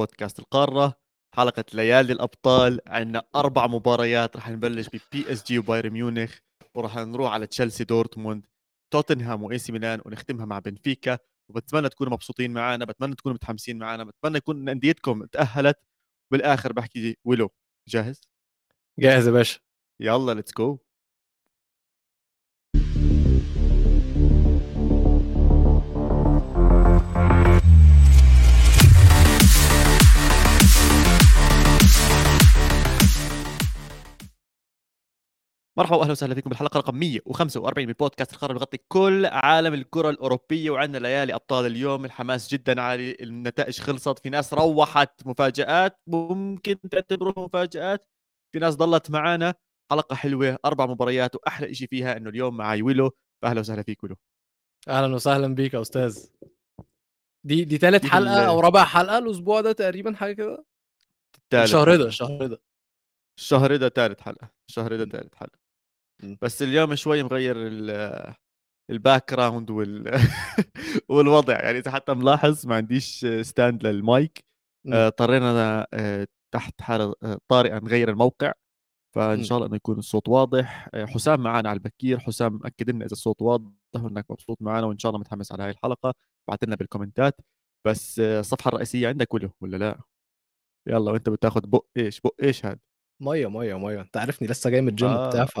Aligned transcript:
بودكاست 0.00 0.38
القارة 0.38 1.00
حلقة 1.36 1.64
ليالي 1.74 2.12
الأبطال 2.12 2.80
عندنا 2.86 3.22
أربع 3.36 3.66
مباريات 3.66 4.36
رح 4.36 4.48
نبلش 4.48 4.88
ب 4.88 5.32
PSG 5.32 5.58
وبايرن 5.58 5.90
ميونخ 5.90 6.38
ورح 6.74 6.96
نروح 6.96 7.32
على 7.32 7.46
تشيلسي 7.46 7.84
دورتموند 7.84 8.46
توتنهام 8.92 9.42
و 9.42 9.58
AC 9.58 9.72
Milan 9.72 10.00
ونختمها 10.06 10.44
مع 10.44 10.58
بنفيكا 10.58 11.18
وبتمنى 11.50 11.88
تكونوا 11.88 12.12
مبسوطين 12.12 12.52
معنا 12.52 12.84
بتمنى 12.84 13.14
تكونوا 13.14 13.34
متحمسين 13.34 13.78
معنا 13.78 14.04
بتمنى 14.04 14.36
يكون 14.36 14.68
أنديتكم 14.68 15.24
تأهلت 15.24 15.78
بالاخر 16.32 16.72
بحكي 16.72 17.16
واللو 17.24 17.50
جاهز؟ 17.88 18.20
جاهز 18.98 19.26
يا 19.26 19.32
باشا. 19.32 19.60
يلا 20.00 20.32
let's 20.34 20.52
go 20.58 20.78
مرحبا 35.80 35.96
واهلا 35.96 36.12
وسهلا 36.12 36.34
فيكم 36.34 36.50
بالحلقة 36.50 36.78
رقم 36.78 36.94
145 36.94 37.86
من 37.86 37.92
بودكاست 37.92 38.32
القرن 38.32 38.54
بغطي 38.54 38.78
كل 38.88 39.26
عالم 39.26 39.74
الكرة 39.74 40.10
الأوروبية 40.10 40.70
وعندنا 40.70 40.98
ليالي 40.98 41.34
أبطال 41.34 41.66
اليوم. 41.66 42.04
الحماس 42.04 42.50
جدا 42.50 42.80
عالي 42.80 43.16
النتائج 43.20 43.80
خلصت 43.80 44.18
في 44.18 44.30
ناس 44.30 44.54
روحت 44.54 45.26
مفاجآت 45.26 46.00
ممكن 46.06 46.76
تعتبروها 46.90 47.46
مفاجآت. 47.46 48.06
في 48.52 48.58
ناس 48.58 48.74
ضلت 48.76 49.10
معنا 49.10 49.54
حلقة 49.90 50.16
حلوة 50.16 50.58
أربع 50.64 50.86
مباريات 50.86 51.34
وأحلى 51.36 51.74
شيء 51.74 51.88
فيها 51.88 52.16
إنه 52.16 52.30
اليوم 52.30 52.56
معي 52.56 52.82
ويلو. 52.82 53.10
فأهلا 53.42 53.60
وسهلا 53.60 53.82
فيك 53.82 54.04
ويلو. 54.04 54.16
أهلا 54.88 55.14
وسهلا 55.14 55.54
بيك 55.54 55.74
يا 55.74 55.80
أستاذ. 55.80 56.26
دي 57.44 57.64
دي 57.64 57.78
ثالث 57.78 58.06
حلقة 58.06 58.46
أو 58.46 58.60
رابع 58.60 58.84
حلقة 58.84 59.18
الأسبوع 59.18 59.60
ده 59.60 59.72
تقريبا 59.72 60.14
حاجة 60.14 60.32
كده؟ 60.32 60.64
الشهر 61.54 61.96
ده 61.96 62.06
الشهر 62.06 62.46
ده. 62.46 62.62
الشهر 63.38 63.76
ده 63.76 63.88
ثالث 63.88 64.20
حلقة 64.20 64.50
الشهر 64.68 64.96
ده 64.96 65.04
ثالث 65.04 65.34
حلقة. 65.34 65.59
بس 66.42 66.62
اليوم 66.62 66.94
شوي 66.94 67.22
مغير 67.22 67.56
ال 68.90 69.30
background 69.30 69.70
وال 69.70 70.20
والوضع. 71.08 71.54
يعني 71.54 71.78
إذا 71.78 71.90
حتى 71.90 72.14
ملاحظ 72.14 72.66
ما 72.66 72.74
عنديش 72.76 73.26
stand 73.40 73.86
لل 73.86 74.09
mic 74.09 74.44
آه، 74.92 75.06
اضطرينا 75.06 75.86
آه، 75.94 76.26
تحت 76.54 76.82
حاله 76.82 77.14
آه، 77.22 77.38
طارئة 77.48 77.78
نغير 77.78 78.10
الموقع. 78.10 78.52
فإن 79.16 79.44
شاء 79.44 79.58
الله 79.58 79.68
إنه 79.68 79.76
يكون 79.76 79.98
الصوت 79.98 80.28
واضح. 80.28 80.88
حسام 80.94 81.40
معنا 81.40 81.68
على 81.68 81.76
البكير. 81.76 82.18
حسام 82.18 82.60
أكد 82.64 82.90
لنا 82.90 83.04
إذا 83.04 83.12
الصوت 83.12 83.42
واضح 83.42 83.70
وإنك 83.96 84.30
مبسوط 84.30 84.62
معنا 84.62 84.86
وإن 84.86 84.98
شاء 84.98 85.10
الله 85.10 85.20
متحمس 85.20 85.52
على 85.52 85.62
هاي 85.62 85.70
الحلقة. 85.70 86.14
بعث 86.48 86.64
لنا 86.64 86.76
بالكومنتات. 86.76 87.40
بس 87.86 88.20
الصفحة 88.20 88.68
الرئيسية 88.68 89.08
عندك 89.08 89.34
ولا 89.34 89.50
ولا 89.60 89.76
لا؟ 89.76 90.00
يلا 90.88 91.12
وأنت 91.12 91.28
بتاخذ 91.28 91.60
بق 91.66 91.86
إيش؟ 91.96 92.20
بق 92.20 92.34
إيش 92.42 92.66
هذا 92.66 92.78
مية 93.22 93.46
مية 93.50 93.78
مية. 93.78 94.00
أنت 94.00 94.16
عارفني 94.16 94.48
لسه 94.48 94.70
جاي 94.70 94.80
من 94.80 94.88
الجيم 94.88 95.08
آه. 95.08 95.28
بتاع 95.28 95.44
ف 95.44 95.60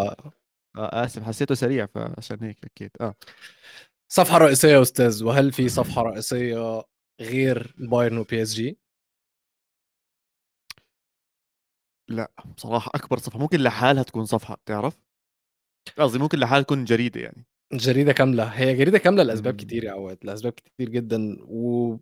آه 0.76 1.04
آسف 1.04 1.22
حسيته 1.22 1.54
سريع 1.54 1.86
فعشان 1.86 2.38
هيك 2.42 2.64
أكيد 2.64 2.90
آه. 3.00 3.14
صفحة 4.08 4.38
رئيسية 4.38 4.68
يا 4.68 4.82
أستاذ 4.82 5.24
وهل 5.24 5.52
في 5.52 5.68
صفحة 5.68 6.02
رئيسية 6.02 6.82
غير 7.20 7.74
بايرن 7.78 8.18
وبي 8.18 8.42
اس 8.42 8.54
جي؟ 8.54 8.78
لا 12.08 12.30
بصراحة 12.56 12.90
أكبر 12.94 13.18
صفحة. 13.18 13.38
ممكن 13.38 13.60
لحالها 13.60 14.02
تكون 14.02 14.24
صفحة 14.24 14.54
بتعرف؟ 14.54 14.96
قصدي 15.98 16.18
ممكن 16.18 16.38
لحالها 16.38 16.62
تكون 16.62 16.84
جريدة 16.84 17.20
يعني. 17.20 17.46
جريدة 17.72 18.12
كاملة. 18.12 18.44
هي 18.44 18.74
جريدة 18.74 18.98
كاملة 18.98 19.22
لأسباب 19.22 19.56
كتير 19.56 19.84
يا 19.84 19.92
عواد 19.92 20.18
لأسباب 20.22 20.52
كتير 20.52 20.88
جدا. 20.88 21.36
و 21.40 21.96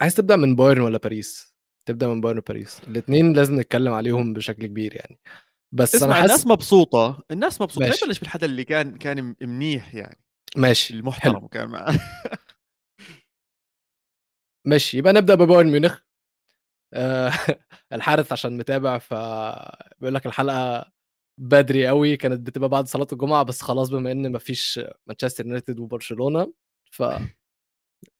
عايز 0.00 0.14
تبدأ 0.14 0.36
من 0.36 0.56
بايرن 0.56 0.80
ولا 0.80 0.98
باريس؟ 0.98 1.56
تبدأ 1.88 2.08
من 2.08 2.20
بايرن 2.20 2.38
وباريس. 2.38 2.80
الاثنين 2.88 3.32
لازم 3.32 3.60
نتكلم 3.60 3.92
عليهم 3.92 4.32
بشكل 4.32 4.66
كبير 4.66 4.96
يعني. 4.96 5.18
بس 5.72 5.94
اسمع 5.94 6.06
أنا 6.06 6.14
حس... 6.14 6.22
الناس 6.24 6.46
مبسوطة 6.46 7.22
الناس 7.30 7.60
مبسوطة. 7.60 7.86
ماشي. 7.86 8.06
بلش 8.06 8.18
بالحدا 8.18 8.46
اللي 8.46 8.64
كان 8.64 8.96
كان 8.98 9.34
منيح 9.42 9.94
يعني؟ 9.94 10.18
ماشي 10.56 10.94
المحترم 10.94 11.34
حلو. 11.38 11.48
كان 11.48 11.68
معه 11.68 11.94
ماشي 14.66 14.98
يبقى 14.98 15.12
نبدأ 15.12 15.34
ببايرن 15.34 15.66
ميونخ. 15.70 16.00
آه 16.94 17.32
الحارث 17.92 18.32
عشان 18.32 18.56
متابع 18.56 18.98
فبيقول 18.98 20.14
لك 20.14 20.26
الحلقة 20.26 20.92
بدري 21.40 21.86
قوي 21.88 22.16
كانت 22.16 22.46
بتبقى 22.46 22.68
بعد 22.68 22.86
صلاة 22.88 23.06
الجمعة 23.12 23.42
بس 23.42 23.62
خلاص 23.62 23.88
بما 23.88 24.12
إن 24.12 24.32
مفيش 24.32 24.80
مانشستر 25.06 25.46
يونايتد 25.46 25.78
وبرشلونة 25.80 26.52
ف 26.90 27.02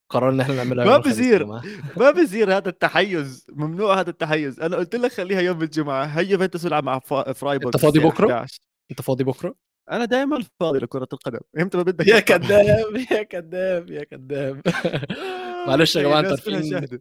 قررنا 0.09 0.35
إن 0.35 0.41
إحنا 0.41 0.55
نعملها 0.55 0.85
ما 0.85 0.99
بصير 0.99 1.47
ما 2.01 2.11
بصير 2.11 2.57
هذا 2.57 2.69
التحيز. 2.69 3.47
ممنوع 3.53 4.01
هذا 4.01 4.11
التحيز. 4.11 4.61
أنا 4.61 4.77
قلت 4.77 4.97
لك 4.97 5.13
خليها 5.13 5.41
يوم 5.41 5.63
الجمعة. 5.63 6.05
هي 6.05 6.31
يوفنتوس 6.31 6.65
يلعب 6.65 6.85
مع 6.85 6.99
فرايبورغ 6.99 7.75
أنت 7.75 7.77
فاضي 7.77 7.99
بكرة؟ 7.99 8.47
أنت 8.91 9.03
فاضي 9.03 9.25
بكرة؟ 9.25 9.55
أنا 9.91 10.05
دائما 10.05 10.45
فاضي 10.61 10.79
لكرة 10.79 11.09
القدم. 11.13 11.41
إمتى 11.61 11.77
ما 11.77 11.83
بدك 11.83 12.07
يا 12.07 12.21
كذاب 12.21 12.97
يا 13.11 13.23
كذاب 13.23 13.91
يا 13.91 14.05
كذاب 14.05 14.61
معلش 15.69 15.97
يا 15.97 16.03
جماعة 16.03 16.21
أنت 16.21 16.29
عارفين 16.29 17.01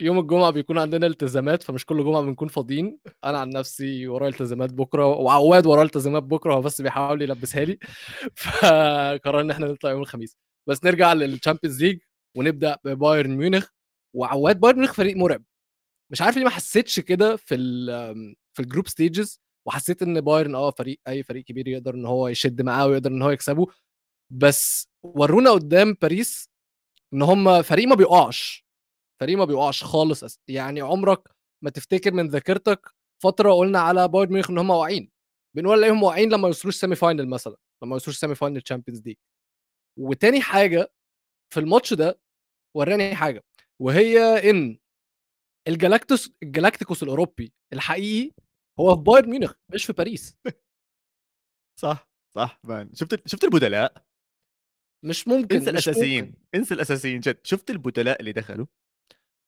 يوم 0.00 0.18
الجمعة 0.18 0.50
بيكون 0.50 0.78
عندنا 0.78 1.06
التزامات 1.06 1.62
فمش 1.62 1.86
كل 1.86 2.04
جمعة 2.04 2.22
بنكون 2.22 2.48
فاضيين. 2.48 2.98
أنا 3.24 3.38
عن 3.38 3.48
نفسي 3.50 4.08
ورايا 4.08 4.30
التزامات 4.30 4.72
بكرة 4.72 5.06
وعواد 5.06 5.66
وراه 5.66 5.82
التزامات 5.82 6.22
بكرة 6.22 6.54
هو 6.54 6.60
بس 6.60 6.80
بيحاول 6.80 7.22
يلبسها 7.22 7.64
لي. 7.64 7.78
فقررنا 8.36 9.40
إن 9.40 9.50
إحنا 9.50 9.66
نطلع 9.66 9.90
يوم 9.90 10.00
الخميس. 10.00 10.36
بس 10.66 10.84
نرجع 10.84 11.12
لل 11.12 11.25
Champions 11.25 11.84
League 11.84 11.98
ونبدأ 12.36 12.76
ببايرن 12.84 13.30
ميونخ 13.36 13.68
وعواد 14.16 14.60
بايرن 14.60 14.78
ميونخ 14.78 14.92
فريق 14.94 15.16
مرعب. 15.16 15.44
مش 16.12 16.22
عارف 16.22 16.36
ليه 16.36 16.44
ما 16.44 16.50
حسيتش 16.50 17.00
كده 17.00 17.36
في 17.36 17.54
ال 17.54 17.86
في 18.56 18.62
ال 18.62 18.66
group 18.66 18.88
stages 18.88 19.40
وحسيت 19.66 20.02
إن 20.02 20.20
بايرن 20.20 20.54
آه 20.54 20.70
فريق 20.70 21.00
أي 21.08 21.22
فريق 21.22 21.44
كبير 21.44 21.68
يقدر 21.68 21.94
إن 21.94 22.06
هو 22.06 22.28
يشد 22.28 22.62
معاه 22.62 22.86
ويقدر 22.86 23.10
إن 23.10 23.22
هو 23.22 23.30
يكسبه. 23.30 23.66
بس 24.30 24.88
ورونا 25.02 25.50
قدام 25.50 25.96
باريس 26.02 26.50
إن 27.14 27.22
هم 27.22 27.62
فريق 27.62 27.88
ما 27.88 27.94
بيقعش. 27.94 28.64
فريق 29.20 29.38
ما 29.38 29.44
بيقعش 29.44 29.84
خالص 29.84 30.40
يعني 30.48 30.80
عمرك 30.80 31.28
ما 31.64 31.70
تفتكر 31.70 32.12
من 32.12 32.28
ذاكرتك 32.28 32.90
فترة 33.22 33.52
قلنا 33.52 33.78
على 33.80 34.08
بايرن 34.08 34.32
ميونخ 34.32 34.50
إن 34.50 34.58
هم 34.58 34.70
واقعين. 34.70 35.10
بنقول 35.56 35.84
عليهم 35.84 36.02
واقعين 36.02 36.32
لما 36.32 36.48
يوصلوش 36.48 36.76
semi-final 36.76 37.28
مثلا 37.28 37.56
لما 37.82 37.92
يوصلوش 37.94 38.16
semi-final 38.18 38.60
Champions 38.62 39.02
League 39.06 39.16
وتاني 39.98 40.40
حاجة 40.40 40.92
في 41.54 41.60
الماتش 41.60 41.94
ده 41.94 42.20
وتاني 42.76 43.14
حاجة 43.14 43.44
وهي 43.82 44.18
إن 44.50 44.78
ال 45.68 45.74
Galacticos 45.74 46.32
ال 46.42 46.47
Galacticos 46.47 47.02
الأوروبي 47.02 47.52
الحقيقي 47.72 48.32
هو 48.80 48.96
في 48.96 49.02
بايرن 49.02 49.30
ميونخ 49.30 49.52
مش 49.74 49.84
في 49.84 49.92
باريس. 49.92 50.36
صح 51.80 52.08
صح 52.36 52.60
man 52.64 52.94
شفت 52.94 53.28
شفت 53.28 53.44
البدلاء؟ 53.44 54.04
مش 55.04 55.28
ممكن 55.28 55.56
انسى 55.56 55.70
الأساسيين 55.70 56.34
انسى 56.54 56.74
الأساسيين. 56.74 57.20
جد 57.20 57.40
شفت 57.46 57.70
البدلاء 57.70 58.20
اللي 58.20 58.32
دخلوا؟ 58.32 58.66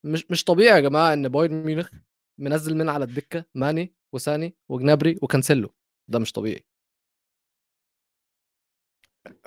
مش 0.07 0.31
مش 0.31 0.45
طبيعي 0.45 0.77
يا 0.77 0.81
جماعة 0.81 1.13
إن 1.13 1.29
بايرن 1.29 1.65
ميونخ 1.65 1.91
منزل 2.41 2.77
من 2.77 2.89
على 2.89 3.05
الدكة 3.05 3.45
ماني 3.55 3.95
وساني 4.15 4.57
وجنابري 4.69 5.19
وكانسيلو. 5.23 5.75
ده 6.11 6.19
مش 6.19 6.33
طبيعي. 6.33 6.65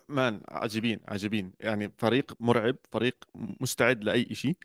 man 0.10 0.42
عجيبين 0.50 1.00
عجيبين 1.08 1.53
يعني 1.59 1.94
فريق 1.97 2.31
مرعب 2.40 2.75
فريق 2.92 3.16
مستعد 3.36 4.03
لأي 4.03 4.36
شيء 4.36 4.58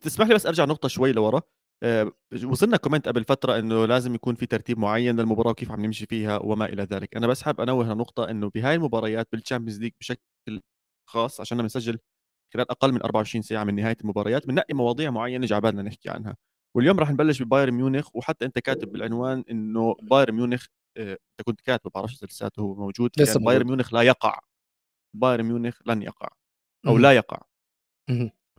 تسمح 0.00 0.26
لي 0.28 0.34
بس 0.34 0.46
أرجع 0.46 0.64
نقطة 0.64 0.88
شوي 0.88 1.12
لورا. 1.12 1.42
أه، 1.82 2.12
وصلنا 2.44 2.76
comment 2.76 3.08
قبل 3.08 3.24
فترة 3.24 3.58
إنه 3.58 3.86
لازم 3.86 4.14
يكون 4.14 4.34
في 4.34 4.46
ترتيب 4.46 4.78
معين 4.78 5.20
للمباراة 5.20 5.50
وكيف 5.50 5.70
عم 5.72 5.84
نمشي 5.86 6.06
فيها 6.06 6.38
وما 6.38 6.64
إلى 6.66 6.82
ذلك. 6.82 7.16
أنا 7.16 7.26
بس 7.26 7.42
حاب 7.42 7.60
أنوه 7.60 7.84
لنقطة 7.94 8.30
إنه 8.30 8.50
بهاي 8.54 8.74
المباريات 8.74 9.28
بال 9.32 9.41
Champions 9.41 9.80
League 9.80 9.92
بشكل 10.00 10.60
خاص 11.10 11.40
عشان 11.40 11.58
بنسجل 11.58 11.98
خلال 12.54 12.70
أقل 12.70 12.92
من 12.92 13.02
24 13.02 13.42
ساعة 13.42 13.64
من 13.64 13.74
نهاية 13.74 13.96
المباريات 14.00 14.46
بننقي 14.46 14.74
مواضيع 14.74 15.10
معينة 15.10 15.46
جعبالنا 15.46 15.82
نحكي 15.82 16.10
عنها. 16.10 16.36
واليوم 16.76 17.00
راح 17.00 17.10
نبلش 17.10 17.42
ببايرن 17.42 17.74
ميونخ 17.74 18.16
وحتى 18.16 18.44
أنت 18.44 18.58
كاتب 18.58 18.92
بالعنوان 18.92 19.44
إنه 19.50 19.96
بايرن 20.02 20.34
ميونخ 20.34 20.66
أه، 20.96 21.12
أنت 21.12 21.42
كنت 21.46 21.60
كاتب 21.60 21.90
بعرفش 21.94 22.14
إذا 22.18 22.26
لساته 22.26 22.60
هو 22.60 22.74
موجود 22.74 23.10
لسه 23.18 23.32
يعني 23.32 23.44
بايرن 23.44 23.66
ميونخ 23.66 23.94
لا 23.94 24.02
يقع. 24.02 24.40
بايرن 25.14 25.44
ميونخ 25.44 25.80
لن 25.86 26.02
يقع 26.02 26.28
أو 26.86 26.98
لا 26.98 27.12
يقع. 27.12 27.42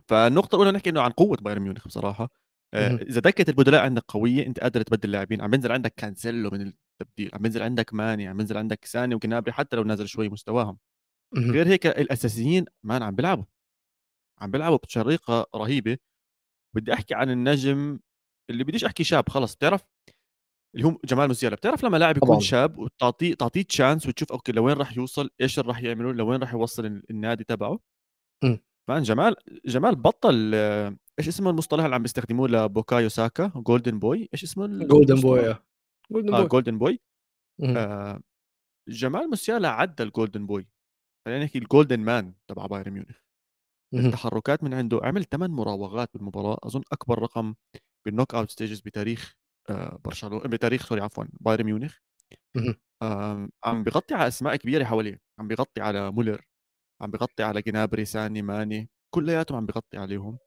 فالنقطة 0.08 0.56
الأولى 0.56 0.72
نحكي 0.72 0.90
إنه 0.90 1.00
عن 1.00 1.10
قوة 1.10 1.36
بايرن 1.36 1.62
ميونخ 1.62 1.86
بصراحة. 1.88 2.30
آه، 2.74 2.88
إذا 3.02 3.20
دكة 3.20 3.50
البدلاء 3.50 3.82
عندك 3.84 4.04
قوية 4.08 4.46
أنت 4.46 4.60
قادر 4.60 4.82
تبدل 4.82 5.10
لاعبين. 5.10 5.40
عم 5.42 5.50
بينزل 5.50 5.72
عندك 5.72 5.94
كانسيلو 5.96 6.50
من 6.50 6.60
التبديل 7.00 7.30
عم 7.34 7.42
بينزل 7.42 7.62
عندك 7.62 7.94
ماني 7.94 8.28
عم 8.28 8.36
بينزل 8.36 8.56
عندك 8.56 8.84
ساني 8.84 9.14
وجنابري 9.14 9.52
حتى 9.52 9.76
لو 9.76 9.82
نازل 9.84 10.08
شوي 10.08 10.28
مستواهم. 10.28 10.78
غير 11.52 11.66
هيك 11.68 11.86
الأساسيين 11.86 12.64
man 12.84 13.02
عم 13.02 13.14
بيلعبوا. 13.16 13.44
عم 14.40 14.50
بيلعبوا 14.50 14.76
بطريقة 14.76 15.46
رهيبة. 15.54 15.98
بدي 16.76 16.92
أحكي 16.92 17.14
عن 17.14 17.30
النجم 17.30 18.00
اللي 18.50 18.64
بديش 18.64 18.84
أحكي 18.84 19.04
شاب 19.04 19.28
خلص 19.28 19.54
بتعرف؟ 19.56 19.84
اللي 20.76 20.86
هو 20.86 20.98
جمال 21.04 21.28
موسيالا 21.28 21.56
بتعرف 21.56 21.84
لما 21.84 21.96
لاعب 21.96 22.16
يكون 22.16 22.28
طبعًا. 22.28 22.40
شاب 22.40 22.78
وتعطيه 22.78 23.34
تعطيه 23.34 23.62
chance 23.62 24.06
وتشوف 24.06 24.32
okay 24.32 24.52
لوين 24.52 24.76
راح 24.76 24.96
يوصل؟ 24.96 25.30
إيش 25.40 25.58
راح 25.58 25.82
يعملوا 25.82 26.12
لوين 26.12 26.40
راح 26.40 26.52
يوصل 26.52 27.02
النادي 27.10 27.44
تبعه. 27.44 27.78
man 28.90 29.02
جمال 29.02 29.36
جمال 29.66 29.96
بطل 29.96 30.54
إيش 31.18 31.28
اسمه 31.28 31.50
المصطلح 31.50 31.84
اللي 31.84 31.96
عم 31.96 32.02
بيستخدموه 32.02 32.48
لبوكايو 32.48 33.08
ساكا؟ 33.08 33.52
Golden 33.56 33.98
Boy 33.98 34.28
إيش 34.34 34.42
اسمه 34.42 34.66
Golden 34.66 35.20
Boy 35.20 35.56
Golden 36.12 36.30
Boy 36.30 36.46
Golden 36.48 36.78
Boy 36.78 37.00
آه 37.62 38.20
جمال 38.88 39.28
موسيالا 39.28 39.68
عدى 39.68 40.02
ال 40.02 40.08
Golden 40.08 40.46
Boy 40.46 40.68
خلينا 41.26 41.44
نحكي 41.44 41.58
ال 41.58 41.64
golden 41.64 42.00
man 42.00 42.34
تبع 42.48 42.66
بايرن 42.66 42.92
ميونخ. 42.92 43.16
التحركات 43.94 44.64
من 44.64 44.74
عنده 44.74 45.00
عمل 45.02 45.24
ثمان 45.24 45.50
مراوغات 45.50 46.10
بالمباراة 46.14 46.58
أظن 46.62 46.82
أكبر 46.92 47.18
رقم 47.18 47.54
بال 48.06 48.34
knockout 48.34 48.50
stages 48.50 48.80
بتاريخ 48.80 49.36
برشلونة 50.04 50.44
بتاريخ 50.48 50.86
sorry 50.88 51.00
عفوا 51.00 51.24
بايرن 51.40 51.64
ميونخ. 51.64 51.98
آه 53.02 53.48
عم 53.64 53.84
بغطي 53.84 54.14
على 54.14 54.28
أسماء 54.28 54.56
كبيرة 54.56 54.84
حواليه 54.84 55.20
عم 55.40 55.48
بغطي 55.48 55.80
على 55.80 56.10
مولر 56.12 56.42
عم 57.02 57.10
بغطي 57.10 57.42
على 57.42 57.62
جنابري 57.62 58.04
ساني 58.04 58.42
ماني 58.42 58.90
كلياتهم 59.14 59.58
عم 59.58 59.66
بغطي 59.66 59.98
عليهم. 59.98 60.38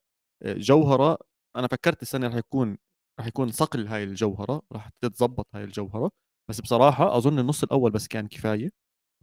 آه، 0.44 0.54
جوهرة 0.54 1.18
أنا 1.58 1.68
فكرت 1.68 2.02
السنة 2.02 2.28
رح 2.28 2.36
يكون 2.36 2.78
رح 3.22 3.28
يكون 3.28 3.52
صقل 3.52 3.88
هاي 3.88 4.04
الجوهرة 4.04 4.62
رح 4.74 4.90
تتظبط 5.02 5.48
هاي 5.56 5.64
الجوهرة 5.64 6.12
بس 6.52 6.62
بصراحة 6.62 7.18
أظن 7.18 7.40
النص 7.40 7.64
الأول 7.64 7.92
بس 7.92 8.08
كان 8.08 8.28
كفاية 8.28 8.70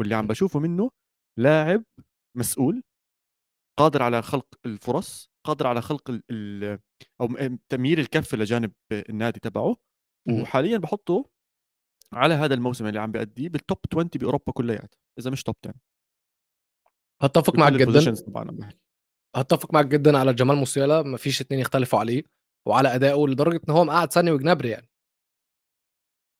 واللي 0.00 0.14
عم 0.14 0.26
بشوفه 0.26 0.60
منه 0.60 0.90
لاعب 1.38 1.84
مسؤول 2.38 2.82
قادر 3.78 4.02
على 4.02 4.22
خلق 4.22 4.46
الفرص 4.66 5.30
قادر 5.46 5.66
على 5.66 5.82
خلق 5.82 6.20
ال 6.30 6.78
أو 7.20 7.28
تميير 7.68 7.98
الكفه 8.00 8.38
لجانب 8.38 8.72
النادي 8.92 9.40
تبعه 9.40 9.76
وحاليا 10.42 10.78
بحطه 10.78 11.24
على 12.12 12.34
هذا 12.34 12.54
الموسم 12.54 12.86
اللي 12.86 13.00
عم 13.00 13.12
بيأديه 13.12 13.48
بالتوب 13.48 13.78
20 13.92 14.08
بأوروبا 14.14 14.52
كلياتها 14.52 14.98
إذا 15.18 15.30
مش 15.30 15.42
توب 15.42 15.56
10 15.64 15.74
هتفق 17.22 17.56
معك 17.56 17.72
جدا. 17.72 17.92
طبعا 18.26 18.70
هتفق 19.36 19.74
معك 19.74 19.86
جدا 19.86 20.18
على 20.18 20.34
جمال 20.34 20.56
موسيالا 20.56 21.02
ما 21.02 21.16
فيش 21.16 21.40
اتنين 21.40 21.60
يختلفوا 21.60 21.98
عليه 21.98 22.22
وعلى 22.66 22.94
أدائه 22.94 23.26
لدرجة 23.26 23.60
إن 23.68 23.74
هو 23.74 23.84
مقعد 23.84 24.12
ساني 24.12 24.30
وجنابري 24.30 24.68
يعني. 24.70 24.88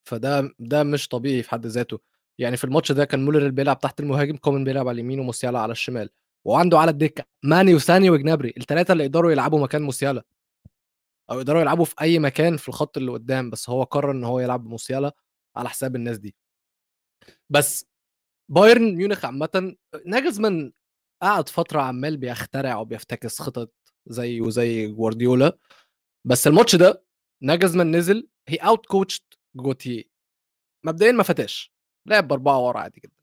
فده 0.09 0.55
ده 0.59 0.83
مش 0.83 1.09
طبيعي 1.09 1.43
في 1.43 1.51
حد 1.51 1.67
ذاته. 1.67 2.01
يعني 2.39 2.57
في 2.57 2.65
الماتش 2.65 2.93
ده 2.93 3.05
كان 3.05 3.25
مولر 3.25 3.39
اللي 3.39 3.51
بيلعب 3.51 3.81
تحت 3.81 4.01
المهاجم 4.01 4.37
كومن 4.37 4.65
بيلعب 4.65 4.89
على 4.89 4.95
اليمين 4.95 5.21
وموسيالا 5.21 5.59
على 5.59 5.73
الشمال. 5.73 6.11
وعنده 6.45 6.79
على 6.79 6.91
الدكة 6.91 7.25
ماني 7.45 7.75
وساني 7.75 8.11
وجنابري 8.11 8.55
الثلاثه 8.57 8.93
اللي 8.93 9.05
يقدروا 9.05 9.33
يلعبوا 9.33 9.61
مكان 9.61 9.83
موسيالا. 9.83 10.23
أو 11.31 11.37
يقدروا 11.39 11.61
يلعبوا 11.61 11.85
في 11.85 11.95
أي 12.01 12.19
مكان 12.19 12.57
في 12.57 12.69
الخط 12.69 12.97
اللي 12.97 13.13
قدام 13.13 13.51
بس 13.51 13.71
هو 13.71 13.83
قرر 13.83 14.11
إن 14.11 14.25
هو 14.25 14.41
يلعب 14.41 14.65
بموسيالا 14.65 15.13
على 15.57 15.69
حساب 15.69 15.97
الناس 15.97 16.19
دي. 16.19 16.37
بس 17.51 17.87
بايرن 18.51 18.95
ميونخ 18.97 19.25
عامه 19.25 19.77
ناجلزمان 20.07 20.73
قعد 21.23 21.49
فترة 21.49 21.81
عمال 21.81 22.17
بيخترع 22.17 22.77
وبيفتكس 22.77 23.43
خطط 23.43 23.73
زي 24.07 24.41
وزي 24.41 24.87
جوارديولا 24.87 25.59
بس 26.25 26.47
الماتش 26.47 26.77
ده 26.77 27.05
ناجلزمان 27.43 27.97
نزل 27.97 28.29
he 28.49 28.57
outcoached 28.57 29.23
جالتييه 29.57 30.11
مبدئيا 30.85 31.13
ما 31.13 31.23
أفتاش 31.23 31.73
لعب 32.07 32.29
بأربعة 32.29 32.59
ورا 32.67 32.79
عادي 32.81 33.01
جدا 33.05 33.17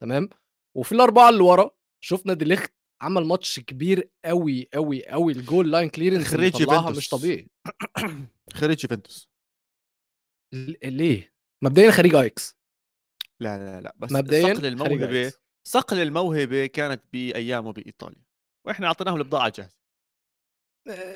تمام؟ 0.00 0.28
وفي 0.76 0.92
الأربعة 0.92 1.28
اللي 1.28 1.42
ورا 1.42 1.70
شفنا 2.00 2.34
ديليخت 2.34 2.72
عمل 3.00 3.24
ماتش 3.24 3.60
كبير 3.60 4.10
قوي 4.24 4.68
قوي 4.74 5.06
قوي 5.06 5.32
ال 5.32 5.40
goal 5.40 5.70
line 5.70 5.88
clearance 5.88 6.26
خريج 6.26 6.60
يوفنتوس 6.60 6.96
مش 6.96 7.08
طبيعي. 7.08 7.48
خريج 8.52 8.84
يوفنتوس. 8.84 9.28
ليه؟ 10.84 11.32
مبدئيا 11.62 11.90
خريج 11.90 12.14
أياكس 12.14 12.56
لا 13.40 13.58
لا 13.58 13.80
لا 13.80 13.94
بس 13.98 14.12
مبدئيا 14.12 14.54
صقل 14.54 14.66
الموهبة 14.66 15.32
صقل 15.66 16.02
الموهبة 16.02 16.66
كانت 16.66 17.02
بأيامه 17.12 17.72
بإيطاليا. 17.72 18.22
وإحنا 18.66 18.86
اعطيناه 18.86 19.16
البضاعة 19.16 19.52
جاهزة. 19.56 19.76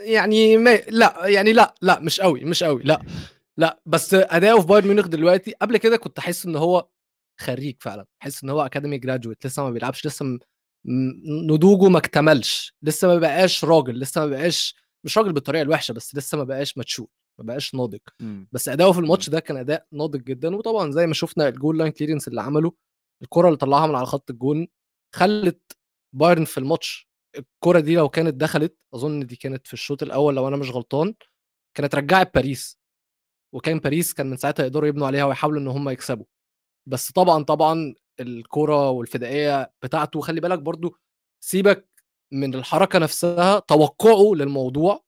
يعني 0.00 0.56
ما 0.56 0.76
لا 0.76 1.26
يعني 1.26 1.52
لا 1.52 1.74
لا 1.82 2.00
مش 2.00 2.20
قوي 2.20 2.44
مش 2.44 2.62
قوي 2.62 2.82
لا 2.82 3.02
لا. 3.56 3.82
بس 3.86 4.14
اداؤه 4.14 4.60
في 4.60 4.66
بايرن 4.66 4.88
ميونخ 4.88 5.06
دلوقتي 5.06 5.52
قبل 5.52 5.76
كده 5.76 5.96
كنت 5.96 6.18
أحس 6.18 6.46
إن 6.46 6.56
هو 6.56 6.88
خريج 7.40 7.76
فعلا. 7.80 8.06
أحس 8.22 8.44
إن 8.44 8.50
هو 8.50 8.60
academy 8.62 8.98
graduate 8.98 9.46
لسه 9.46 9.62
ما 9.62 9.70
بيلعبش 9.70 10.06
لسه. 10.06 10.38
نضوجه 11.48 11.88
ما 11.88 11.98
اكتملش 11.98 12.74
لسه 12.82 13.08
ما 13.08 13.16
بقاش 13.16 13.64
راجل 13.64 14.00
لسه 14.00 14.20
ما 14.20 14.26
بقاش 14.26 14.74
مش 15.04 15.18
راجل 15.18 15.32
بالطريقة 15.32 15.62
الوحشة 15.62 15.92
بس 15.92 16.14
لسه 16.14 16.38
ما 16.38 16.44
بقاش 16.44 16.76
mature 16.78 17.06
ما 17.38 17.44
بقاش 17.44 17.74
ناضج. 17.74 17.98
بس 18.52 18.68
أداؤه 18.68 18.92
في 18.92 18.98
الماتش 18.98 19.30
ده 19.30 19.40
كان 19.40 19.56
أداء 19.56 19.86
ناضج 19.92 20.22
جدا 20.24 20.56
وطبعا 20.56 20.90
زي 20.90 21.06
ما 21.06 21.14
شفنا 21.14 21.48
ال 21.48 21.54
goal 21.54 21.78
line 21.78 21.92
clearance 21.92 22.28
اللي 22.28 22.42
عمله 22.42 22.72
الكرة 23.22 23.46
اللي 23.46 23.56
طلعها 23.56 23.86
من 23.86 23.94
على 23.94 24.06
خط 24.06 24.30
الجون 24.30 24.68
خلت 25.14 25.72
بايرن 26.14 26.44
في 26.44 26.58
الماتش 26.58 27.08
الكرة 27.38 27.80
دي 27.80 27.96
لو 27.96 28.08
كانت 28.08 28.34
دخلت 28.34 28.76
أظن 28.94 29.26
دي 29.26 29.36
كانت 29.36 29.66
في 29.66 29.72
الشوط 29.72 30.02
الأول 30.02 30.36
لو 30.36 30.48
أنا 30.48 30.56
مش 30.56 30.70
غلطان 30.70 31.14
كانت 31.76 31.94
رجعت 31.94 32.34
باريس. 32.34 32.78
وكان 33.54 33.78
باريس 33.78 34.14
كان 34.14 34.30
من 34.30 34.36
ساعتها 34.36 34.62
يقدروا 34.64 34.88
يبنوا 34.88 35.06
عليها 35.06 35.24
ويحاولوا 35.24 35.60
إن 35.60 35.66
هم 35.68 35.88
يكسبوا. 35.88 36.24
بس 36.86 37.12
طبعا 37.12 37.44
طبعا 37.44 37.94
الكورة 38.20 38.90
والفدائية 38.90 39.72
بتاعته 39.82 40.20
خلي 40.20 40.40
بالك 40.40 40.58
برضو 40.58 40.96
سيبك 41.44 41.88
من 42.32 42.54
الحركة 42.54 42.98
نفسها 42.98 43.58
توقعه 43.58 44.34
للموضوع 44.34 45.04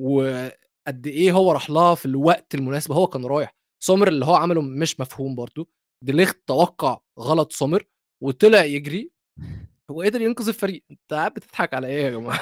وقد 0.00 1.06
إيه 1.06 1.32
هو 1.32 1.52
راح 1.52 1.70
لها 1.70 1.94
في 1.94 2.06
الوقت 2.06 2.54
المناسب 2.54 2.92
هو 2.92 3.06
كان 3.06 3.26
رايح. 3.26 3.54
سومر 3.82 4.08
اللي 4.08 4.24
هو 4.26 4.34
عمله 4.34 4.62
مش 4.62 5.00
مفهوم 5.00 5.34
برضو. 5.34 5.68
ديليخت 6.04 6.38
توقع 6.46 7.00
غلط 7.18 7.52
سومر 7.52 7.84
وطلع 8.22 8.64
يجري 8.64 9.10
وقدر 9.90 10.22
ينقذ 10.22 10.48
الفريق. 10.48 10.84
أنت 10.90 11.00
قاعد 11.12 11.34
بتضحك 11.34 11.74
على 11.74 11.86
إيه 11.86 12.04
يا 12.04 12.10
جماعة؟ 12.10 12.40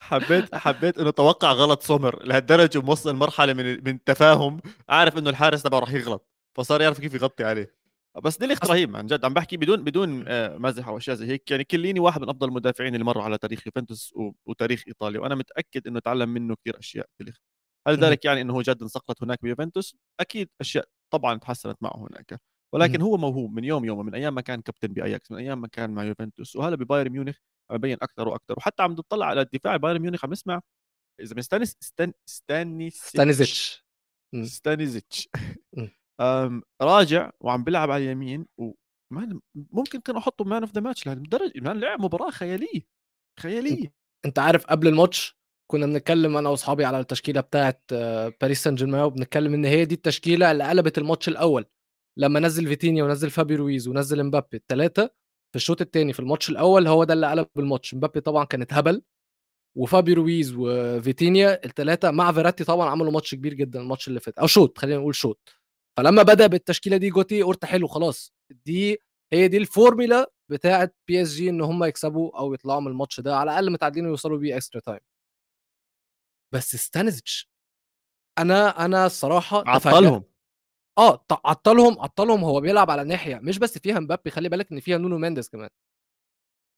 حبيت 0.00 0.54
حبيت 0.64 0.98
إنه 0.98 1.10
توقع 1.10 1.52
غلط 1.52 1.82
سومر 1.82 2.24
لهالدرجة 2.24 2.80
موصل 2.80 3.16
مرحله 3.16 3.52
من 3.52 3.64
من 3.84 3.94
التفاهم 3.94 4.60
عارف 4.88 5.18
إنه 5.18 5.30
الحارس 5.30 5.62
تبعه 5.62 5.78
راح 5.78 5.92
يغلط 5.92 6.28
فصار 6.56 6.82
يعرف 6.82 7.00
كيف 7.00 7.14
يغطي 7.14 7.44
عليه. 7.44 7.81
بس 8.24 8.38
ديليخت 8.38 8.66
رهيب 8.66 8.96
عن 8.96 9.06
جد. 9.06 9.24
عم 9.24 9.34
بحكي 9.34 9.56
بدون 9.56 9.84
بدون 9.84 10.24
آه، 10.28 10.58
مزح 10.58 10.88
أو 10.88 10.96
أشياء 10.96 11.16
زي 11.16 11.26
هيك. 11.26 11.50
يعني 11.50 11.64
كيليني 11.64 12.00
واحد 12.00 12.20
من 12.20 12.28
أفضل 12.28 12.48
المدافعين 12.48 12.94
اللي 12.94 13.04
مروا 13.04 13.22
على 13.22 13.38
تاريخ 13.38 13.66
يوفنتوس 13.66 14.14
وتاريخ 14.46 14.84
إيطاليا 14.88 15.20
وأنا 15.20 15.34
متأكد 15.34 15.86
إنه 15.86 16.00
تعلم 16.00 16.28
منه 16.28 16.54
كثير 16.54 16.78
أشياء 16.78 17.06
ديليخت 17.20 17.40
هل 17.88 17.96
ذلك 18.04 18.24
يعني 18.24 18.40
إنه 18.40 18.54
هو 18.54 18.62
جد 18.62 18.82
انصقل 18.82 19.22
هناك 19.22 19.38
بيوفنتوس؟ 19.42 19.96
أكيد 20.20 20.48
أشياء 20.60 20.88
طبعا 21.10 21.38
تحسنت 21.38 21.76
معه 21.80 22.08
هناك. 22.10 22.40
ولكن 22.72 23.02
هو 23.02 23.16
موهوب 23.16 23.52
من 23.52 23.64
يوم 23.64 23.84
يومه 23.84 24.02
من 24.02 24.14
أيام 24.14 24.34
ما 24.34 24.40
كان 24.40 24.60
كابتن 24.60 24.88
بأياكس 24.88 25.30
من 25.30 25.38
أيام 25.38 25.60
ما 25.60 25.68
كان 25.68 25.90
مع 25.90 26.04
يوفنتوس. 26.04 26.56
وهلا 26.56 26.76
ببايرن 26.76 27.10
ميونخ 27.10 27.36
عم 27.70 27.76
يبين 27.76 27.98
أكثر 28.02 28.28
وأكثر 28.28 28.54
وحتى 28.58 28.82
عم 28.82 28.94
تطلع 28.94 29.26
على 29.26 29.40
الدفاع 29.40 29.76
بايرن 29.76 30.00
ميونخ 30.00 30.24
عم 30.24 30.32
نسمع 30.32 30.60
إذا 31.20 31.34
من 31.36 31.42
ستانيس 31.42 31.76
ستان 31.80 32.12
ستانيزيتش. 32.26 33.84
ستانيزيتش. 34.42 35.28
راجع 36.82 37.30
وعم 37.40 37.64
بيلعب 37.64 37.90
على 37.90 38.04
اليمين 38.04 38.46
man 39.12 39.40
ممكن 39.54 40.00
كانوا 40.00 40.20
أحطه 40.20 40.44
man 40.44 40.62
of 40.62 40.72
the 40.74 40.80
match 40.80 41.06
لهالدرجه 41.06 41.60
man 41.60 41.80
لعب 41.80 42.00
مباراة 42.02 42.30
خيالية 42.30 42.80
خيالية. 43.40 43.92
أنت 44.24 44.38
عارف 44.38 44.66
قبل 44.66 44.88
الماتش 44.88 45.36
كنا 45.70 45.86
بنتكلم 45.86 46.36
أنا 46.36 46.48
وأصحابي 46.48 46.84
على 46.84 47.00
التشكيلة 47.00 47.40
بتاعة 47.40 47.78
باريس 48.40 48.62
سان 48.62 48.74
جيرمان 48.74 49.00
وبنتكلم 49.02 49.54
إن 49.54 49.64
هي 49.64 49.84
دي 49.84 49.94
التشكيلة 49.94 50.50
اللي 50.52 50.64
قلبت 50.68 50.98
الماتش 50.98 51.28
الأول 51.28 51.64
لما 52.18 52.40
نزل 52.40 52.66
فيتينيا 52.66 53.04
ونزل 53.04 53.30
فابي 53.30 53.56
رويز 53.56 53.88
ونزل 53.88 54.20
امبابي 54.20 54.56
الثلاثه 54.56 55.02
في 55.52 55.56
الشوط 55.56 55.80
الثاني 55.80 56.12
في 56.12 56.20
الماتش 56.20 56.50
الأول 56.50 56.86
هو 56.86 57.04
ده 57.04 57.14
اللي 57.14 57.30
قلب 57.30 57.48
الماتش. 57.58 57.94
امبابي 57.94 58.20
طبعا 58.20 58.44
كانت 58.44 58.72
هبل 58.72 59.02
وفابي 59.78 60.12
رويز 60.14 60.54
وفيتينيا 60.58 61.64
الثلاثه 61.64 62.10
مع 62.10 62.32
فيراتي 62.32 62.64
طبعا 62.64 62.90
عملوا 62.90 63.12
ماتش 63.12 63.34
كبير 63.34 63.54
جدا 63.54 63.80
الماتش 63.80 64.08
اللي 64.08 64.20
فات 64.20 64.38
أو 64.38 64.46
شوط 64.46 64.78
خلينا 64.78 64.98
نقول 65.00 65.14
شوط. 65.14 65.61
فلما 65.96 66.22
بدأ 66.22 66.46
بالتشكيلة 66.46 66.96
دي 66.96 67.10
جالتييه 67.10 67.42
قلت 67.42 67.64
حلو 67.64 67.86
خلاص. 67.88 68.32
دي 68.50 68.98
هي 69.32 69.48
دي 69.48 69.56
الفورميلا 69.56 70.30
بتاعة 70.48 70.90
PSG 71.08 71.48
إن 71.50 71.60
هم 71.60 71.84
يكسبوا 71.84 72.38
أو 72.38 72.54
يطلعوا 72.54 72.80
من 72.80 72.86
الماتش 72.88 73.20
ده 73.20 73.36
على 73.36 73.50
الأقل 73.50 73.72
متعادلين 73.72 74.06
ويوصلوا 74.06 74.38
بيه 74.38 74.56
extra 74.56 74.80
time 74.80 75.00
بس 76.52 76.76
ستانزيتش 76.76 77.50
أنا 78.38 78.84
أنا 78.84 79.06
الصراحة 79.06 79.64
عطلهم. 79.66 80.24
آه 80.98 81.24
عطلهم 81.44 82.00
عطلهم. 82.00 82.44
هو 82.44 82.60
بيلعب 82.60 82.90
على 82.90 83.04
ناحية 83.04 83.36
مش 83.36 83.58
بس 83.58 83.78
فيها 83.78 84.00
مبابي 84.00 84.30
خلي 84.30 84.48
بالك 84.48 84.72
إن 84.72 84.80
فيها 84.80 84.98
نونو 84.98 85.18
مينديز 85.18 85.48
كمان. 85.48 85.68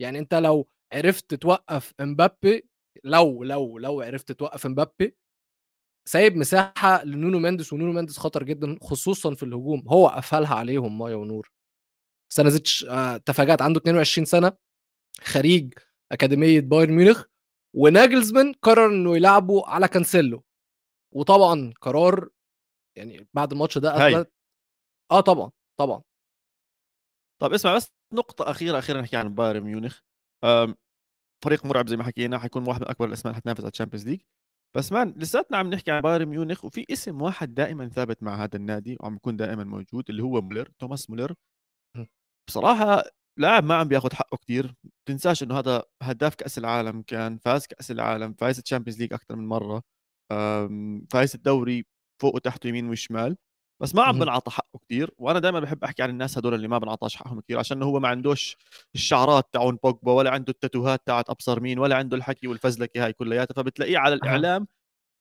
يعني 0.01 0.19
أنت 0.19 0.35
لو 0.35 0.69
عرفت 0.93 1.35
توقف 1.35 1.95
امبابي 2.01 2.69
لو 3.05 3.45
لو 3.45 3.79
لو 3.79 4.01
عرفت 4.03 4.33
توقف 4.33 4.67
امبابي 4.67 5.17
سايب 6.09 6.37
مساحة 6.37 7.05
لنونو 7.05 7.39
مينديز 7.39 7.73
ونونو 7.73 7.93
مينديز 7.93 8.19
خطر 8.19 8.43
جدا 8.43 8.79
خصوصا 8.83 9.35
في 9.35 9.43
الهجوم. 9.43 9.85
هو 9.89 10.09
قفلها 10.09 10.55
عليهم 10.55 10.99
مية 10.99 11.17
ونور. 11.17 11.51
سانازيتش 12.33 12.85
آه 12.85 13.17
تفاجأت. 13.17 13.63
عنده 13.63 13.81
22 13.81 14.25
سنة 14.25 14.53
خريج 15.21 15.75
أكاديمية 16.13 16.61
بايرن 16.61 16.93
ميونخ 16.93 17.25
وناجلزمان 17.75 18.53
قرر 18.53 18.87
إنه 18.87 19.17
يلعبه 19.17 19.67
على 19.67 19.89
كانسيلو. 19.89 20.45
وطبعا 21.15 21.73
قرار 21.81 22.29
يعني 22.97 23.29
بعد 23.35 23.53
الماتش 23.53 23.79
ده 23.79 24.09
أثبت. 24.09 24.33
آه 25.11 25.21
طبعا 25.21 25.51
طبعا. 25.79 26.03
طب 27.43 27.53
اسمع 27.53 27.77
بس 27.77 27.93
نقطة 28.13 28.51
أخيرة 28.51 28.79
أخيرا 28.79 29.01
نحكي 29.01 29.17
عن 29.17 29.35
بايرن 29.35 29.61
ميونخ. 29.61 30.01
فريق 31.45 31.67
مرعب 31.67 31.89
زي 31.89 31.97
ما 31.97 32.05
حكينا 32.05 32.39
حيكون 32.39 32.69
واحد 32.69 32.81
من 32.81 32.89
أكبر 32.89 33.09
الأسماء 33.09 33.33
اللي 33.33 33.41
حتنافس 33.41 33.61
على 33.61 33.71
ال 33.71 33.75
Champions 33.75 34.09
League. 34.09 34.21
بس 34.77 34.93
man 34.93 35.15
لساتنا 35.17 35.57
عم 35.57 35.71
نحكي 35.71 35.91
عن 35.91 36.01
بايرن 36.01 36.27
ميونخ 36.27 36.65
وفي 36.65 36.85
اسم 36.93 37.23
واحد 37.23 37.55
دائما 37.55 37.89
ثابت 37.89 38.23
مع 38.23 38.45
هذا 38.45 38.57
النادي 38.57 38.97
وعم 39.01 39.17
يكون 39.17 39.37
دائما 39.37 39.65
موجود 39.65 40.05
اللي 40.11 40.23
هو 40.23 40.41
مولر 40.41 40.69
توماس 40.79 41.11
مولر. 41.11 41.35
بصراحة 42.49 43.03
لاعب 43.39 43.65
ما 43.65 43.75
عم 43.75 43.89
بياخذ 43.89 44.15
حقه 44.15 44.37
كثير 44.37 44.75
تنساش 45.09 45.43
إنه 45.43 45.59
هذا 45.59 45.83
هداف 46.03 46.35
كأس 46.35 46.59
العالم 46.59 47.03
كان 47.03 47.39
فاز 47.39 47.67
كأس 47.67 47.91
العالم 47.91 48.35
فايز 48.35 48.57
Champions 48.61 49.01
League 49.01 49.13
أكثر 49.13 49.37
من 49.37 49.49
مرة. 49.49 49.83
فايز 51.13 51.35
الدوري 51.35 51.87
فوق 52.23 52.35
وتحت 52.35 52.67
ويمين 52.67 52.89
وشمال. 52.91 53.37
بس 53.81 53.95
ما 53.95 54.03
عم 54.03 54.19
بنعطى 54.19 54.51
حقه 54.51 54.79
كثير 54.79 55.11
وأنا 55.19 55.39
دائما 55.39 55.61
بحب 55.61 55.85
أحكي 55.85 56.03
عن 56.03 56.11
الناس 56.11 56.39
هدول 56.39 56.55
اللي 56.55 56.69
ما 56.69 56.79
بنعطاش 56.79 57.17
حقهم 57.17 57.41
كثير 57.41 57.59
عشان 57.59 57.83
هو 57.83 58.01
ما 58.01 58.09
عندوش 58.09 58.57
الشعرات 58.95 59.49
تاعون 59.53 59.77
بوجبا 59.85 60.13
ولا 60.13 60.31
عنده 60.31 60.51
التاتوهات 60.51 61.07
تاعت 61.07 61.31
أبصر 61.31 61.61
مين 61.61 61.79
ولا 61.79 61.97
عنده 61.97 62.17
الحكي 62.17 62.49
والفزلكة 62.49 63.05
هاي 63.05 63.13
كلياتها 63.13 63.55
فبتلاقيه 63.55 63.99
على 63.99 64.15
الإعلام 64.15 64.67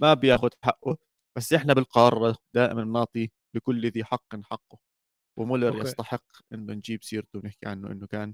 ما 0.02 0.14
بياخذ 0.14 0.50
حقه. 0.64 0.98
بس 1.38 1.54
إحنا 1.54 1.74
بالقاره 1.74 2.36
دائما 2.54 2.84
بنعطي 2.84 3.30
لكل 3.56 3.88
ذي 3.90 4.04
حق 4.04 4.36
حقه 4.44 4.78
ومولر 5.40 5.68
okay. 5.70 5.80
يستحق 5.82 6.24
إنه 6.54 6.74
نجيب 6.74 7.04
سيرته 7.04 7.40
ونحكي 7.40 7.66
عنه 7.68 7.92
إنه 7.92 8.08
كان 8.08 8.34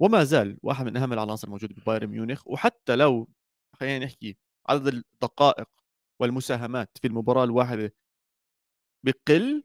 وما 0.00 0.24
زال 0.24 0.58
واحد 0.62 0.84
من 0.86 0.96
أهم 0.96 1.12
العناصر 1.12 1.46
الموجودة 1.48 1.74
ببايرن 1.74 2.06
ميونخ. 2.06 2.42
وحتى 2.48 2.96
لو 2.96 3.28
خلينا 3.80 4.04
نحكي 4.04 4.36
عدد 4.68 4.86
الدقائق 4.86 5.68
والمساهمات 6.20 6.98
في 7.02 7.08
المباراة 7.08 7.44
الواحدة 7.44 7.94
بقل 9.06 9.64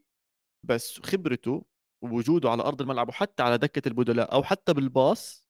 بس 0.66 1.00
خبرته 1.00 1.66
ووجوده 2.04 2.50
على 2.50 2.64
أرض 2.64 2.82
الملعب 2.82 3.10
وحتى 3.10 3.44
على 3.44 3.58
دكة 3.58 3.88
البدلاء 3.88 4.34
أو 4.34 4.44
حتى 4.44 4.74
بالباص 4.74 5.48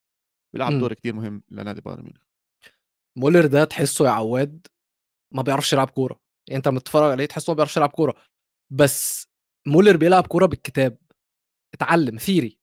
بيلعب 0.53 0.71
إمم. 0.71 0.79
دور 0.79 0.93
كثير 0.93 1.13
مهم 1.13 1.43
لنادي 1.49 1.81
بايرن 1.81 2.03
ميونخ. 2.03 2.21
مولر 3.17 3.45
ده 3.45 3.63
تحسه 3.63 4.05
يا 4.05 4.09
عواد 4.09 4.67
ما 5.33 5.41
بيعرفش 5.41 5.73
يلعب 5.73 5.89
كورة. 5.89 6.19
يعني 6.47 6.57
أنت 6.57 6.67
لما 6.67 6.79
تتفرج 6.79 7.11
عليه 7.11 7.25
تحسه 7.25 7.51
ما 7.51 7.55
بيعرفش 7.55 7.77
يلعب 7.77 7.89
كورة. 7.89 8.15
بس 8.69 9.27
مولر 9.67 9.97
بيلعب 9.97 10.27
كورة 10.27 10.45
بالكتاب. 10.45 10.97
اتعلم 11.73 12.17
theory 12.17 12.59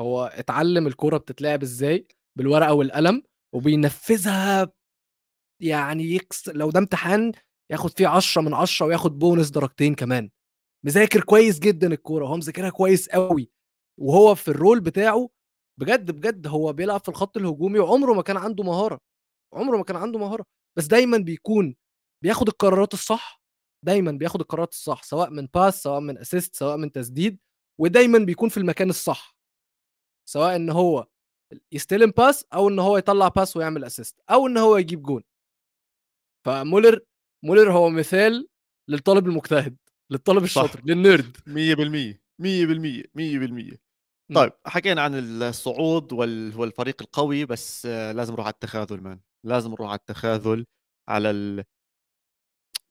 هو 0.00 0.24
اتعلم 0.24 0.86
الكورة 0.86 1.18
بتتلعب 1.18 1.62
إزاي؟ 1.62 2.08
بالورقة 2.38 2.74
والقلم 2.74 3.22
وبينفذها 3.54 4.72
يعني 5.62 6.04
يكس 6.04 6.48
لو 6.48 6.70
ده 6.70 6.78
امتحان 6.78 7.32
ياخد 7.72 7.90
فيه 7.90 8.08
10 8.08 8.42
من 8.42 8.54
10 8.54 8.86
وياخد 8.86 9.18
بونس 9.18 9.50
درجتين 9.50 9.94
كمان. 9.94 10.30
مذاكر 10.86 11.24
كويس 11.24 11.58
جدا 11.58 11.92
الكورة 11.92 12.26
هو 12.26 12.36
مذاكرها 12.36 12.70
كويس 12.70 13.08
قوي 13.08 13.50
وهو 14.00 14.34
في 14.34 14.48
ال 14.48 14.54
role 14.54 14.80
بتاعه 14.80 15.28
بجد 15.80 16.10
بجد 16.10 16.46
هو 16.46 16.72
بيلعب 16.72 17.00
في 17.00 17.08
الخط 17.08 17.36
الهجومي 17.36 17.78
وعمره 17.78 18.12
ما 18.12 18.22
كان 18.22 18.36
عنده 18.36 18.64
مهارة 18.64 19.00
عمره 19.54 19.76
ما 19.76 19.84
كان 19.84 19.96
عنده 19.96 20.18
مهارة 20.18 20.44
بس 20.78 20.86
دايما 20.86 21.18
بيكون 21.18 21.76
بياخد 22.24 22.48
القرارات 22.48 22.94
الصح 22.94 23.42
دايما 23.84 24.12
بياخد 24.12 24.40
القرارات 24.40 24.72
الصح 24.72 25.02
سواء 25.02 25.30
من 25.30 25.48
pass 25.54 25.82
سواء 25.82 26.00
من 26.00 26.18
assist 26.18 26.56
سواء 26.56 26.76
من 26.76 26.92
تسديد 26.92 27.38
ودايما 27.80 28.18
بيكون 28.18 28.48
في 28.48 28.56
المكان 28.56 28.90
الصح 28.90 29.36
سواء 30.28 30.56
إن 30.56 30.70
هو 30.70 31.06
يستلم 31.72 32.10
pass 32.10 32.44
أو 32.54 32.68
إن 32.68 32.78
هو 32.78 32.98
يطلع 32.98 33.28
pass 33.28 33.56
ويعمل 33.56 33.84
assist 33.84 34.20
أو 34.30 34.46
إن 34.46 34.58
هو 34.58 34.76
يجيب 34.76 35.02
جون. 35.02 35.22
فمولر 36.46 37.00
مولر 37.44 37.72
هو 37.72 37.90
مثال 37.90 38.48
للطالب 38.88 39.26
المجتهد. 39.26 39.76
للطالب 40.12 40.44
الشاطر 40.44 40.80
لل 40.84 40.99
nerd. 40.99 41.36
100% 41.36 42.18
100% 42.38 43.74
100% 43.74 43.76
طيب 44.34 44.52
حكينا 44.66 45.02
عن 45.02 45.14
الصعود 45.42 46.12
والفريق 46.12 47.02
القوي 47.02 47.44
بس 47.44 47.86
لازم 47.86 48.32
نروح 48.32 48.46
على 48.46 48.52
التخاذل 48.54 49.00
man. 49.00 49.20
لازم 49.46 49.70
نروح 49.70 49.88
على 49.90 49.98
التخاذل 49.98 50.66
على 51.08 51.30
ال... 51.30 51.64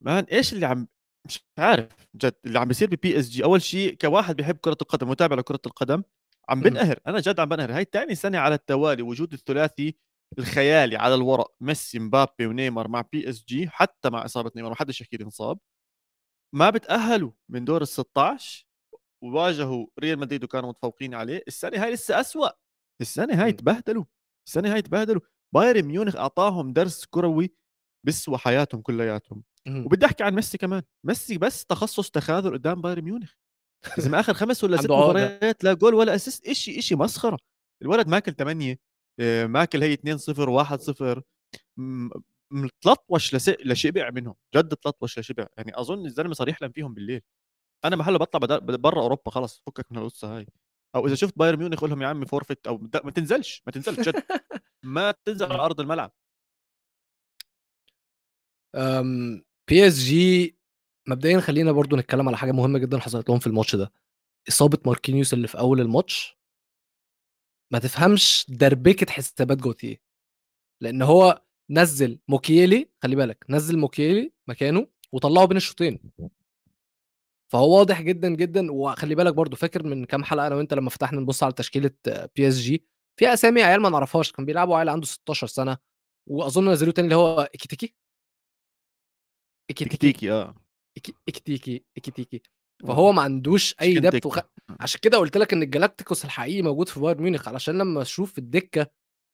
man 0.01 0.23
إيش 0.23 0.53
اللي 0.53 0.65
عم 0.65 0.87
مش 1.27 1.43
عارف 1.59 1.89
جد 2.15 2.33
اللي 2.45 2.59
عم 2.59 2.67
بيصير 2.67 2.89
ببي 2.89 3.19
اس 3.19 3.29
جي 3.29 3.43
أول 3.43 3.61
شيء 3.61 3.95
كواحد 3.95 4.35
بيحب 4.35 4.57
كرة 4.57 4.77
القدم 4.81 5.09
متابع 5.09 5.35
لكرة 5.35 5.59
القدم 5.65 6.03
عم 6.49 6.61
بنقهر. 6.61 6.99
أنا 7.07 7.19
جد 7.19 7.39
عم 7.39 7.49
بنقهر. 7.49 7.77
هاي 7.77 7.85
ثاني 7.93 8.15
سنة 8.15 8.37
على 8.39 8.55
التوالي 8.55 9.01
وجود 9.03 9.33
الثلاثي 9.33 9.95
الخيالي 10.39 10.95
على 10.97 11.15
الورق 11.15 11.53
ميسي 11.61 11.99
مبابي 11.99 12.45
ونيمار 12.45 12.87
مع 12.87 13.01
بي 13.01 13.29
اس 13.29 13.43
جي 13.45 13.69
حتى 13.69 14.09
مع 14.09 14.25
إصابة 14.25 14.51
نيمار 14.55 14.71
ما 14.71 14.75
حدش 14.77 15.01
يحكي 15.01 15.17
لي 15.17 15.23
انصاب. 15.25 15.59
ما 16.55 16.69
بتأهلوا 16.69 17.31
من 17.49 17.65
دور 17.65 17.81
ال 17.81 17.87
16 17.87 18.67
وواجهوا 19.23 19.87
ريال 19.99 20.19
مدريد 20.19 20.43
وكانوا 20.43 20.69
متفوقين 20.69 21.13
عليه 21.13 21.43
السنة 21.47 21.83
هاي 21.83 21.93
لسه 21.93 22.19
أسوأ. 22.19 22.49
السنة 23.01 23.43
هاي 23.43 23.51
تبهدلوا 23.51 24.03
السنة 24.47 24.73
هاي 24.73 24.81
تبهدلوا. 24.81 25.21
بايرن 25.55 25.81
ميونخ 25.85 26.15
أعطاهم 26.15 26.73
درس 26.73 27.05
كروي 27.05 27.53
بسوى 28.05 28.37
حياتهم 28.37 28.81
كلياتهم. 28.81 29.43
وبدي 29.85 30.05
أحكي 30.05 30.23
عن 30.23 30.35
ميسي 30.35 30.57
كمان 30.57 30.83
ميسي 31.03 31.37
بس 31.37 31.65
تخصص 31.65 32.09
تخاذل 32.11 32.53
قدام 32.53 32.81
بايرن 32.81 33.01
ميونخ. 33.03 33.33
إذا 33.97 34.19
آخر 34.19 34.33
خمس 34.33 34.63
ولا 34.63 34.77
ست 34.81 34.87
مباريات 34.91 35.63
لا 35.63 35.73
جول 35.73 35.93
ولا 35.93 36.15
assist 36.15 36.51
شيء 36.51 36.79
شيء 36.81 36.97
مسخرة. 36.97 37.37
الولد 37.81 38.07
ماكل 38.07 38.33
8 38.33 38.79
آه، 39.19 39.45
ماكل 39.45 39.83
هي 39.83 39.93
2 39.93 40.17
0 40.17 40.49
1 40.49 40.79
0 40.81 41.21
مطلطش 42.51 43.35
لشبع 43.65 44.09
منهم 44.09 44.35
جد 44.55 44.75
تلطوش 44.75 45.19
لشبع 45.19 45.47
يعني 45.57 45.79
أظن 45.79 46.05
الزلمة 46.05 46.33
صار 46.33 46.49
يحلم 46.49 46.71
فيهم 46.71 46.93
بالليل. 46.93 47.21
أنا 47.85 47.95
محله 47.95 48.17
بطلع 48.17 48.59
برا 48.59 49.01
أوروبا 49.01 49.31
خلص 49.31 49.63
فكك 49.67 49.91
من 49.91 49.97
القصة 49.97 50.37
هاي. 50.37 50.47
أو 50.95 51.07
إذا 51.07 51.15
شفت 51.15 51.37
بايرن 51.39 51.59
ميونخ 51.59 51.79
قول 51.81 51.89
لهم 51.89 52.01
يا 52.01 52.07
عمي 52.07 52.25
forfeit 52.25 52.67
أو 52.67 52.77
ما 53.03 53.11
تنزلش 53.11 53.63
ما 53.65 53.71
تنزلش 53.71 53.99
جد. 54.09 54.23
ما 54.83 55.11
تنزل 55.25 55.51
على 55.53 55.61
أرض 55.61 55.79
الملعب. 55.79 56.11
بي 59.67 59.87
اس 59.87 59.99
جي 59.99 60.57
مبدئيا 61.07 61.39
خلينا 61.39 61.71
برضو 61.71 61.95
نتكلم 61.95 62.27
على 62.27 62.37
حاجة 62.37 62.51
مهمة 62.51 62.79
جدا 62.79 62.99
حصلت 62.99 63.29
لهم 63.29 63.39
في 63.39 63.47
الماتش 63.47 63.75
ده. 63.75 63.91
إصابة 64.49 64.77
ماركينيوس 64.85 65.33
اللي 65.33 65.47
في 65.47 65.59
أول 65.59 65.81
الماتش 65.81 66.37
ما 67.73 67.79
تفهمش 67.79 68.45
دربكة 68.49 69.11
حسابات 69.11 69.57
جوتيه. 69.57 70.01
لأن 70.81 71.01
هو 71.01 71.41
نزل 71.69 72.19
موكيلي 72.27 72.89
خلي 73.03 73.15
بالك 73.15 73.45
نزل 73.49 73.77
موكيلي 73.77 74.31
مكانه 74.47 74.87
وطلعه 75.11 75.45
بين 75.45 75.57
الشوطين. 75.57 75.99
فهو 77.51 77.77
واضح 77.79 78.01
جدا 78.01 78.29
جدا 78.29 78.71
وخلي 78.71 79.15
بالك 79.15 79.33
برضو 79.33 79.55
فاكر 79.55 79.83
من 79.83 80.05
كام 80.05 80.23
حلقة 80.23 80.47
أنا 80.47 80.55
وأنت 80.55 80.73
لما 80.73 80.89
فتحنا 80.89 81.19
نبص 81.19 81.43
على 81.43 81.53
تشكيلة 81.53 81.91
بي 82.35 82.47
اس 82.47 82.57
جي 82.57 82.85
في 83.19 83.33
أسامي 83.33 83.63
عيال 83.63 83.81
ما 83.81 83.89
نعرفهاش 83.89 84.31
كان 84.31 84.45
بيلعبوا 84.45 84.77
عيال 84.77 84.89
عنده 84.89 85.05
16 85.05 85.47
سنة 85.47 85.77
وأظن 86.29 86.69
نزلوه 86.69 86.93
تاني 86.93 87.05
اللي 87.05 87.15
هو 87.15 87.39
اكيتيكي 87.39 87.95
اكيتيكي 89.69 90.31
آه. 90.31 90.55
اكيتيكي 91.27 91.85
اكيتيكي 91.97 92.41
فهو 92.87 93.11
ما 93.11 93.21
عندوش 93.21 93.75
أي 93.81 93.93
depth 93.93 94.25
وخ... 94.25 94.39
عشان 94.79 94.99
كده 95.03 95.17
قلت 95.17 95.37
لك 95.37 95.53
إن 95.53 95.63
الجلاكتيكوس 95.63 96.25
الحقيقي 96.25 96.61
موجود 96.61 96.89
في 96.89 96.99
بايرن 96.99 97.21
ميونخ 97.23 97.47
علشان 97.47 97.77
لما 97.77 98.01
أشوف 98.01 98.37
الدكة 98.37 98.87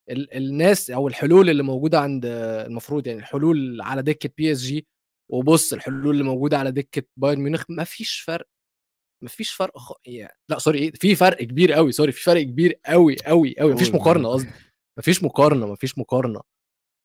ال... 0.09 0.33
الناس 0.33 0.89
أو 0.89 1.07
الحلول 1.07 1.49
اللي 1.49 1.63
موجودة 1.63 1.99
عند 1.99 2.25
المفروض 2.65 3.07
يعني 3.07 3.19
الحلول 3.19 3.81
على 3.81 4.01
دكة 4.01 4.29
بي 4.37 4.51
اس 4.51 4.61
جي 4.61 4.87
وبص 5.31 5.73
الحلول 5.73 6.09
اللي 6.09 6.23
موجودة 6.23 6.57
على 6.57 6.71
دكة 6.71 7.03
بايرن 7.17 7.39
ميونخ 7.39 7.63
ما 7.69 7.83
فيش 7.83 8.19
فرق 8.19 8.47
ما 9.23 9.29
فيش 9.29 9.53
فرق 9.53 9.77
خ... 9.77 9.93
يعني 10.05 10.37
لا 10.49 10.59
sorry 10.59 10.79
إيه 10.79 10.91
في 10.91 11.15
فرق 11.15 11.43
كبير 11.43 11.73
قوي 11.73 11.91
sorry 11.91 12.11
في 12.11 12.21
فرق 12.23 12.41
كبير 12.41 12.79
قوي 12.85 13.15
قوي 13.25 13.55
قوي 13.59 13.71
ما 13.71 13.77
فيش 13.77 13.89
مقارنة 13.89 14.29
قصدي 14.29 14.49
ما 14.97 15.03
فيش 15.03 15.23
مقارنة 15.23 15.67
ما 15.67 15.75
فيش 15.75 15.97
مقارنة 15.97 16.41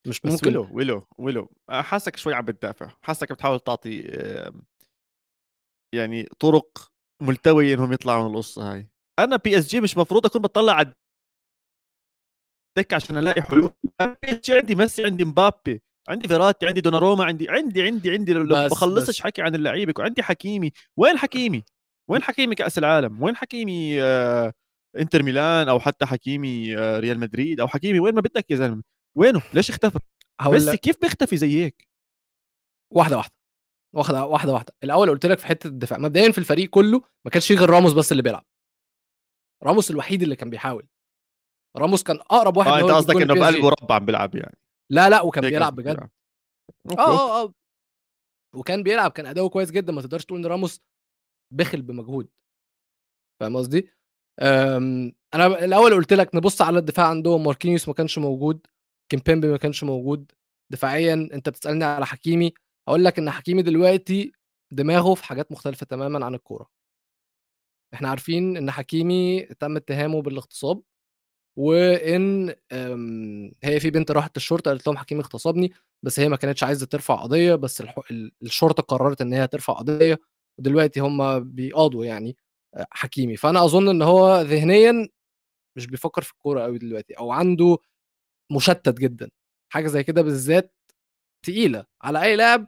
مش 0.07 0.25
ممكن 0.25 0.57
ولو 0.57 0.69
ولو 0.71 1.07
ولو 1.17 1.51
حاسك 1.69 2.15
شوي 2.15 2.33
عم 2.33 2.45
بتدافع 2.45 2.91
حاسك 3.01 3.31
بتحاول 3.31 3.59
تعطي 3.59 4.01
يعني 5.95 6.23
طرق 6.39 6.91
ملتوية 7.21 7.75
إنهم 7.75 7.93
يطلعوا 7.93 8.23
من 8.23 8.31
القصة 8.33 8.73
هاي. 8.73 8.89
أنا 9.19 9.35
بي 9.35 9.57
اس 9.57 9.67
جي 9.67 9.81
مش 9.81 9.97
مفروض 9.97 10.25
أكون 10.25 10.41
بطلع 10.41 10.73
على 10.73 10.93
الدكه 12.77 12.95
عشان 12.95 13.17
ألاقي 13.17 13.41
حلول. 13.41 13.73
عندي 14.49 14.75
ميسي 14.75 15.05
عندي 15.05 15.25
مبابي 15.25 15.81
عندي 16.09 16.27
فيراتي 16.27 16.67
عندي 16.67 16.81
دوناروما 16.81 17.25
عندي 17.25 17.49
عندي 17.49 17.83
عندي 17.83 18.11
عندي 18.11 18.33
لو 18.33 18.67
بخلصش 18.67 19.21
حكي 19.21 19.41
عن 19.41 19.55
اللعيبة 19.55 19.93
وعندي 19.99 20.23
حكيمي. 20.23 20.71
وين 20.97 21.17
حكيمي؟ 21.17 21.63
وين 22.09 22.21
حكيمي 22.21 22.55
كأس 22.55 22.77
العالم؟ 22.77 23.23
وين 23.23 23.35
حكيمي 23.35 24.03
آه 24.03 24.53
إنتر 24.97 25.23
ميلان 25.23 25.69
أو 25.69 25.79
حتى 25.79 26.05
حكيمي 26.05 26.77
آه 26.77 26.99
ريال 26.99 27.19
مدريد 27.19 27.59
أو 27.59 27.67
حكيمي 27.67 27.99
وين 27.99 28.15
ما 28.15 28.21
بدك 28.21 28.51
يا 28.51 28.55
زلمة. 28.55 28.83
وينه؟ 29.17 29.41
ليش 29.53 29.69
اختفى؟ 29.69 29.99
بس 30.51 30.69
كيف 30.69 31.01
بيختفي 31.01 31.37
زي 31.37 31.63
هيك؟ 31.63 31.87
واحدة 32.93 33.17
واحدة 33.17 33.33
واحدة 33.95 34.25
واحدة 34.25 34.53
واحدة. 34.53 34.73
الأول 34.83 35.09
قلت 35.09 35.25
لك 35.25 35.39
في 35.39 35.47
حتة 35.47 35.67
الدفاع. 35.67 35.99
مبدئيا 35.99 36.31
في 36.31 36.37
الفريق 36.37 36.69
كله 36.69 37.01
ما 37.25 37.31
كانش 37.31 37.47
فيه 37.47 37.55
غير 37.55 37.69
راموس 37.69 37.93
بس 37.93 38.11
اللي 38.11 38.23
بيلعب. 38.23 38.45
راموس 39.63 39.91
الوحيد 39.91 40.21
اللي 40.23 40.35
كان 40.35 40.49
بيحاول. 40.49 40.87
راموس 41.77 42.03
كان 42.03 42.17
أقرب 42.17 42.57
واحد 42.57 42.71
آه 42.71 42.79
أنت 42.79 42.91
قصدك 42.91 43.21
إنه 43.21 43.33
بقلب 43.33 43.63
مربع 43.63 43.95
عم 43.95 44.05
بيلعب 44.05 44.35
يعني. 44.35 44.57
لا 44.91 45.09
لا 45.09 45.21
وكان 45.21 45.49
بيلعب 45.49 45.75
بجد. 45.75 45.97
آه 45.97 46.09
آه 46.99 47.43
آه. 47.43 47.53
وكان 48.55 48.83
بيلعب 48.83 49.11
كان 49.11 49.25
أداؤه 49.25 49.49
كويس 49.49 49.71
جدا 49.71 49.93
ما 49.93 50.01
تقدرش 50.01 50.25
تقول 50.25 50.39
إن 50.39 50.45
راموس 50.45 50.81
بخل 51.53 51.81
بمجهود. 51.81 52.29
فاهم 53.39 53.57
قصدي؟ 53.57 53.91
أنا 55.33 55.45
الأول 55.45 55.93
قلت 55.93 56.13
لك 56.13 56.35
نبص 56.35 56.61
على 56.61 56.79
الدفاع 56.79 57.07
عندهم 57.07 57.43
ماركينيوس 57.43 57.87
ما 57.87 57.93
كانش 57.93 58.17
موجود 58.17 58.67
كيمبيمبي 59.11 59.47
ما 59.47 59.57
كانش 59.57 59.83
موجود. 59.83 60.31
دفاعيا 60.71 61.13
أنت 61.13 61.49
بتسألني 61.49 61.83
على 61.83 62.05
حكيمي 62.05 62.53
هقول 62.87 63.05
لك 63.05 63.19
إن 63.19 63.31
حكيمي 63.31 63.61
دلوقتي 63.61 64.31
دماغه 64.71 65.13
في 65.13 65.23
حاجات 65.23 65.51
مختلفة 65.51 65.85
تماما 65.85 66.25
عن 66.25 66.35
الكورة. 66.35 66.69
إحنا 67.93 68.09
عارفين 68.09 68.57
إن 68.57 68.71
حكيمي 68.71 69.41
تم 69.41 69.77
اتهامه 69.77 70.21
بالاغتصاب. 70.21 70.81
وإن 71.59 72.55
هي 73.63 73.79
في 73.79 73.89
بنت 73.89 74.11
راحت 74.11 74.37
الشرطة 74.37 74.71
قالت 74.71 74.87
لهم 74.87 74.97
حكيمي 74.97 75.21
اغتصبني 75.21 75.73
بس 76.03 76.19
هي 76.19 76.29
ما 76.29 76.35
كانتش 76.35 76.63
عايزة 76.63 76.85
ترفع 76.85 77.15
قضية 77.15 77.55
بس 77.55 77.83
الشرطة 78.41 78.83
قررت 78.83 79.21
إن 79.21 79.33
هي 79.33 79.47
ترفع 79.47 79.73
قضية 79.73 80.19
ودلوقتي 80.59 80.99
هم 80.99 81.39
بيقاضوا 81.39 82.05
يعني 82.05 82.37
آه، 82.75 82.87
حكيمي. 82.91 83.37
فأنا 83.37 83.65
أظن 83.65 83.89
إن 83.89 84.01
هو 84.01 84.41
ذهنيا 84.41 85.09
مش 85.77 85.87
بيفكر 85.87 86.21
في 86.21 86.31
الكورة 86.33 86.61
قوي 86.63 86.77
دلوقتي 86.79 87.13
أو 87.13 87.31
عنده 87.31 87.77
مشتت 88.51 88.99
جدا. 88.99 89.29
حاجة 89.73 89.87
زي 89.87 90.03
كده 90.03 90.21
بالذات 90.21 90.75
تقيلة 91.45 91.85
على 92.03 92.23
أي 92.23 92.35
لاعب 92.35 92.67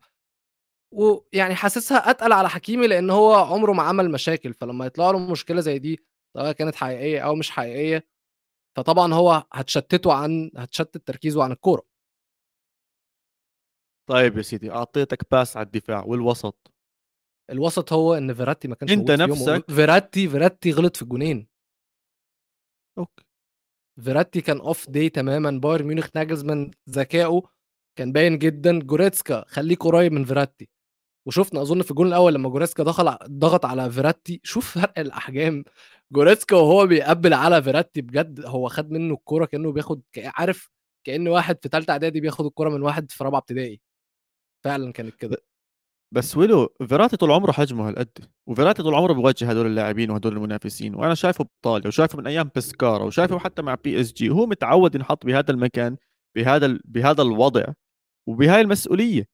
ويعني 0.93 1.55
حاسسها 1.55 2.10
أتقل 2.12 2.33
على 2.33 2.50
حكيمي 2.50 2.88
لأن 2.88 3.10
هو 3.10 3.33
عمره 3.36 3.71
ما 3.74 3.83
عمل 3.83 4.12
مشاكل 4.12 4.53
فلما 4.53 4.86
يطلع 4.86 5.12
له 5.12 5.19
مشكلة 5.19 5.62
زي 5.62 5.79
دي 5.79 6.00
سواء 6.38 6.51
كانت 6.51 6.75
حقيقية 6.75 7.19
أو 7.21 7.36
مش 7.36 7.51
حقيقية 7.51 8.05
فطبعا 8.78 9.13
هو 9.13 9.44
هتشتته 9.54 10.13
عن 10.13 10.51
هتشتت 10.58 11.08
تركيزه 11.08 11.44
عن 11.44 11.51
الكورة. 11.51 11.84
طيب 14.10 14.38
يا 14.38 14.42
سيدي 14.42 14.72
أعطيتك 14.72 15.32
باس 15.32 15.58
على 15.58 15.66
الدفاع 15.66 16.04
والوسط. 16.04 16.74
الوسط 17.50 17.94
هو 17.94 18.13
إن 18.13 18.34
فيراتي 18.34 18.68
ما 18.68 18.75
كانش 18.75 18.92
أنت 18.92 19.12
نفسك 19.12 19.72
فيراتي 19.72 20.30
فيراتي 20.30 20.72
غلط 20.72 20.96
في 20.96 21.01
الجونين. 21.01 21.48
okay. 22.98 23.25
فيراتي 24.04 24.42
كان 24.42 24.60
off 24.60 24.89
day 24.89 25.10
تماما 25.10 25.51
بايرن 25.51 25.86
ميونخ 25.86 26.10
ناجزمان 26.16 26.72
ذكائه 26.90 27.42
كان 27.98 28.12
باين 28.12 28.38
جدا. 28.38 28.80
جوريتسكا 28.80 29.46
خليك 29.48 29.84
قريب 29.84 30.12
من 30.12 30.25
فيراتي. 30.25 30.70
وشفنا 31.28 31.62
أظن 31.62 31.82
في 31.82 31.92
الجون 31.92 32.08
الأول 32.08 32.34
لما 32.34 32.50
جوريتسكا 32.50 32.84
دخل 32.84 33.18
ضغط 33.24 33.66
على 33.66 33.92
فيراتي 33.92 34.42
شوف 34.44 34.78
فرق 34.78 35.00
الأحجام. 35.00 35.63
جوريتسكا 36.12 36.56
وهو 36.56 36.88
بيقبل 36.88 37.34
على 37.34 37.63
فيراتي 37.63 38.01
بجد 38.01 38.46
هو 38.46 38.70
خد 38.70 38.91
منه 38.91 39.13
الكورة 39.13 39.46
كأنه 39.46 39.72
بياخد 39.72 40.01
عارف 40.18 40.70
كأن 41.08 41.27
واحد 41.27 41.58
في 41.62 41.70
ثالثة 41.70 41.91
إعدادي 41.91 42.22
بياخد 42.22 42.46
الكورة 42.46 42.70
من 42.70 42.82
واحد 42.82 43.12
في 43.12 43.24
رابعة 43.24 43.39
ابتدائي. 43.39 43.82
فعلا 44.65 44.91
كانت 44.91 45.15
كده. 45.15 45.38
بس 46.13 46.38
ويلو 46.38 46.75
فيراتي 46.88 47.18
طول 47.18 47.32
عمره 47.32 47.51
حجمه 47.51 47.89
هالقد. 47.89 48.32
وفيراتي 48.48 48.84
طول 48.84 48.96
عمره 48.96 49.13
بوجه 49.13 49.50
هدول 49.50 49.65
اللاعبين 49.65 50.12
وهدول 50.12 50.34
المنافسين 50.34 50.96
وأنا 50.96 51.15
شايفه 51.15 51.44
بطاليا 51.44 51.88
وشايفه 51.88 52.18
من 52.18 52.27
أيام 52.27 52.51
بسكارا 52.56 53.03
وشايفه 53.03 53.39
حتى 53.39 53.62
مع 53.62 53.75
بي 53.75 54.01
اس 54.01 54.13
جي 54.13 54.30
وهو 54.30 54.46
متعود 54.46 54.96
ينحط 54.96 55.25
بهذا 55.25 55.51
المكان 55.51 55.98
بهذا 56.36 56.65
ال... 56.65 56.82
بهذا 56.86 57.22
الوضع 57.22 57.65
وبهاي 58.27 58.62
المسؤولية. 58.62 59.27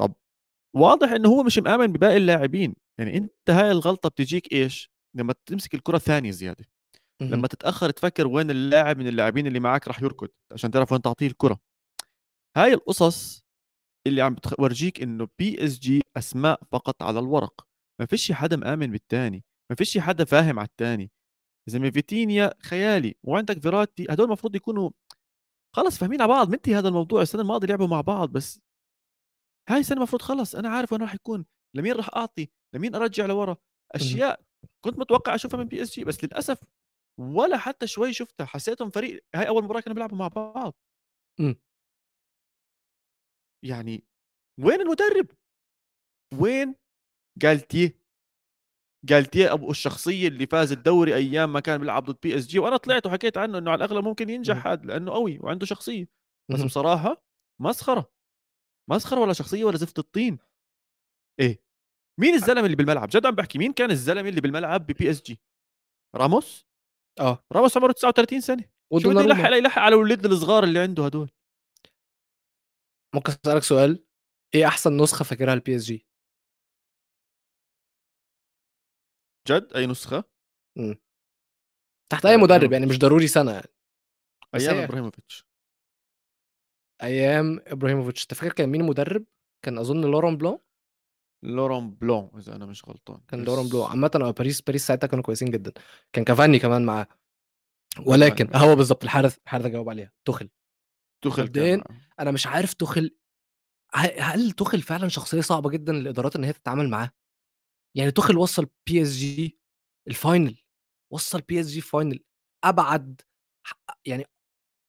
طب 0.00 0.14
واضح 0.76 1.12
إنه 1.12 1.28
هو 1.28 1.42
مش 1.42 1.58
مآمن 1.58 1.86
بباقي 1.86 2.16
اللاعبين. 2.16 2.74
يعني 2.98 3.16
أنت 3.16 3.50
هاي 3.50 3.70
الغلطة 3.70 4.08
بتجيك 4.08 4.52
إيش؟ 4.52 4.95
لما 5.16 5.34
تمسك 5.46 5.74
الكرة 5.74 5.98
ثانية 5.98 6.30
زيادة. 6.30 6.64
لما 7.20 7.48
تتأخر 7.48 7.90
تفكر 7.90 8.26
وين 8.26 8.50
اللاعب 8.50 8.98
من 8.98 9.08
اللاعبين 9.08 9.46
اللي 9.46 9.60
معك 9.60 9.88
راح 9.88 10.02
يركض 10.02 10.28
عشان 10.52 10.70
تعرف 10.70 10.92
وين 10.92 11.02
تعطيه 11.02 11.26
الكرة. 11.26 11.60
هاي 12.56 12.74
القصص 12.74 13.44
اللي 14.06 14.22
عم 14.22 14.34
بتورجيك 14.34 15.02
إنه 15.02 15.28
بي 15.38 15.64
اس 15.64 15.78
جي 15.78 16.02
أسماء 16.16 16.60
فقط 16.72 17.02
على 17.02 17.18
الورق. 17.18 17.66
ما 18.00 18.06
فيش 18.06 18.32
حدا 18.32 18.56
مآمن 18.56 18.92
بالثاني 18.92 19.44
ما 19.70 19.76
فيش 19.76 19.98
حدا 19.98 20.24
فاهم 20.24 20.58
على 20.58 20.68
الثاني 20.68 21.10
زي 21.68 21.90
فيتينيا 21.90 22.54
خيالي 22.62 23.14
وعندك 23.22 23.58
فيراتي 23.58 24.06
هدول 24.10 24.26
المفروض 24.26 24.56
يكونوا 24.56 24.90
خلص 25.76 25.98
فاهمين 25.98 26.22
على 26.22 26.28
بعض. 26.28 26.50
منتهي 26.50 26.74
هذا 26.78 26.88
الموضوع. 26.88 27.22
السنة 27.22 27.42
الماضية 27.42 27.68
لعبوا 27.68 27.86
مع 27.86 28.00
بعض 28.00 28.32
بس 28.32 28.60
هاي 29.68 29.80
السنة 29.80 29.96
المفروض 29.98 30.22
خلص. 30.22 30.54
أنا 30.54 30.68
عارف 30.68 30.92
وين 30.92 31.02
راح 31.02 31.14
يكون. 31.14 31.46
لمين 31.76 31.92
راح 31.92 32.10
أعطي؟ 32.16 32.50
لمين 32.74 32.94
أرجع 32.94 33.26
لورا؟ 33.26 33.56
أشياء 33.94 34.40
كنت 34.84 34.98
متوقع 34.98 35.34
أشوفها 35.34 35.58
من 35.60 35.64
PSG 35.64 36.04
بس 36.04 36.24
للأسف 36.24 36.64
ولا 37.20 37.56
حتى 37.58 37.86
شوي 37.86 38.12
شفتها 38.12 38.44
حسيتهم 38.46 38.90
فريق 38.90 39.24
هاي 39.34 39.48
أول 39.48 39.64
مباراه 39.64 39.80
كانوا 39.80 39.94
بيلعبوا 39.94 40.18
مع 40.18 40.28
بعض. 40.28 40.74
إمم. 41.40 41.56
يعني 43.64 44.04
وين 44.60 44.80
المدرب؟ 44.80 45.30
وين 46.40 46.74
جالتيه؟ 47.38 48.06
جالتيه 49.04 49.52
أبو 49.52 49.70
الشخصية 49.70 50.28
اللي 50.28 50.46
فاز 50.46 50.72
الدوري 50.72 51.14
أيام 51.14 51.52
ما 51.52 51.60
كان 51.60 51.78
بيلعب 51.80 52.04
ضد 52.04 52.20
PSG 52.22 52.58
وأنا 52.58 52.76
طلعت 52.76 53.06
وحكيت 53.06 53.38
عنه 53.38 53.58
إنه 53.58 53.70
على 53.70 53.84
الأغلب 53.84 54.04
ممكن 54.04 54.30
ينجح 54.30 54.66
هذا 54.66 54.82
لأنه 54.86 55.12
قوي 55.12 55.38
وعنده 55.38 55.66
شخصية. 55.66 56.08
بس 56.50 56.62
بصراحة 56.62 57.24
مسخرة. 57.60 58.12
مسخرة 58.90 59.20
ولا 59.20 59.32
شخصية 59.32 59.64
ولا 59.64 59.76
زفت 59.76 59.98
الطين. 59.98 60.38
إيه. 61.40 61.65
مين 62.20 62.34
الزلمة 62.34 62.64
اللي 62.64 62.76
بالملعب؟ 62.76 63.08
جد 63.08 63.26
عم 63.26 63.34
بحكي 63.34 63.58
مين 63.58 63.72
كان 63.72 63.90
الزلمة 63.90 64.28
اللي 64.28 64.40
بالملعب 64.40 64.86
ب 64.86 65.10
PSG؟ 65.10 65.40
راموس؟ 66.16 66.66
آه. 67.20 67.44
راموس 67.52 67.76
عمره 67.76 67.92
39 67.92 68.40
سنة. 68.40 68.64
شو 69.02 69.10
بده 69.10 69.20
يلحق 69.20 69.50
يلحق 69.50 69.82
على 69.82 69.94
الاولاد 69.94 70.26
الصغار 70.26 70.64
اللي 70.64 70.78
عنده 70.78 71.04
هدول؟ 71.06 71.30
ممكن 73.14 73.32
أسألك 73.32 73.62
سؤال؟ 73.62 74.06
إيه 74.54 74.66
أحسن 74.66 74.96
نسخة 75.02 75.24
فاكرها 75.24 75.54
لل 75.54 75.76
PSG؟ 75.76 76.06
جد؟ 79.48 79.72
أي 79.76 79.86
نسخة؟ 79.86 80.24
امم 80.78 80.96
تحت 82.12 82.26
أي 82.26 82.36
مدرب 82.36 82.72
يعني 82.72 82.86
مش 82.86 82.98
ضروري 82.98 83.26
سنة 83.26 83.52
يعني. 83.52 83.68
أيام 84.54 84.76
إبراهيموفيتش. 84.76 85.46
أيام 87.02 87.60
إبراهيموفيتش. 87.66 88.22
أنت 88.22 88.34
فاكر 88.34 88.52
كان 88.52 88.68
مين 88.68 88.80
المدرب 88.80 89.26
كان 89.64 89.78
أظن 89.78 90.10
لوران 90.10 90.36
بلان. 90.36 90.58
لوران 91.42 91.90
بلان 91.90 92.30
إذا 92.38 92.56
أنا 92.56 92.66
مش 92.66 92.84
غلطان. 92.88 93.20
كان 93.28 93.44
لوران 93.44 93.68
بلون. 93.68 93.90
عامة 93.90 94.34
باريس 94.38 94.60
باريس 94.60 94.86
ساعتها 94.86 95.06
كانوا 95.06 95.24
كويسين 95.24 95.50
جدا. 95.50 95.72
كان 96.12 96.24
كافاني 96.24 96.58
كمان 96.58 96.86
معاه 96.86 97.06
ولكن 98.06 98.56
هو 98.56 98.76
بالظبط 98.76 99.04
الحارث 99.04 99.38
الحارث 99.44 99.66
جاوب 99.66 99.88
عليها. 99.88 100.12
توخل 100.24 100.48
توخل 101.24 101.82
أنا 102.20 102.30
مش 102.30 102.46
عارف 102.46 102.74
توخل 102.74 103.16
هل 104.18 104.52
توخل 104.52 104.82
فعلا 104.82 105.08
شخصية 105.08 105.40
صعبة 105.40 105.70
جدا 105.70 105.92
للإدارات 105.92 106.36
إن 106.36 106.44
هي 106.44 106.52
تتعامل 106.52 106.88
معاه؟ 106.88 107.10
يعني 107.96 108.10
تخل 108.10 108.38
وصل 108.38 108.66
بي 108.86 109.02
اس 109.02 109.08
جي 109.08 109.58
الفاينل 110.08 110.58
وصل 111.12 111.40
بي 111.40 111.60
اس 111.60 111.66
جي 111.66 111.80
فاينل 111.80 112.24
ابعد 112.64 113.20
يعني 114.06 114.24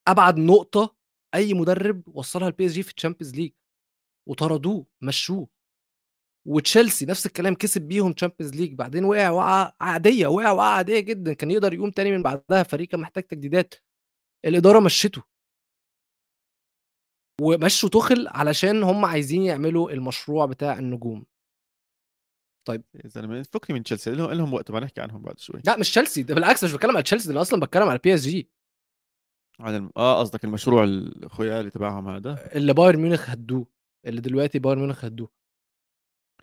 أبعد 0.07 0.37
نقطة 0.37 0.95
أي 1.35 1.53
مدرب 1.53 2.07
وصلها 2.07 2.47
ال 2.47 2.65
PSG 2.65 2.83
في 2.83 2.93
ال 2.93 2.97
Champions 2.97 3.35
League 3.35 3.51
وطردوه 4.29 4.87
مشوه. 5.01 5.47
وتشيلسي 6.47 7.05
نفس 7.05 7.25
الكلام 7.25 7.55
كسب 7.55 7.81
بيهم 7.81 8.13
Champions 8.13 8.55
League 8.55 8.73
بعدين 8.73 9.05
وقع 9.05 9.29
وقعة 9.29 9.75
عادية 9.81 10.27
وقع 10.27 10.51
وقعة 10.51 10.77
عادية 10.77 10.99
جدا 10.99 11.33
كان 11.33 11.51
يقدر 11.51 11.73
يقوم 11.73 11.91
تاني 11.91 12.11
من 12.11 12.23
بعدها 12.23 12.63
فريق 12.63 12.87
كان 12.87 12.99
محتاج 12.99 13.23
تجديدات. 13.23 13.73
الإدارة 14.45 14.79
مشته 14.79 15.23
ومشوا 17.41 17.89
توخل 17.89 18.27
علشان 18.27 18.83
هم 18.83 19.05
عايزين 19.05 19.41
يعملوا 19.41 19.91
المشروع 19.91 20.45
بتاع 20.45 20.79
النجوم. 20.79 21.25
طيب. 22.67 22.83
يا 22.93 23.07
زلمة 23.07 23.43
فكني 23.43 23.77
من 23.77 23.83
تشيلسي 23.83 24.11
لهم 24.11 24.31
لهم 24.31 24.53
وقت 24.53 24.71
ما 24.71 24.79
نحكي 24.79 25.01
عنهم 25.01 25.21
بعد 25.21 25.39
شوي. 25.39 25.61
لا 25.65 25.77
مش 25.77 25.89
تشيلسي 25.89 26.23
ده 26.23 26.35
بالعكس 26.35 26.63
مش 26.63 26.73
بتكلم 26.73 26.91
على 26.91 27.03
تشيلسي 27.03 27.31
أنا 27.31 27.41
أصلا 27.41 27.59
بتكلم 27.59 27.89
على 27.89 27.99
PSG 28.03 28.49
عن 29.59 29.75
الم... 29.75 29.91
آه 29.97 30.19
قصدك 30.19 30.43
المشروع 30.43 30.83
الخيالي 30.83 31.69
تبعهم 31.69 32.07
هذا؟ 32.07 32.55
اللي 32.55 32.73
بايرن 32.73 32.99
ميونخ 32.99 33.29
هدوه 33.29 33.67
اللي 34.05 34.21
دلوقتي 34.21 34.59
بايرن 34.59 34.79
ميونخ 34.79 35.05
هدوه. 35.05 35.29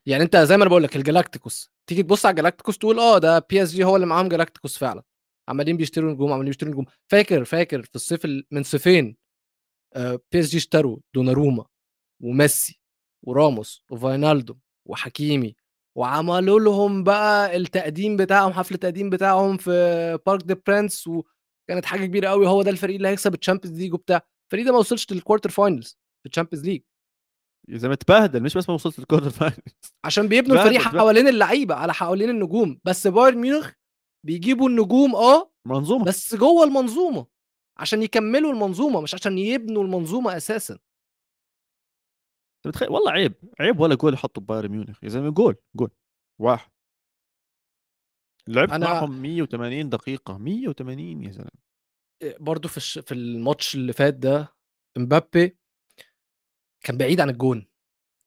يعني 0.09 0.23
أنت 0.25 0.37
زي 0.37 0.57
ما 0.57 0.62
أنا 0.62 0.71
بقول 0.71 0.83
لك 0.83 0.97
ال 0.97 1.03
Galácticos 1.03 1.70
تيجي 1.87 2.03
تبص 2.03 2.27
على 2.27 2.33
ال 2.33 2.37
Galácticos 2.37 2.79
تقول 2.79 2.99
آه 2.99 3.19
ده 3.19 3.38
PSG 3.51 3.85
هو 3.85 3.97
اللي 3.97 4.07
معاهم 4.07 4.29
Galácticos 4.29 4.79
فعلا. 4.79 5.03
عمالين 5.49 5.77
بيشتروا 5.77 6.12
نجوم 6.12 6.33
عمالين 6.33 6.47
بيشتروا 6.51 6.73
نجوم. 6.73 6.85
فاكر 7.11 7.45
فاكر 7.45 7.83
في 7.83 7.95
الصيف 7.95 8.27
من 8.51 8.62
صيفين 8.62 9.17
PSG 10.33 10.57
اشتروا 10.57 10.99
دوناروما 11.14 11.64
وميسي 12.23 12.81
وراموس 13.27 13.83
وفاينالدوم 13.90 14.57
وحكيمي 14.88 15.57
وعملوا 15.97 16.61
لهم 16.61 17.05
بقى 17.05 17.57
التقديم 17.57 18.17
بتاعهم 18.17 18.53
حفل 18.53 18.75
التقديم 18.75 19.11
بتاعهم 19.11 19.57
في 19.57 20.19
بارك 20.27 20.43
دي 20.43 20.55
برنس 20.67 21.07
وكانت 21.07 21.85
حاجة 21.85 22.07
كبيرة 22.07 22.29
قوي 22.29 22.47
هو 22.49 22.62
ده 22.62 22.71
الفريق 22.71 22.97
اللي 22.97 23.09
هيكسب 23.09 23.35
ال 23.35 23.39
Champions 23.39 23.79
League 23.81 23.94
وبتاع. 23.95 24.21
الفريق 24.47 24.67
ده 24.67 24.73
ما 24.73 24.79
وصلش 24.79 25.12
لل 25.12 25.21
quarter 25.21 25.51
finals 25.51 25.99
في 26.23 26.29
ال 26.29 26.32
Champions 26.32 26.66
League 26.66 26.83
يا 27.68 27.79
زلمه 27.79 27.94
اتبهدل 27.94 28.42
مش 28.42 28.57
بس 28.57 28.68
ما 28.68 28.74
وصلش 28.74 28.98
لل 28.99 29.06
quarter 29.06 29.31
finals. 29.31 29.94
عشان 30.05 30.29
بيبنوا 30.29 30.57
الفريق 30.57 30.81
حوالين 30.81 31.29
اللعيبة 31.29 31.74
على 31.74 31.94
حوالين 31.94 32.31
النجوم. 32.31 32.81
بس 32.85 33.07
بايرن 33.07 33.38
ميونخ 33.38 33.72
بيجيبوا 34.27 34.68
النجوم 34.68 35.14
آه 35.14 35.53
منظومة. 35.66 36.05
بس 36.05 36.35
جوه 36.35 36.64
المنظومة 36.64 37.27
عشان 37.79 38.03
يكملوا 38.03 38.53
المنظومة 38.53 39.00
مش 39.00 39.14
عشان 39.14 39.38
يبنوا 39.38 39.85
المنظومة 39.85 40.37
أساسا. 40.37 40.79
بتخيل 42.66 42.88
والله 42.90 43.11
عيب 43.11 43.35
عيب 43.61 43.81
ولا 43.81 43.94
جول 43.94 44.14
يحطوا 44.14 44.42
بايرن 44.42 44.68
ميونخ. 44.68 45.05
يا 45.05 45.09
زلمة 45.09 45.31
جول 45.31 45.57
جول. 45.77 45.90
واحد. 46.40 46.70
لعبت 48.48 48.72
أنا... 48.72 48.87
معهم 48.87 49.22
180 49.22 49.88
دقيقة. 49.88 50.38
180 50.38 51.22
يا 51.22 51.31
زلمة. 51.31 51.50
برضه 52.40 52.68
في 52.68 52.77
الش... 52.77 52.98
في 52.98 53.14
الماتش 53.14 53.74
اللي 53.74 53.92
فات 53.92 54.14
ده 54.14 54.55
إمبابي 54.96 55.59
كان 56.85 56.97
بعيد 56.97 57.20
عن 57.20 57.31
الجون. 57.31 57.66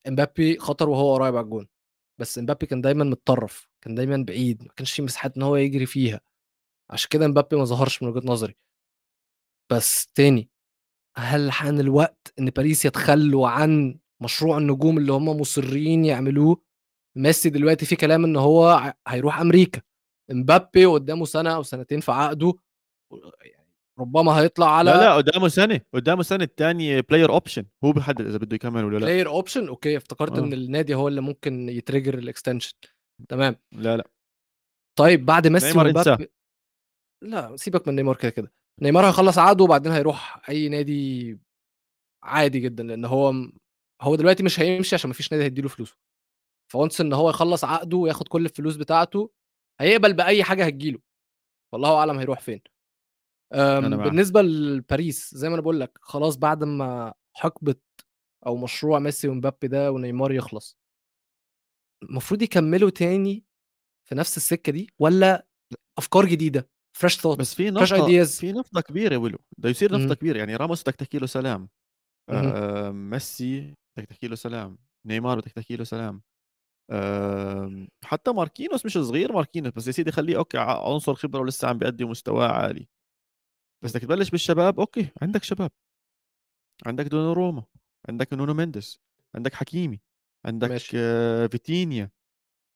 إمبابي 0.07 0.59
خطر 0.59 0.89
وهو 0.89 1.13
قريب 1.15 1.35
على 1.35 1.43
الجون. 1.45 1.67
بس 2.19 2.37
إمبابي 2.37 2.65
كان 2.65 2.81
دايما 2.81 3.03
متطرف 3.03 3.69
كان 3.81 3.95
دايما 3.95 4.17
بعيد 4.27 4.63
ما 4.63 4.69
كانش 4.75 4.93
في 4.93 5.01
مساحات 5.01 5.37
إن 5.37 5.43
هو 5.43 5.55
يجري 5.55 5.85
فيها. 5.85 6.21
عشان 6.89 7.09
كده 7.09 7.25
إمبابي 7.25 7.55
ما 7.55 7.65
ظهرش 7.65 8.03
من 8.03 8.09
وجهة 8.09 8.27
نظري. 8.27 8.55
بس 9.71 10.07
تاني 10.07 10.49
هل 11.17 11.51
حان 11.51 11.79
الوقت 11.79 12.33
إن 12.39 12.49
باريس 12.49 12.85
يتخلوا 12.85 13.49
عن 13.49 13.99
مشروع 14.21 14.57
النجوم 14.57 14.97
اللي 14.97 15.13
هم 15.13 15.25
مصرين 15.41 16.05
يعملوه؟ 16.05 16.61
ميسي 17.15 17.49
دلوقتي 17.49 17.85
في 17.85 17.95
كلام 17.95 18.23
إن 18.23 18.35
هو 18.35 18.93
هيروح 19.07 19.39
أمريكا. 19.39 19.81
إمبابي 20.31 20.85
قدامه 20.85 21.25
سنة 21.25 21.55
أو 21.55 21.63
سنتين 21.63 21.99
في 21.99 22.11
عقده 22.11 22.53
ربما 23.99 24.31
هيطلع 24.39 24.77
على 24.77 24.91
لا 24.91 24.97
لا 24.97 25.15
قدامه 25.15 25.47
سنه 25.47 25.81
قدامه 25.93 26.23
سنه 26.23 26.43
الثانية 26.43 26.99
player 26.99 27.31
option 27.31 27.65
هو 27.83 27.91
بيحدد 27.91 28.21
إذا 28.21 28.37
بده 28.37 28.55
يكمل 28.55 28.83
ولا 28.83 28.97
لا. 28.97 29.05
player 29.05 29.29
option 29.29 29.67
okay 29.67 29.97
افتكرت 29.97 30.31
آه. 30.31 30.39
إن 30.39 30.53
النادي 30.53 30.95
هو 30.95 31.07
اللي 31.07 31.21
ممكن 31.21 31.69
ي 31.69 31.75
trigger 31.75 32.17
ال 32.17 32.23
extension 32.23 32.73
تمام. 33.29 33.55
لا 33.71 33.97
لا. 33.97 34.09
طيب 34.99 35.25
بعد 35.25 35.47
ميسي 35.47 35.77
ومبابي 35.77 36.27
لا 37.23 37.55
سيبك 37.55 37.87
من 37.87 37.95
نيمار 37.95 38.15
كده 38.15 38.31
كده. 38.31 38.51
نيمار 38.81 39.07
هيخلص 39.07 39.37
عقده 39.37 39.63
وبعدين 39.63 39.91
هيروح 39.91 40.49
أي 40.49 40.69
نادي 40.69 41.39
عادي 42.23 42.59
جدا 42.59 42.83
لأن 42.83 43.05
هو 43.05 43.33
هو 44.01 44.15
دلوقتي 44.15 44.43
مش 44.43 44.59
هيمشي 44.59 44.95
عشان 44.95 45.09
مفيش 45.09 45.31
نادي 45.31 45.43
هيديله 45.43 45.69
فلوسه. 45.69 45.97
once 46.71 47.01
إن 47.01 47.13
هو 47.13 47.29
يخلص 47.29 47.63
عقده 47.63 47.97
وياخد 47.97 48.27
كل 48.27 48.45
الفلوس 48.45 48.75
بتاعته 48.75 49.31
هيقبل 49.81 50.13
بأي 50.13 50.43
حاجة 50.43 50.65
هتجيله. 50.65 50.99
والله 51.73 51.95
أعلم 51.95 52.19
هيروح 52.19 52.39
فين. 52.39 52.61
بالنسبة 54.09 54.41
لباريس 54.41 55.35
زي 55.35 55.49
ما 55.49 55.53
أنا 55.55 55.61
بقول 55.61 55.79
لك 55.79 55.97
خلاص 56.01 56.35
بعد 56.37 56.63
ما 56.63 57.13
حقبة 57.33 57.75
أو 58.45 58.57
مشروع 58.57 58.99
ميسي 58.99 59.27
ومبابي 59.27 59.67
ده 59.67 59.91
ونيمار 59.91 60.31
يخلص 60.31 60.77
المفروض 62.03 62.41
يكملوا 62.41 62.89
تاني 62.89 63.45
في 64.09 64.15
نفس 64.15 64.37
السكة 64.37 64.71
دي 64.71 64.89
ولا 64.99 65.47
أفكار 65.97 66.25
جديدة؟ 66.25 66.69
fresh 66.97 67.17
thought 67.17 67.39
بس 67.39 67.55
في 67.55 67.71
نقطة 67.71 68.23
في 68.23 68.51
نقطة 68.51 68.81
كبيرة 68.81 69.17
ولو 69.17 69.37
بده 69.57 69.69
يصير 69.69 69.97
نقطة 69.97 70.15
كبيرة. 70.15 70.37
يعني 70.37 70.55
راموس 70.55 70.81
بدك 70.81 70.95
تحكي 70.95 71.17
له 71.17 71.27
سلام 71.27 71.69
آه 72.29 72.91
ميسي 72.91 73.73
بدك 73.97 74.07
تحكي 74.09 74.27
له 74.27 74.35
سلام 74.35 74.77
نيمار 75.05 75.39
بدك 75.39 75.51
تحكي 75.51 75.75
له 75.75 75.83
سلام 75.83 76.21
حتى 78.03 78.31
ماركينوس 78.31 78.85
مش 78.85 78.93
صغير 78.97 79.33
ماركينوس 79.33 79.73
بس 79.73 79.87
يا 79.87 79.91
سيدي 79.91 80.11
خليه 80.11 80.37
okay 80.37 80.57
عنصر 80.57 81.15
خبرة 81.15 81.39
ولسه 81.39 81.67
عم 81.67 81.77
بيقدم 81.77 82.09
مستواه 82.09 82.47
عالي. 82.47 82.87
بس 83.83 83.91
بدك 83.91 84.01
تبلش 84.01 84.29
بالشباب 84.29 84.79
okay 84.79 85.09
عندك 85.21 85.43
شباب. 85.43 85.71
عندك 86.85 87.05
دوناروما 87.05 87.63
عندك 88.09 88.33
نونو 88.33 88.53
مينديس 88.53 88.99
عندك 89.35 89.53
حكيمي 89.53 90.01
عندك 90.45 90.69
ماشي. 90.69 90.97
آه 90.97 91.47
فيتينيا. 91.47 92.11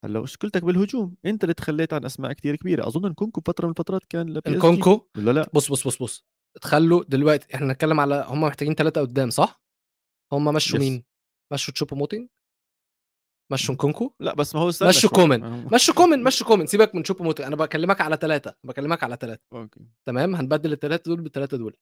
هلأ 0.05 0.21
مشكلتك 0.21 0.63
بالهجوم؟ 0.63 1.15
أنت 1.25 1.43
اللي 1.43 1.53
تخليت 1.53 1.93
عن 1.93 2.05
أسماء 2.05 2.33
كثير 2.33 2.55
كبيرة. 2.55 2.87
أظن 2.87 3.13
نكونكو 3.13 3.41
بفتره 3.41 3.65
من 3.65 3.71
الفترات 3.71 4.05
كان 4.09 4.29
لبي 4.33 4.59
نكونكو 4.59 5.07
ولا 5.17 5.31
لأ؟ 5.31 5.49
بص 5.53 5.71
بص 5.71 5.87
بص 5.87 6.01
بص. 6.03 6.25
تخلوا 6.61 7.03
دلوقتي 7.03 7.55
إحنا 7.55 7.73
نتكلم 7.73 7.99
على 7.99 8.25
هم 8.27 8.41
محتاجين 8.41 8.73
ثلاثة 8.73 9.01
قدام 9.01 9.29
صح؟ 9.29 9.61
هم 10.31 10.53
مشوا 10.53 10.79
مين؟ 10.79 11.03
مشوا 11.53 11.73
تشوبو 11.73 11.95
موتينج 11.95 12.29
مشوا 13.51 13.75
نكونكو؟ 13.75 14.13
لا 14.19 14.33
بس 14.33 14.55
ما 14.55 14.61
هو 14.61 14.67
مشوا 14.67 15.09
كومن. 15.09 15.41
مشوا 15.73 15.93
كومن 15.93 16.23
مشوا 16.23 16.47
كومن. 16.47 16.65
سيبك 16.65 16.95
من 16.95 17.03
تشوبو 17.03 17.23
موتينج 17.23 17.47
أنا 17.47 17.55
بكلمك 17.55 18.01
على 18.01 18.17
ثلاثة 18.21 18.55
بكلمك 18.63 19.03
على 19.03 19.17
ثلاثة 19.21 19.41
okay. 19.53 19.79
تمام؟ 20.05 20.35
هنبدل 20.35 20.73
الثلاثه 20.73 21.03
دول 21.03 21.21
بالثلاثه 21.21 21.57
دول. 21.57 21.75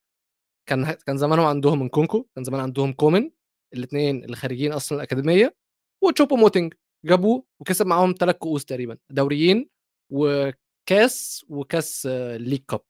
كان 0.69 0.91
كان 0.91 1.17
زمانهم 1.17 1.45
عندهم 1.45 1.79
من 1.79 1.89
نكونكو 1.89 2.27
كان 2.35 2.43
زمان 2.43 2.61
عندهم 2.61 2.93
كومن 2.93 3.29
الاثنين 3.73 4.23
اللي 4.23 4.35
خارجين 4.35 4.73
أصلا 4.73 4.97
الأكاديمية 4.97 5.55
وتشوبو 6.03 6.35
موتينج. 6.35 6.73
جابوه 7.05 7.45
وكسب 7.59 7.87
معاهم 7.87 8.15
ثلاث 8.19 8.35
كؤوس 8.35 8.65
تقريبا 8.65 8.97
دوريين 9.09 9.69
وكاس 10.13 11.45
وكاس 11.49 12.05
League 12.35 12.61
Cup. 12.67 12.81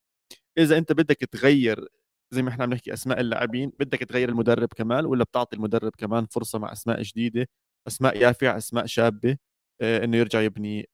إذا 0.57 0.77
أنت 0.77 0.91
بدك 0.91 1.17
تغير 1.17 1.87
زي 2.31 2.41
ما 2.41 2.49
إحنا 2.49 2.63
عم 2.63 2.69
نحكي 2.73 2.93
أسماء 2.93 3.19
اللاعبين 3.19 3.71
بدك 3.79 3.99
تغير 3.99 4.29
المدرب 4.29 4.67
كمان 4.75 5.05
ولا 5.05 5.23
بتعطي 5.23 5.55
المدرب 5.55 5.91
كمان 5.97 6.25
فرصة 6.25 6.59
مع 6.59 6.71
أسماء 6.71 7.01
جديدة؟ 7.01 7.47
أسماء 7.87 8.17
يافعه 8.17 8.57
أسماء 8.57 8.85
شابة 8.85 9.37
آه 9.81 10.03
إنه 10.03 10.17
يرجع 10.17 10.41
يبني 10.41 10.89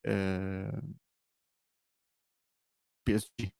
PSG 3.07 3.51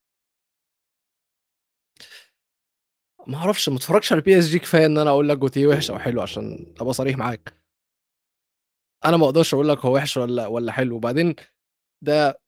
ما 3.28 3.38
أعرفش 3.38 3.70
ما 3.70 3.76
اتفرجش 3.78 4.14
على 4.14 4.22
PSG 4.22 4.60
كفاية 4.60 4.86
إن 4.86 4.98
أنا 4.98 5.10
أقول 5.10 5.30
لك 5.30 5.38
جالتيه 5.38 5.68
وحش 5.68 5.92
أو 5.92 6.00
حلو 6.00 6.22
عشان 6.22 6.74
أبقى 6.82 6.94
صريح 6.94 7.18
معاك. 7.18 7.54
أنا 9.06 9.18
ما 9.18 9.26
أقدرش 9.26 9.54
أقول 9.54 9.70
لك 9.70 9.78
هو 9.78 9.96
وحش 9.96 10.18
ولا 10.18 10.48
ولا 10.48 10.72
حلو. 10.72 10.96
وبعدين 10.96 11.36
ده 12.04 12.42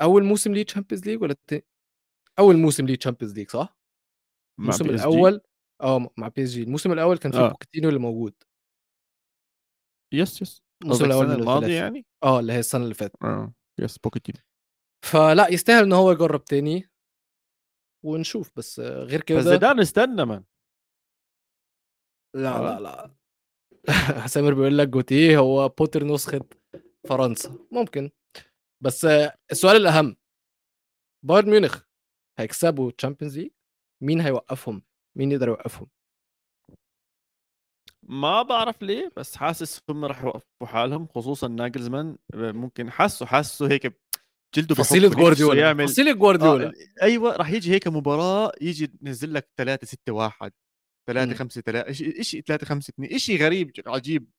أول 0.00 0.24
موسم 0.24 0.54
ليه 0.54 0.62
Champions 0.64 1.06
League 1.06 1.22
ولا 1.22 1.32
التاني 1.32 1.64
أول 2.38 2.56
موسم 2.56 2.86
ليه 2.86 2.96
Champions 2.96 3.34
League 3.38 3.50
صح؟ 3.50 3.78
الموسم 4.58 4.84
الأول 4.84 5.40
آه 5.82 6.10
مع 6.16 6.28
PSG 6.28 6.62
الموسم 6.62 6.92
الأول 6.92 7.18
كان 7.18 7.32
فيه 7.32 7.38
آه. 7.38 7.48
بوكيتينو 7.48 7.88
اللي 7.88 8.00
موجود. 8.00 8.34
yes 10.12 10.42
yes. 10.42 10.62
الموسم 10.82 11.04
الأول 11.04 11.30
الماضي 11.30 11.74
يعني؟ 11.74 12.06
آه 12.24 12.40
اللي 12.40 12.52
هي 12.52 12.58
السنة 12.58 12.82
اللي 12.84 12.94
فاتت. 12.94 13.22
آه. 13.22 13.52
يس 13.80 13.98
بوتشيتينو 13.98 14.38
فلا 15.04 15.48
يستاهل 15.48 15.82
إن 15.84 15.92
هو 15.92 16.12
يجرب 16.12 16.44
تاني. 16.44 16.88
ونشوف 18.04 18.50
بس 18.56 18.80
غير 18.80 19.20
كده 19.22 19.38
بس 19.38 19.44
زيدان 19.44 19.80
استنى 19.80 20.24
من 20.24 20.42
لا 22.34 22.58
لا 22.58 22.80
لا. 22.80 23.14
سامر 24.26 24.54
بيقول 24.54 24.78
لك 24.78 24.88
جالتييه 24.88 25.38
هو 25.38 25.68
بوتر 25.68 26.04
نسخة 26.04 26.40
فرنسا. 27.08 27.58
ممكن. 27.70 28.10
بس 28.84 29.04
السؤال 29.50 29.76
الأهم. 29.76 30.16
بايرن 31.26 31.50
ميونخ 31.50 31.82
هيكسبوا 32.38 32.90
Champions 32.90 33.38
League 33.38 33.50
مين 34.02 34.20
هيوقفهم؟ 34.20 34.82
مين 35.18 35.32
يقدر 35.32 35.48
يوقفهم؟ 35.48 35.86
ما 38.02 38.42
بعرف 38.42 38.82
ليه 38.82 39.12
بس 39.16 39.36
حاسس 39.36 39.80
هم 39.90 40.04
راح 40.04 40.22
يوقفوا 40.22 40.66
حالهم 40.66 41.06
خصوصا 41.06 41.48
ناجلزمان 41.48 42.16
ممكن 42.34 42.90
حاسه 42.90 43.26
حاسه 43.26 43.70
هيك 43.70 44.00
جلده 44.56 44.74
فصيلة 44.74 45.08
جوارديولا 45.08 45.60
يعمل. 45.60 45.88
فصيلة 45.88 46.12
جوارديولا. 46.12 46.66
آه 46.66 46.72
أيوه 47.02 47.36
راح 47.36 47.50
يجي 47.50 47.70
هيك 47.70 47.88
مباراة 47.88 48.52
يجي 48.60 48.92
ينزل 49.02 49.34
لك 49.34 49.48
3 49.56 49.86
6 49.86 50.12
1 50.12 50.52
3 51.08 51.34
5 51.34 51.60
3 51.60 51.92
شيء 52.22 52.40
3 52.40 52.66
5 52.66 52.90
2 52.90 53.18
شيء 53.18 53.42
غريب 53.42 53.72
عجيب. 53.86 54.30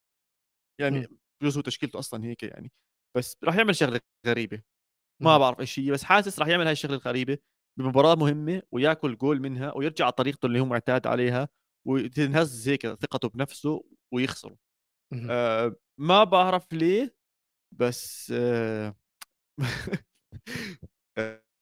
يعني 0.82 1.08
بجوز 1.42 1.56
هو 1.58 1.62
تشكيلته 1.62 2.00
أصلا 2.00 2.26
هيك 2.26 2.44
يعني. 2.44 2.72
بس 3.18 3.38
راح 3.44 3.56
يعمل 3.56 3.76
شغلة 3.76 4.00
غريبة. 4.28 4.62
ما 5.22 5.38
بعرف 5.38 5.60
إيش 5.60 5.80
هي 5.80 5.92
بس 5.92 6.04
حاسس 6.04 6.40
راح 6.40 6.48
يعمل 6.48 6.64
هاي 6.66 6.72
الشغلة 6.72 6.96
الغريبة. 6.96 7.38
بمباراة 7.80 8.16
مهمة 8.16 8.62
وياكل 8.72 9.18
جول 9.18 9.40
منها 9.40 9.78
ويرجع 9.78 10.06
على 10.06 10.12
طريقته 10.12 10.46
اللي 10.46 10.60
هو 10.60 10.66
معتاد 10.66 11.08
عليها. 11.08 11.50
وتنهز 11.88 12.70
هيك 12.70 12.88
ثقته 12.88 13.30
بنفسه 13.30 13.84
ويخسروا 14.14 14.58
آه 15.30 15.76
ما 16.00 16.24
بعرف 16.24 16.74
ليه 16.74 17.16
بس 17.80 18.34
آه 18.36 18.96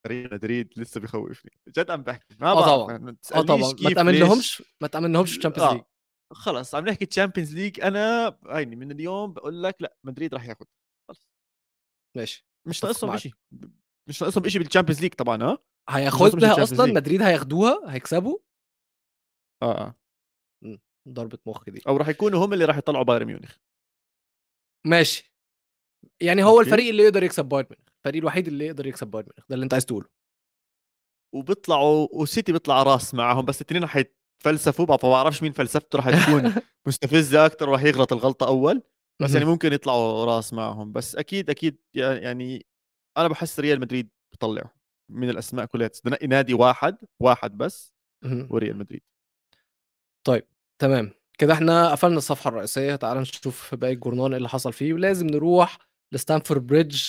مدريد 0.08 0.74
لسه 0.78 1.02
بيخوفني. 1.02 1.52
جد 1.70 1.92
عم 1.92 2.04
بحكي 2.04 2.36
ما 2.40 2.54
بعرف 2.54 2.68
آه 2.68 2.86
طبعا 2.86 3.16
آه 3.36 3.42
طبعا. 3.42 3.74
ما 3.84 3.94
تامن 3.94 4.16
لهمش 4.20 4.64
ما 4.82 4.88
تامن 4.88 5.14
لهمش 5.14 5.38
ال 5.38 5.41
Champions 5.41 5.74
League 5.74 5.84
خلص 6.34 6.76
عم 6.76 6.86
نحكي 6.90 7.06
Champions 7.06 7.56
League 7.56 7.82
أنا 7.82 8.38
هيني 8.48 8.76
من 8.76 8.92
اليوم 8.92 9.34
بقول 9.34 9.64
لك 9.64 9.82
لأ 9.82 9.96
مدريد 10.04 10.34
راح 10.34 10.48
ياخذ 10.48 10.66
خلص 11.10 11.30
ماشي. 12.18 12.48
مش 12.68 12.84
ناقصهم 12.84 13.18
شيء 13.18 13.34
مش 14.10 14.22
ناقصهم 14.22 14.48
شيء 14.48 14.62
بال 14.62 14.69
Champions 14.69 15.02
League 15.02 15.14
طبعا 15.14 15.44
ها؟ 15.44 15.58
هياخدها 15.90 16.64
أصلا 16.64 16.94
مدريد 16.94 17.22
هياخدوها 17.22 17.94
هيكسبوا. 17.94 18.40
آه 19.64 19.82
آه. 19.82 19.96
ضربة 21.10 21.38
مخ 21.46 21.70
دي. 21.70 21.82
أو 21.88 21.98
راح 21.98 22.08
يكونوا 22.08 22.46
هم 22.46 22.54
اللي 22.54 22.66
راح 22.66 22.78
يطلعوا 22.78 23.04
بايرن 23.04 23.26
ميونخ. 23.26 23.56
ماشي. 24.86 25.34
يعني 26.22 26.44
هو 26.44 26.50
okay. 26.50 26.62
الفريق 26.62 26.90
اللي 26.90 27.04
يقدر 27.04 27.24
يكسب 27.24 27.46
بايرن 27.46 27.68
ميونخ 27.70 27.90
الفريق 27.98 28.22
الوحيد 28.22 28.48
اللي 28.48 28.66
يقدر 28.66 28.88
يكسب 28.88 29.08
بايرن 29.08 29.28
ميونخ 29.28 29.50
ده 29.50 29.56
اللي 29.56 29.64
أنت 29.64 29.74
عايز 29.74 29.86
تقوله. 29.86 30.08
وبيطلعوا 31.36 32.08
وسيتي 32.12 32.52
بيطلع 32.52 32.84
راس 32.84 33.14
معهم 33.14 33.46
بس 33.46 33.62
الاثنين 33.62 33.84
رح 33.84 33.98
يتفلسفوا 33.98 34.86
ما 34.86 34.96
بعرفش 34.96 35.44
مين 35.44 35.52
فلسفته 35.52 36.00
رح 36.00 36.26
تكون 36.26 36.54
مستفزة 36.88 37.46
أكثر 37.46 37.70
وراح 37.70 37.84
يغلط 37.84 38.14
الغلطة 38.14 38.48
أول 38.48 38.82
بس 39.22 39.34
يعني 39.34 39.46
ممكن 39.46 39.74
يطلعوا 39.74 40.26
راس 40.26 40.54
معهم 40.54 40.92
بس 40.92 41.16
أكيد 41.16 41.50
أكيد 41.50 41.78
يعني 41.96 42.66
أنا 43.18 43.28
بحس 43.28 43.60
ريال 43.60 43.80
مدريد 43.80 44.10
بطلعه 44.34 44.76
من 45.10 45.30
الأسماء 45.30 45.66
كلها 45.66 45.90
نادي 46.24 46.54
واحد 46.54 46.98
واحد 47.20 47.58
بس 47.58 47.94
وريال 48.50 48.78
مدريد. 48.78 49.02
طيب 50.24 50.48
تمام. 50.82 51.12
كده 51.38 51.54
إحنا 51.54 51.92
قفلنا 51.92 52.18
الصفحة 52.18 52.48
الرئيسية. 52.48 52.96
تعال 52.96 53.18
نشوف 53.18 53.76
باقي 53.76 53.94
الجورنال 53.94 54.34
اللي 54.34 54.50
حصل 54.50 54.74
فيه. 54.74 54.94
ولازم 54.94 55.28
نروح 55.28 55.78
لستانفورد 56.14 56.68
بريدج 56.68 57.02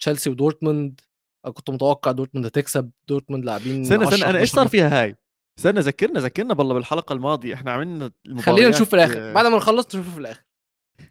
تشيلسي 0.00 0.30
ودورتموند. 0.30 1.00
كنت 1.54 1.70
متوقع 1.70 2.12
دورتموند 2.12 2.46
هتكسب. 2.46 2.90
دورتموند 3.08 3.44
لاعبين 3.44 3.82
استنى 3.82 4.04
استنى 4.04 4.24
أنا 4.30 4.38
إيش 4.38 4.50
صار 4.50 4.68
فيها 4.68 5.02
هاي؟ 5.02 5.16
استنى 5.58 5.80
ذكرنا 5.80 6.20
ذكرنا 6.20 6.54
بالله 6.54 6.74
بالحلقة 6.74 7.12
الماضية. 7.12 7.54
إحنا 7.54 7.72
عملنا 7.72 8.10
خلينا 8.38 8.68
نشوف 8.68 8.88
في 8.88 8.96
الآخر. 8.96 9.32
بعد 9.32 9.46
ما 9.46 9.56
نخلص 9.56 9.86
نشوف 9.86 10.14
في 10.14 10.20
الآخر. 10.20 10.44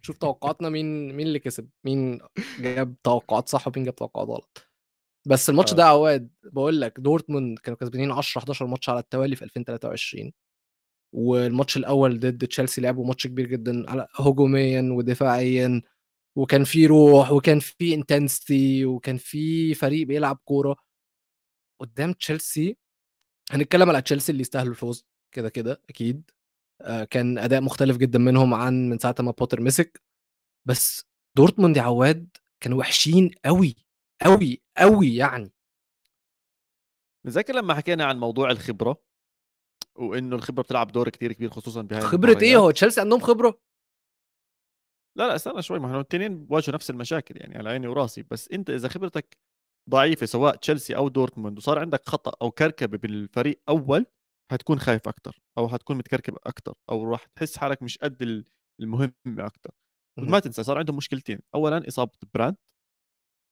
شوف 0.02 0.18
توقعاتنا 0.18 0.70
مين 0.70 1.16
مين 1.16 1.28
اللي 1.28 1.40
كسب. 1.40 1.70
مين 1.86 2.20
جاب 2.60 2.96
توقعات 3.04 3.50
صح 3.50 3.68
ومين 3.68 3.86
جاب 3.86 3.96
توقعات 3.96 4.28
غلط. 4.28 4.68
بس 5.28 5.50
الماتش 5.50 5.72
آه. 5.74 5.76
ده 5.76 5.86
عواد 5.86 6.30
بقول 6.44 6.82
لك 6.82 7.00
دورتموند 7.00 7.60
كانوا 7.60 7.78
كسبانين 7.78 8.12
10 8.12 8.40
11 8.40 8.68
ماتش 8.68 8.90
على 8.90 9.00
التوالي 9.00 9.36
في 9.36 9.46
2023 9.46 10.32
والماتش 11.14 11.78
الأول 11.78 12.20
ضد 12.20 12.48
تشيلسي 12.48 12.82
لعبوا 12.82 13.06
ماتش 13.08 13.28
كبير 13.28 13.48
جدا 13.48 13.90
على 13.92 14.08
هجوميا 14.16 14.82
ودفاعيا 14.94 15.82
وكان 16.38 16.64
في 16.64 16.86
روح 16.88 17.32
وكان 17.32 17.60
في 17.60 17.94
intensity 17.96 18.86
وكان 18.86 19.18
في 19.18 19.74
فريق 19.74 20.08
بيلعب 20.08 20.40
كورة. 20.46 20.76
قدام 21.82 22.14
تشيلسي 22.14 22.78
هنتكلم 23.52 23.90
على 23.90 24.02
تشيلسي 24.02 24.32
اللي 24.32 24.42
يستاهلوا 24.42 24.72
الفوز 24.72 25.06
كده 25.32 25.50
كده 25.50 25.82
أكيد. 25.90 26.32
آه، 26.82 27.04
كان 27.04 27.38
أداء 27.38 27.62
مختلف 27.62 27.98
جدا 27.98 28.20
منهم 28.20 28.54
عن 28.54 28.90
من 28.90 29.00
ساعة 29.00 29.16
ما 29.20 29.32
بوتر 29.32 29.62
مسك. 29.62 30.02
بس 30.66 31.06
دورتموند 31.38 31.78
يا 31.78 31.82
عواد 31.82 32.30
كانوا 32.62 32.80
وحشين 32.80 33.32
قوي 33.46 33.76
قوي 34.22 34.62
قوي 34.78 35.16
يعني. 35.16 35.52
متذكر 37.26 37.56
لما 37.56 37.74
حكينا 37.74 38.06
عن 38.06 38.20
موضوع 38.20 38.52
الخبرة؟ 38.52 39.07
وإنه 39.98 40.36
الخبرة 40.36 40.64
بتلعب 40.64 40.92
دور 40.92 41.10
كتير 41.10 41.34
كبير 41.34 41.50
خصوصا 41.50 41.82
بهاي 41.82 42.02
خبرة 42.02 42.38
إيه؟ 42.42 42.58
هو 42.58 42.72
تشيلسي 42.72 43.02
عندهم 43.02 43.20
خبرة؟ 43.20 43.60
لا 45.18 45.28
لا 45.28 45.36
استنى 45.36 45.62
شوي 45.62 45.80
ما 45.80 45.86
إحنا 45.86 45.98
الاثنين 45.98 46.46
بواجهوا 46.46 46.76
نفس 46.76 46.90
المشاكل 46.90 47.38
يعني 47.38 47.58
على 47.58 47.70
عيني 47.70 47.88
وراسي 47.88 48.24
بس 48.24 48.50
أنت 48.50 48.70
إذا 48.70 48.88
خبرتك 48.88 49.38
ضعيفة 49.90 50.26
سواء 50.26 50.56
تشيلسي 50.56 50.96
أو 50.96 51.10
دورتموند 51.10 51.58
وصار 51.58 51.80
عندك 51.80 52.10
خطأ 52.10 52.32
أو 52.42 52.52
كركبة 52.52 52.98
بالفريق 52.98 53.62
أول 53.70 54.06
حتكون 54.52 54.80
خايف 54.80 55.08
أكثر 55.08 55.40
أو 55.58 55.70
حتكون 55.70 55.98
متكركب 55.98 56.38
أكثر 56.46 56.74
أو 56.90 57.12
راح 57.12 57.26
تحس 57.26 57.58
حالك 57.58 57.84
مش 57.84 57.98
قد 57.98 58.46
المهم 58.82 59.14
أكثر 59.28 59.72
ما 60.20 60.40
تنسى 60.40 60.64
صار 60.64 60.78
عندهم 60.78 60.98
مشكلتين 60.98 61.40
اولا 61.56 61.88
إصابة 61.88 62.12
براندت 62.34 62.56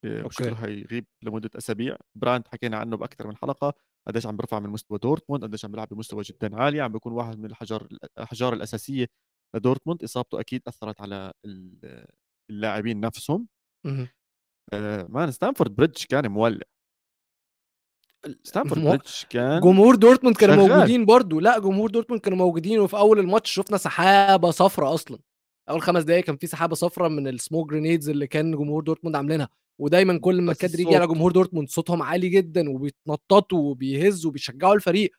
وشكله 0.06 0.56
حيغيب 0.56 1.06
لمدة 1.22 1.50
أسابيع 1.56 1.96
براندت 2.14 2.48
حكينا 2.48 2.76
عنه 2.76 2.96
بأكثر 2.96 3.26
من 3.26 3.36
حلقة. 3.36 3.74
قديش 4.06 4.26
عم 4.26 4.36
بيرفع 4.36 4.58
من 4.58 4.70
مستوى 4.70 4.98
دورتموند 4.98 5.44
قديش 5.44 5.64
عم 5.64 5.70
بيلعب 5.70 5.88
بمستوى 5.88 6.22
جدا 6.22 6.56
عالي 6.56 6.80
عم 6.80 6.92
بيكون 6.92 7.12
واحد 7.12 7.38
من 7.38 7.44
الحجر 7.44 7.88
الأحجار 7.92 8.52
الأساسية 8.52 9.06
لدورتموند. 9.54 10.02
إصابته 10.04 10.40
أكيد 10.40 10.62
أثرت 10.68 11.00
على 11.00 11.32
اللاعبين 12.50 13.00
نفسهم. 13.00 13.48
آه 14.72 15.06
man 15.08 15.30
ستانفورد 15.30 15.76
بريدج 15.76 16.04
كان 16.04 16.28
مولع. 16.28 16.60
ستانفورد 18.42 18.82
بريدج 18.82 19.22
كان 19.30 19.60
جمهور 19.60 19.94
دورتموند 19.94 20.36
كانوا 20.36 20.68
موجودين 20.68 21.04
برضو. 21.04 21.40
لا 21.40 21.58
جمهور 21.58 21.90
دورتموند 21.90 22.22
كانوا 22.22 22.38
موجودين 22.38 22.80
وفي 22.80 22.96
أول 22.96 23.18
الماتش 23.18 23.50
شفنا 23.50 23.76
سحابة 23.76 24.50
صفراء 24.50 24.94
أصلا. 24.94 25.18
أول 25.68 25.82
خمس 25.82 26.02
دقايق 26.02 26.24
كان 26.24 26.36
في 26.36 26.46
سحابة 26.46 26.74
صفراء 26.74 27.08
من 27.08 27.28
ال 27.28 27.35
smoke 27.35 27.70
grenades 27.70 28.08
اللي 28.08 28.26
كان 28.26 28.50
جمهور 28.56 28.82
دورتموند 28.82 29.16
عاملينها. 29.16 29.48
ودايما 29.80 30.18
كل 30.18 30.42
ما 30.42 30.52
الكادر 30.52 30.80
يجي 30.80 30.96
على 30.96 31.06
جمهور 31.06 31.32
دورتموند 31.32 31.68
صوتهم 31.68 32.02
عالي 32.02 32.28
جدا 32.28 32.70
وبيتنططوا 32.70 33.70
وبيهزوا 33.70 34.30
وبيشجعوا 34.30 34.74
الفريق. 34.74 35.16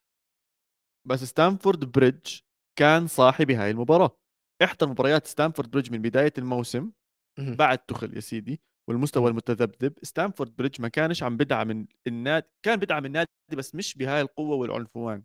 بس 1.07 1.23
ستانفورد 1.23 1.91
بريدج 1.91 2.39
كان 2.79 3.07
صاحب 3.07 3.51
هاي 3.51 3.71
المباراة. 3.71 4.17
إحدى 4.63 4.85
مباريات 4.85 5.27
ستانفورد 5.27 5.71
بريدج 5.71 5.91
من 5.91 6.01
بداية 6.01 6.33
الموسم 6.37 6.91
بعد 7.39 7.77
تخيل 7.77 8.15
يا 8.15 8.19
سيدي 8.19 8.61
والمستوى 8.89 9.29
المتذبذب. 9.29 9.93
ستانفورد 10.03 10.55
بريدج 10.55 10.81
ما 10.81 10.87
كانش 10.87 11.23
عم 11.23 11.37
بدعم 11.37 11.87
النادي 12.07 12.47
كان 12.65 12.79
بدعم 12.79 13.05
النادي 13.05 13.29
بس 13.53 13.75
مش 13.75 13.95
بهاي 13.95 14.21
القوة 14.21 14.55
والعنفوان. 14.55 15.23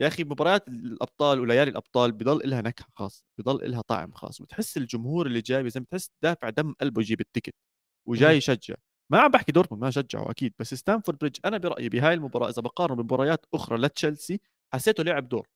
يا 0.00 0.06
أخي 0.06 0.24
مباريات 0.24 0.68
الأبطال 0.68 1.40
وليالي 1.40 1.70
الأبطال 1.70 2.12
بضل 2.12 2.50
لها 2.50 2.62
نكهة 2.62 2.86
خاص 2.94 3.24
بضل 3.38 3.70
لها 3.70 3.82
طعم 3.82 4.12
خاص. 4.12 4.40
وتحس 4.40 4.76
الجمهور 4.76 5.26
اللي 5.26 5.40
جاي 5.40 5.70
زي 5.70 5.80
ما 5.80 5.86
بتحس 5.90 6.10
دافع 6.22 6.50
دم 6.50 6.72
قلبه 6.72 7.00
يجيب 7.02 7.20
ال 7.20 7.24
ticket. 7.24 7.54
وجاي 8.08 8.36
يشجع. 8.36 8.74
ما 9.12 9.20
عم 9.20 9.30
بحكي 9.30 9.52
دورتموند 9.52 9.84
ما 9.84 9.90
شجعوا 9.90 10.30
أكيد 10.30 10.54
بس 10.58 10.74
ستانفورد 10.74 11.18
بريدج 11.18 11.40
أنا 11.44 11.58
برأيي 11.58 11.88
بهاي 11.88 12.14
المباراة 12.14 12.48
إذا 12.48 12.62
بقارنه 12.62 13.02
بمباريات 13.02 13.46
أخرى 13.54 13.78
لتشيلسي 13.78 14.40
حسيته 14.74 15.02
لعب 15.02 15.28
دور. 15.28 15.48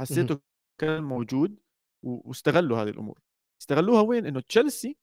حسيته 0.00 0.40
كان 0.80 1.02
موجود 1.02 1.60
واستغلوا 2.02 2.78
هذه 2.82 2.88
الأمور. 2.88 3.20
استغلوها 3.60 4.00
وين؟ 4.00 4.26
إنه 4.26 4.40
تشيلسي 4.40 4.96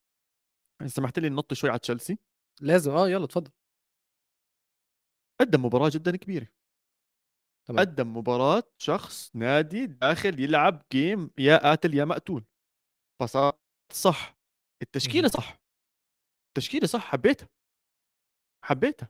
سمحت 0.86 1.20
لي 1.20 1.30
ننط 1.30 1.54
شوي 1.54 1.70
على 1.70 1.80
تشيلسي. 1.80 2.18
لازم 2.62 2.92
آه 2.92 3.10
يلا 3.10 3.26
اتفضل 3.26 3.52
قدم 5.42 5.66
مباراة 5.66 5.90
جدا 5.94 6.16
كبيرة. 6.16 6.48
تمام. 7.68 7.80
قدم 7.80 8.18
مباراة 8.18 8.64
شخص 8.78 9.36
نادي 9.36 9.86
داخل 9.86 10.40
يلعب 10.40 10.86
جيم 10.92 11.32
يا 11.38 11.58
قاتل 11.58 11.94
يا 11.94 12.06
مقتول 12.06 12.46
فصار 13.22 13.54
صح. 13.92 14.38
التشكيلة 14.82 15.28
صح. 15.28 15.61
التشكيلة 16.52 16.88
صح 16.88 17.02
حبيتها. 17.02 17.50
حبيتها. 18.64 19.10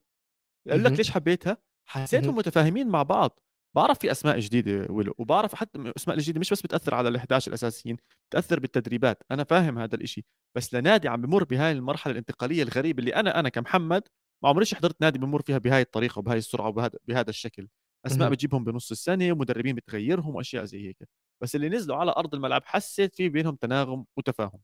أقول 0.67 0.83
لك 0.83 0.91
ليش 0.91 1.11
حبيتها؟ 1.11 1.57
حسيتهم 1.85 2.35
متفاهمين 2.35 2.87
مع 2.87 3.03
بعض. 3.03 3.39
بعرف 3.75 3.99
في 3.99 4.11
أسماء 4.11 4.39
جديدة 4.39 4.87
ولو 4.89 5.15
وبعرف 5.17 5.55
حتى 5.55 5.77
الاسماء 5.79 6.17
الجديده 6.17 6.39
مش 6.39 6.49
بس 6.49 6.61
بتأثر 6.61 6.95
على 6.95 7.19
ال11 7.19 7.47
الأساسيين 7.47 7.97
بتأثر 8.29 8.59
بالتدريبات. 8.59 9.23
أنا 9.31 9.43
فاهم 9.43 9.79
هذا 9.79 9.95
الإشي. 9.95 10.25
بس 10.57 10.73
لنادي 10.73 11.07
عم 11.07 11.21
بمر 11.21 11.43
بهاي 11.43 11.71
المرحلة 11.71 12.11
الانتقالية 12.11 12.63
الغريبة 12.63 12.99
اللي 12.99 13.15
أنا 13.15 13.39
أنا 13.39 13.49
كمحمد 13.49 14.07
ما 14.43 14.49
عمريش 14.49 14.73
حضرت 14.73 15.01
نادي 15.01 15.19
بمر 15.19 15.41
فيها 15.41 15.57
بهاي 15.57 15.81
الطريقة 15.81 16.19
وبهاي 16.19 16.37
السرعة 16.37 16.67
وبهذا 16.67 16.99
بهذا 17.07 17.29
الشكل. 17.29 17.67
أسماء 18.05 18.29
بتجيبهم 18.29 18.63
بنص 18.63 18.91
السنة 18.91 19.31
ومدربين 19.31 19.75
بتغيرهم 19.75 20.35
وأشياء 20.35 20.65
زي 20.65 20.87
هيك. 20.87 20.97
بس 21.43 21.55
اللي 21.55 21.69
نزلوا 21.69 21.97
على 21.97 22.11
أرض 22.17 22.35
الملعب 22.35 22.61
حسيت 22.65 23.15
في 23.15 23.29
بينهم 23.29 23.55
تناغم 23.55 24.05
وتفاهم. 24.17 24.59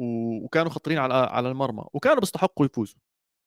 وكانوا 0.00 0.70
خطرين 0.70 0.98
على 0.98 1.14
على 1.14 1.48
المرمى 1.50 1.84
وكانوا 1.92 2.20
بيستحقوا 2.20 2.66
يفوزوا. 2.66 3.00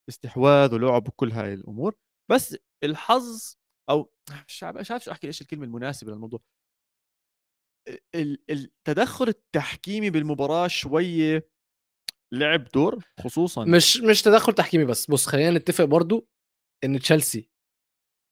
استحواذ 0.09 0.73
ولعب 0.73 1.07
وكل 1.07 1.31
هاي 1.31 1.53
الأمور. 1.53 1.95
بس 2.31 2.57
الحظ 2.83 3.55
أو 3.89 4.13
مش 4.49 4.63
عارف 4.63 5.03
شو 5.03 5.11
أحكي 5.11 5.27
إيش 5.27 5.41
الكلمة 5.41 5.63
المناسبة 5.63 6.11
للموضوع. 6.11 6.39
التدخل 8.49 9.27
التحكيمي 9.27 10.09
بالمباراة 10.09 10.67
شوية 10.67 11.49
لعب 12.33 12.63
دور 12.63 13.05
خصوصا 13.19 13.65
مش 13.65 13.97
مش 13.97 14.21
تدخل 14.21 14.53
تحكيمي 14.53 14.85
بس. 14.85 15.11
بص 15.11 15.25
خلينا 15.25 15.57
نتفق 15.57 15.83
برضو 15.83 16.27
إن 16.83 16.99
تشيلسي 16.99 17.49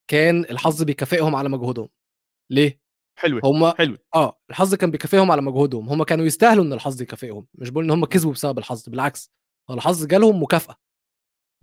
كان 0.09 0.39
الحظ 0.39 0.83
بيكافئهم 0.83 1.35
على 1.35 1.49
مجهودهم. 1.49 1.89
ليه؟ 2.51 2.81
حلوة 3.15 3.41
هم 3.45 3.71
حلوة. 3.71 3.97
آه 4.15 4.39
الحظ 4.49 4.75
كان 4.75 4.91
بيكافئهم 4.91 5.31
على 5.31 5.41
مجهودهم. 5.41 5.89
هم 5.89 6.03
كانوا 6.03 6.25
يستاهلوا 6.25 6.63
إن 6.63 6.73
الحظ 6.73 7.01
يكافئهم. 7.01 7.47
مش 7.55 7.69
بقول 7.69 7.83
إن 7.83 7.91
هم 7.91 8.05
كسبوا 8.05 8.31
بسبب 8.33 8.57
الحظ 8.59 8.89
بالعكس. 8.89 9.31
هو 9.69 9.75
الحظ 9.75 10.05
جالهم 10.05 10.43
مكافأة. 10.43 10.75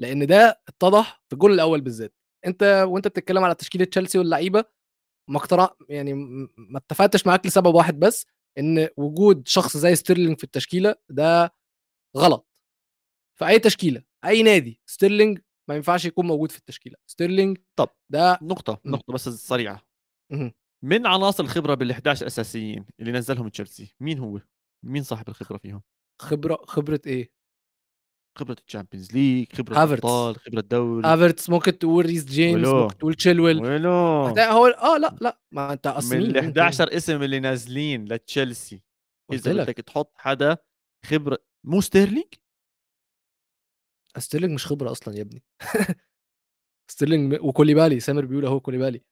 لأن 0.01 0.27
ده 0.27 0.63
اتضح 0.69 1.23
في 1.29 1.33
الجول 1.33 1.53
الأول 1.53 1.81
بالذات. 1.81 2.15
أنت 2.47 2.85
وأنت 2.89 3.09
بتتكلم 3.09 3.45
على 3.45 3.55
تشكيلة 3.55 3.85
تشيلسي 3.85 4.19
واللعيبة 4.19 4.65
ما 5.31 5.39
اقترع 5.39 5.77
يعني 5.89 6.15
ما 6.57 6.79
اتفقتش 6.79 7.27
معاك 7.27 7.47
لسبب 7.47 7.75
واحد 7.75 7.99
بس 7.99 8.27
إن 8.59 8.89
وجود 8.97 9.49
شخص 9.49 9.77
زي 9.77 9.95
ستيرلينج 9.97 10.39
في 10.39 10.45
التشكيلة 10.45 10.95
ده 11.11 11.55
غلط. 12.17 12.49
في 13.39 13.47
أي 13.49 13.59
تشكيلة 13.59 14.03
أي 14.25 14.43
نادي 14.43 14.81
ستيرلينج 14.87 15.39
ما 15.69 15.77
ينفعش 15.77 16.05
يكون 16.05 16.27
موجود 16.27 16.51
في 16.53 16.59
التشكيلة. 16.59 16.97
ستيرلينج 17.07 17.59
طب 17.77 17.89
ده 18.11 18.39
نقطة 18.43 18.81
نقطة 18.87 19.13
بس 19.13 19.29
سريعة. 19.29 19.83
من 20.85 21.07
عناصر 21.07 21.45
الخبرة 21.45 21.75
بال11 21.75 22.07
اساسيين 22.07 22.87
اللي 23.01 23.13
نزلهم 23.13 23.49
تشيلسي 23.49 23.95
مين 24.01 24.19
هو؟ 24.19 24.41
مين 24.85 25.03
صاحب 25.03 25.29
الخبرة 25.29 25.59
فيهم؟ 25.59 25.83
خبرة 26.23 26.57
خبرة 26.57 27.01
إيه؟ 27.07 27.31
خبرة 28.39 28.57
الشامبيونز 28.67 29.13
ليج 29.13 29.53
خبرة 29.53 29.85
الأبطال 29.85 30.37
خبرة 30.37 30.61
الدوري. 30.61 31.07
هافرتس 31.07 31.51
ممكن 31.51 31.79
تقول 31.79 32.07
ريس 32.07 32.25
جيمس 32.25 32.69
ولو. 32.69 32.83
ممكن 32.83 32.99
تقول 32.99 33.15
تشيلويل. 33.15 33.61
ولو. 33.63 33.91
هو 33.91 34.67
آه 34.67 34.99
لأ 34.99 35.17
لأ 35.21 35.41
ما 35.53 35.73
أنت 35.73 35.87
أصلا 35.87 36.19
من 36.19 36.27
ال 36.27 36.39
11 36.39 36.97
اسم 36.97 37.23
اللي 37.23 37.41
نازلين 37.41 38.05
لتشيلسي. 38.05 38.83
إذا 39.33 39.53
بدك 39.53 39.75
تحط 39.75 40.13
حدا 40.17 40.57
خبرة 41.07 41.39
مو 41.67 41.81
ستيرلينج؟ 41.81 42.35
ستيرلينج 44.19 44.53
مش 44.55 44.67
خبرة 44.67 44.91
أصلا 44.91 45.17
يا 45.17 45.23
ابني. 45.23 45.43
ستيرلينج 46.91 47.39
وكوليبالي 47.41 48.01
سامر 48.01 48.25
بيقول 48.25 48.47
أهو 48.47 48.61
كوليبالي. 48.61 49.03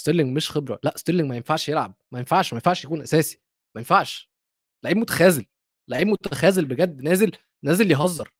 ستيرلينج 0.00 0.36
مش 0.36 0.50
خبرة 0.50 0.78
لا 0.82 0.94
ستيرلينج 0.96 1.28
ما 1.28 1.36
ينفعش 1.36 1.68
يلعب 1.68 1.94
ما 2.12 2.18
ينفعش 2.18 2.52
ما 2.52 2.56
ينفعش 2.56 2.84
يكون 2.84 3.02
أساسي 3.02 3.40
ما 3.74 3.80
ينفعش. 3.80 4.30
لعيب 4.84 4.96
متخاذل 4.96 5.46
لعيب 5.90 6.06
متخاذل 6.06 6.64
بجد 6.64 7.02
نازل 7.02 7.32
نازل 7.64 7.90
يهزر 7.90 8.32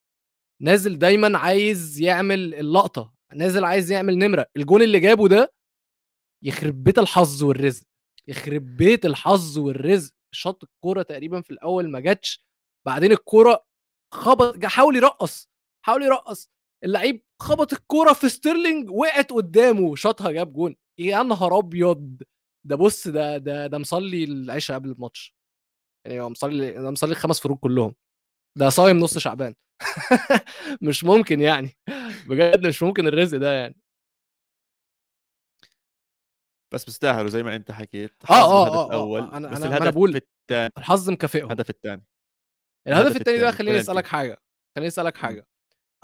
نازل 0.63 0.99
دايما 0.99 1.39
عايز 1.39 2.01
يعمل 2.01 2.55
اللقطة 2.55 3.15
نازل 3.35 3.65
عايز 3.65 3.93
يعمل 3.93 4.19
نمرة 4.19 4.47
الجون 4.57 4.83
اللي 4.83 5.01
جابه 5.01 5.29
ده 5.29 5.53
يخرب 6.45 6.85
بيت 6.85 6.99
الحظ 6.99 7.43
والرزق 7.43 7.85
يخرب 8.29 8.77
بيت 8.77 9.07
الحظ 9.07 9.59
والرزق. 9.59 10.13
شاط 10.35 10.65
الكورة 10.65 11.03
تقريبا 11.03 11.41
في 11.41 11.51
الأول 11.51 11.91
ما 11.91 12.01
جاتش 12.01 12.45
بعدين 12.87 13.13
الكورة 13.13 13.65
خبط 14.15 14.65
حاول 14.65 14.97
يرقص 14.97 15.49
حاول 15.85 16.03
يرقص 16.03 16.51
اللعيب 16.85 17.23
خبط 17.43 17.73
الكورة 17.73 18.13
في 18.13 18.29
ستيرلينج 18.29 18.91
وقعت 18.91 19.33
قدامه 19.33 19.97
شاطها 19.97 20.31
جاب 20.33 20.53
جون. 20.53 20.77
يا 20.99 21.23
نهار 21.23 21.59
أبيض! 21.59 22.23
ده 22.65 22.77
بص 22.77 23.09
ده 23.09 23.39
ده 23.39 23.67
ده 23.67 23.79
مصلي 23.79 24.25
العشاء 24.25 24.79
قبل 24.79 24.91
الماتش. 24.91 25.35
يعني 26.07 26.21
هو 26.21 26.29
مصلي 26.29 26.79
أنا 26.79 26.91
مصلي 26.91 27.11
الخمس 27.13 27.41
فروض 27.41 27.59
كلهم. 27.59 27.95
ده 28.59 28.69
صايم 28.69 28.99
نص 28.99 29.19
شعبان. 29.19 29.55
مش 30.83 31.05
ممكن 31.05 31.41
يعني. 31.41 31.77
بجد 32.29 32.67
مش 32.67 32.83
ممكن 32.83 33.07
الرزق 33.07 33.39
ده 33.39 33.53
يعني. 33.53 33.77
بس 36.73 36.85
بيستاهلوا 36.85 37.29
زي 37.29 37.43
ما 37.43 37.57
أنت 37.57 37.71
حكيت. 37.73 38.13
آه 38.31 38.35
آه 38.35 38.69
آه, 38.69 38.87
الأول 38.87 39.21
آه 39.21 39.37
أنا 39.37 39.49
بس 39.49 39.57
أنا 39.57 39.67
الهدف 39.67 39.83
أنا 39.83 39.91
بقول 39.91 40.17
الثاني 40.17 40.73
الحظ 40.79 41.11
مكافئهم 41.11 41.47
الهدف 41.47 41.71
الثاني 41.71 42.05
الهدف 42.89 43.17
الثاني 43.17 43.39
ده 43.39 43.51
خليني 43.51 43.81
أسألك 43.81 44.07
حاجة. 44.07 44.39
خليني 44.77 44.89
أسألك 44.89 45.17
حاجة. 45.17 45.47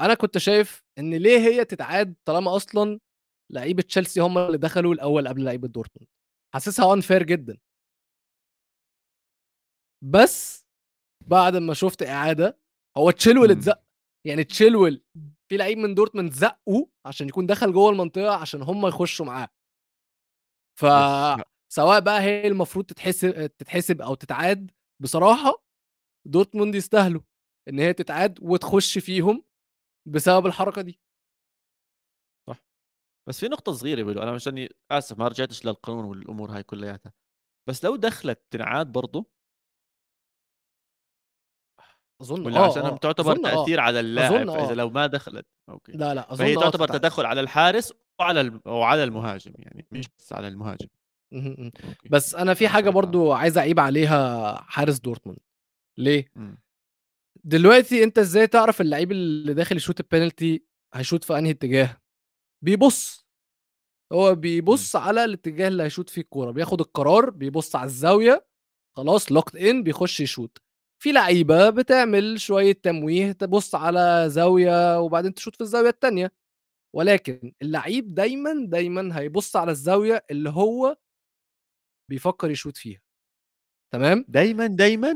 أنا 0.00 0.14
كنت 0.14 0.38
شايف 0.38 0.82
إن 0.98 1.14
ليه 1.14 1.38
هي 1.38 1.64
تتعاد 1.64 2.14
طالما 2.24 2.56
أصلا 2.56 3.00
لعيبة 3.52 3.82
تشيلسي 3.82 4.20
هم 4.20 4.38
اللي 4.38 4.58
دخلوا 4.58 4.94
الأول 4.94 5.28
قبل 5.28 5.44
لعيبة 5.44 5.68
دورتموند. 5.68 6.08
حاسسها 6.54 6.94
unfair 6.94 7.22
جدا. 7.22 7.58
بس 10.04 10.66
بعد 11.26 11.56
ما 11.56 11.74
شفت 11.74 12.02
إعادة 12.02 12.58
هو 12.96 13.10
تشيلويل 13.10 13.50
اتزق. 13.50 13.82
يعني 14.26 14.44
تشيلويل 14.44 15.02
في 15.48 15.56
لعيب 15.56 15.78
من 15.78 15.94
دورتموند 15.94 16.32
زقه 16.32 16.88
عشان 17.06 17.28
يكون 17.28 17.46
دخل 17.46 17.72
جوه 17.72 17.90
المنطقة 17.90 18.34
عشان 18.36 18.62
هم 18.62 18.86
يخشوا 18.86 19.26
معاه. 19.26 19.48
ف 20.78 20.86
سواء 21.72 22.00
بقى 22.00 22.20
هي 22.20 22.46
المفروض 22.46 22.84
تتحسب 22.86 23.46
تتحسب 23.46 24.02
أو 24.02 24.14
تتعاد 24.14 24.70
بصراحة 25.02 25.64
دورتموند 26.26 26.74
يستاهلوا 26.74 27.20
إن 27.68 27.78
هي 27.78 27.92
تتعاد 27.92 28.38
وتخش 28.42 28.98
فيهم 28.98 29.44
بسبب 30.08 30.46
الحركة 30.46 30.82
دي. 30.82 31.00
بس 33.28 33.40
في 33.40 33.48
نقطة 33.48 33.72
صغيرة 33.72 34.02
ويلو 34.02 34.22
أنا 34.22 34.32
مشان 34.32 34.68
آسف 34.90 35.18
ما 35.18 35.28
رجعتش 35.28 35.64
للقانون 35.66 36.04
والأمور 36.04 36.50
هاي 36.50 36.62
كلياتها 36.62 37.12
بس 37.68 37.84
لو 37.84 37.96
دخلت 37.96 38.40
تنعاد 38.50 38.92
برضه 38.92 39.26
أظن 42.20 42.46
ولا 42.46 42.58
آه 42.58 42.70
عشان 42.70 42.82
آه. 42.82 42.96
تعتبر 42.96 43.32
أظن 43.32 43.42
تأثير 43.42 43.78
آه. 43.78 43.82
على 43.82 44.00
اللاعب 44.00 44.48
آه. 44.48 44.72
لو 44.74 44.90
ما 44.90 45.06
دخلت 45.06 45.46
أوكي 45.68 45.92
لا 45.92 46.14
لا 46.14 46.32
أظن 46.32 46.44
فهي 46.44 46.56
آه 46.56 46.60
تعتبر 46.60 46.86
تتعاد. 46.86 47.00
تدخل 47.00 47.26
على 47.26 47.40
الحارس 47.40 47.92
وعلى. 48.20 48.60
وعلى 48.66 49.04
المهاجم 49.04 49.52
يعني 49.58 49.86
مش 49.90 50.08
بس 50.18 50.32
على 50.32 50.48
المهاجم. 50.48 50.88
بس 52.10 52.34
أنا 52.34 52.54
في 52.54 52.68
حاجة 52.68 52.90
برضو 52.90 53.32
عايز 53.32 53.58
أعيب 53.58 53.80
عليها 53.80 54.54
حارس 54.62 54.98
دورتموند 54.98 55.38
ليه 55.98 56.30
مم. 56.36 56.58
دلوقتي 57.44 58.04
أنت 58.04 58.18
إزاي 58.18 58.46
تعرف 58.46 58.80
اللعيب 58.80 59.12
اللي 59.12 59.54
داخل 59.54 59.76
يشوت 59.76 60.00
البينالتي 60.00 60.64
هيشوت 60.94 61.24
في 61.24 61.38
أنهي 61.38 61.50
اتجاه 61.50 62.01
بيبص. 62.62 63.26
هو 64.12 64.34
بيبص 64.34 64.96
على 64.96 65.24
الاتجاه 65.24 65.68
اللي 65.68 65.82
هيشوت 65.82 66.10
فيه 66.10 66.22
الكورة 66.22 66.50
بياخد 66.50 66.80
القرار 66.80 67.30
بيبص 67.30 67.76
على 67.76 67.86
الزاوية 67.86 68.46
خلاص 68.96 69.32
locked 69.32 69.56
in 69.56 69.82
بيخش 69.82 70.20
يشوت 70.20 70.58
في 71.02 71.12
لعيبة 71.12 71.70
بتعمل 71.70 72.40
شوية 72.40 72.72
تمويه 72.72 73.32
تبص 73.32 73.74
على 73.74 74.24
زاوية 74.28 75.00
وبعدين 75.00 75.34
تشوت 75.34 75.54
في 75.56 75.60
الزاوية 75.60 75.90
الثانية 75.90 76.32
ولكن 76.94 77.52
اللعيب 77.62 78.14
دايما 78.14 78.66
دايما 78.66 79.18
هيبص 79.18 79.56
على 79.56 79.70
الزاوية 79.70 80.24
اللي 80.30 80.50
هو 80.50 80.96
بيفكر 82.10 82.50
يشوت 82.50 82.76
فيها. 82.76 83.00
تمام؟ 83.92 84.24
دايما 84.28 84.66
دايما؟ 84.66 85.12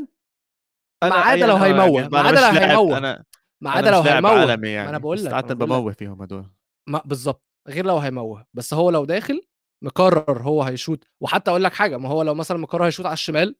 ما 1.04 1.14
عدا 1.14 1.46
لو 1.46 1.56
هيموه 1.56 2.08
ما 2.08 2.18
عدا 2.18 2.40
لو 2.40 2.60
هيموه 2.60 2.98
أنا 2.98 3.24
ما 3.60 3.70
عدا 3.70 3.90
لو 3.90 4.00
هيموه 4.00 4.66
يعني 4.68 4.88
أنا 4.88 4.98
بقول 4.98 5.24
لك 5.24 5.30
ساعات 5.30 5.52
بموه 5.52 5.92
فيهم 5.92 6.22
هدول. 6.22 6.55
ما 6.88 7.02
بالظبط 7.04 7.42
غير 7.68 7.86
لو 7.86 7.98
هيموه. 7.98 8.46
بس 8.54 8.74
هو 8.74 8.90
لو 8.90 9.04
داخل 9.04 9.42
مقرر 9.84 10.42
هو 10.42 10.62
هيشوت. 10.62 11.04
وحتى 11.20 11.50
أقول 11.50 11.64
لك 11.64 11.72
حاجة 11.72 11.96
ما 11.96 12.08
هو 12.08 12.22
لو 12.22 12.34
مثلا 12.34 12.58
مقرر 12.58 12.86
هيشوت 12.86 13.06
على 13.06 13.12
الشمال 13.12 13.56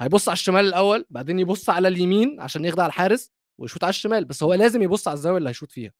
هيبص 0.00 0.28
على 0.28 0.34
الشمال 0.34 0.64
الأول 0.64 1.06
بعدين 1.10 1.38
يبص 1.38 1.70
على 1.70 1.88
اليمين 1.88 2.40
عشان 2.40 2.64
يخدع 2.64 2.86
الحارس 2.86 3.32
ويشوت 3.60 3.84
على 3.84 3.90
الشمال. 3.90 4.24
بس 4.24 4.42
هو 4.42 4.54
لازم 4.54 4.82
يبص 4.82 5.08
على 5.08 5.14
الزاوية 5.14 5.38
اللي 5.38 5.48
هيشوت 5.48 5.72
فيها. 5.72 5.92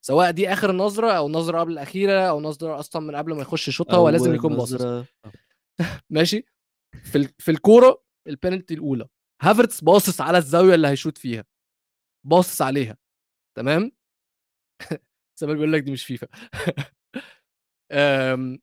سواء 0.00 0.30
دي 0.30 0.52
آخر 0.52 0.72
نظرة 0.72 1.10
أو 1.12 1.28
نظرة 1.28 1.60
قبل 1.60 1.72
الأخيرة 1.72 2.20
أو 2.20 2.40
نظرة 2.40 2.78
أصلا 2.78 3.02
من 3.02 3.16
قبل 3.16 3.34
ما 3.34 3.42
يخش 3.42 3.68
يشوطها 3.68 3.96
هو 3.96 4.08
لازم 4.08 4.34
يكون 4.34 4.56
باصص. 4.56 5.06
ماشي؟ 6.10 6.44
في 7.04 7.28
في 7.38 7.50
الكورة 7.50 8.04
البينالتي 8.26 8.74
الأولى. 8.74 9.08
هافرتس 9.42 9.80
باصص 9.80 10.20
على 10.20 10.38
الزاوية 10.38 10.74
اللي 10.74 10.88
هيشوت 10.88 11.18
فيها. 11.18 11.44
باصص 12.26 12.62
عليها. 12.62 12.96
تمام؟ 13.56 13.92
سامر 15.38 15.54
بيقول 15.54 15.72
لك 15.72 15.82
دي 15.82 15.92
مش 15.92 16.04
فيفا. 16.06 16.26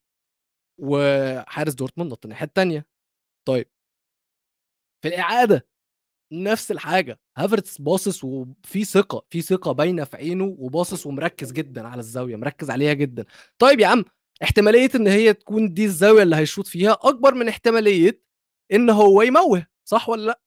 وحارس 0.80 1.74
دورتموند 1.74 2.12
نط 2.12 2.26
الناحية 2.26 2.46
الثانية 2.48 2.88
طيب. 3.48 3.68
في 5.02 5.08
الإعادة 5.08 5.68
نفس 6.34 6.72
الحاجة. 6.72 7.20
هافرتس 7.38 7.82
باصص 7.82 8.24
وفي 8.24 8.86
ثقة 8.86 9.26
في 9.30 9.42
ثقة 9.42 9.72
باينة 9.72 10.04
في 10.04 10.18
عينه 10.18 10.56
وباصص 10.60 11.06
ومركز 11.06 11.52
جدا 11.52 11.88
على 11.88 12.00
الزاوية 12.00 12.36
مركز 12.36 12.70
عليها 12.72 12.94
جدا. 12.94 13.26
طيب 13.60 13.80
يا 13.80 13.88
عم 13.88 14.06
احتمالية 14.44 14.90
إن 14.96 15.08
هي 15.08 15.34
تكون 15.34 15.74
دي 15.74 15.86
الزاوية 15.86 16.24
اللي 16.24 16.36
هيشوط 16.36 16.68
فيها 16.68 16.98
أكبر 17.02 17.34
من 17.34 17.48
احتمالية 17.50 18.22
إن 18.74 18.90
هو 18.90 19.22
يموه 19.22 19.68
صح 19.86 20.10
ولا 20.10 20.26
لأ؟ 20.26 20.42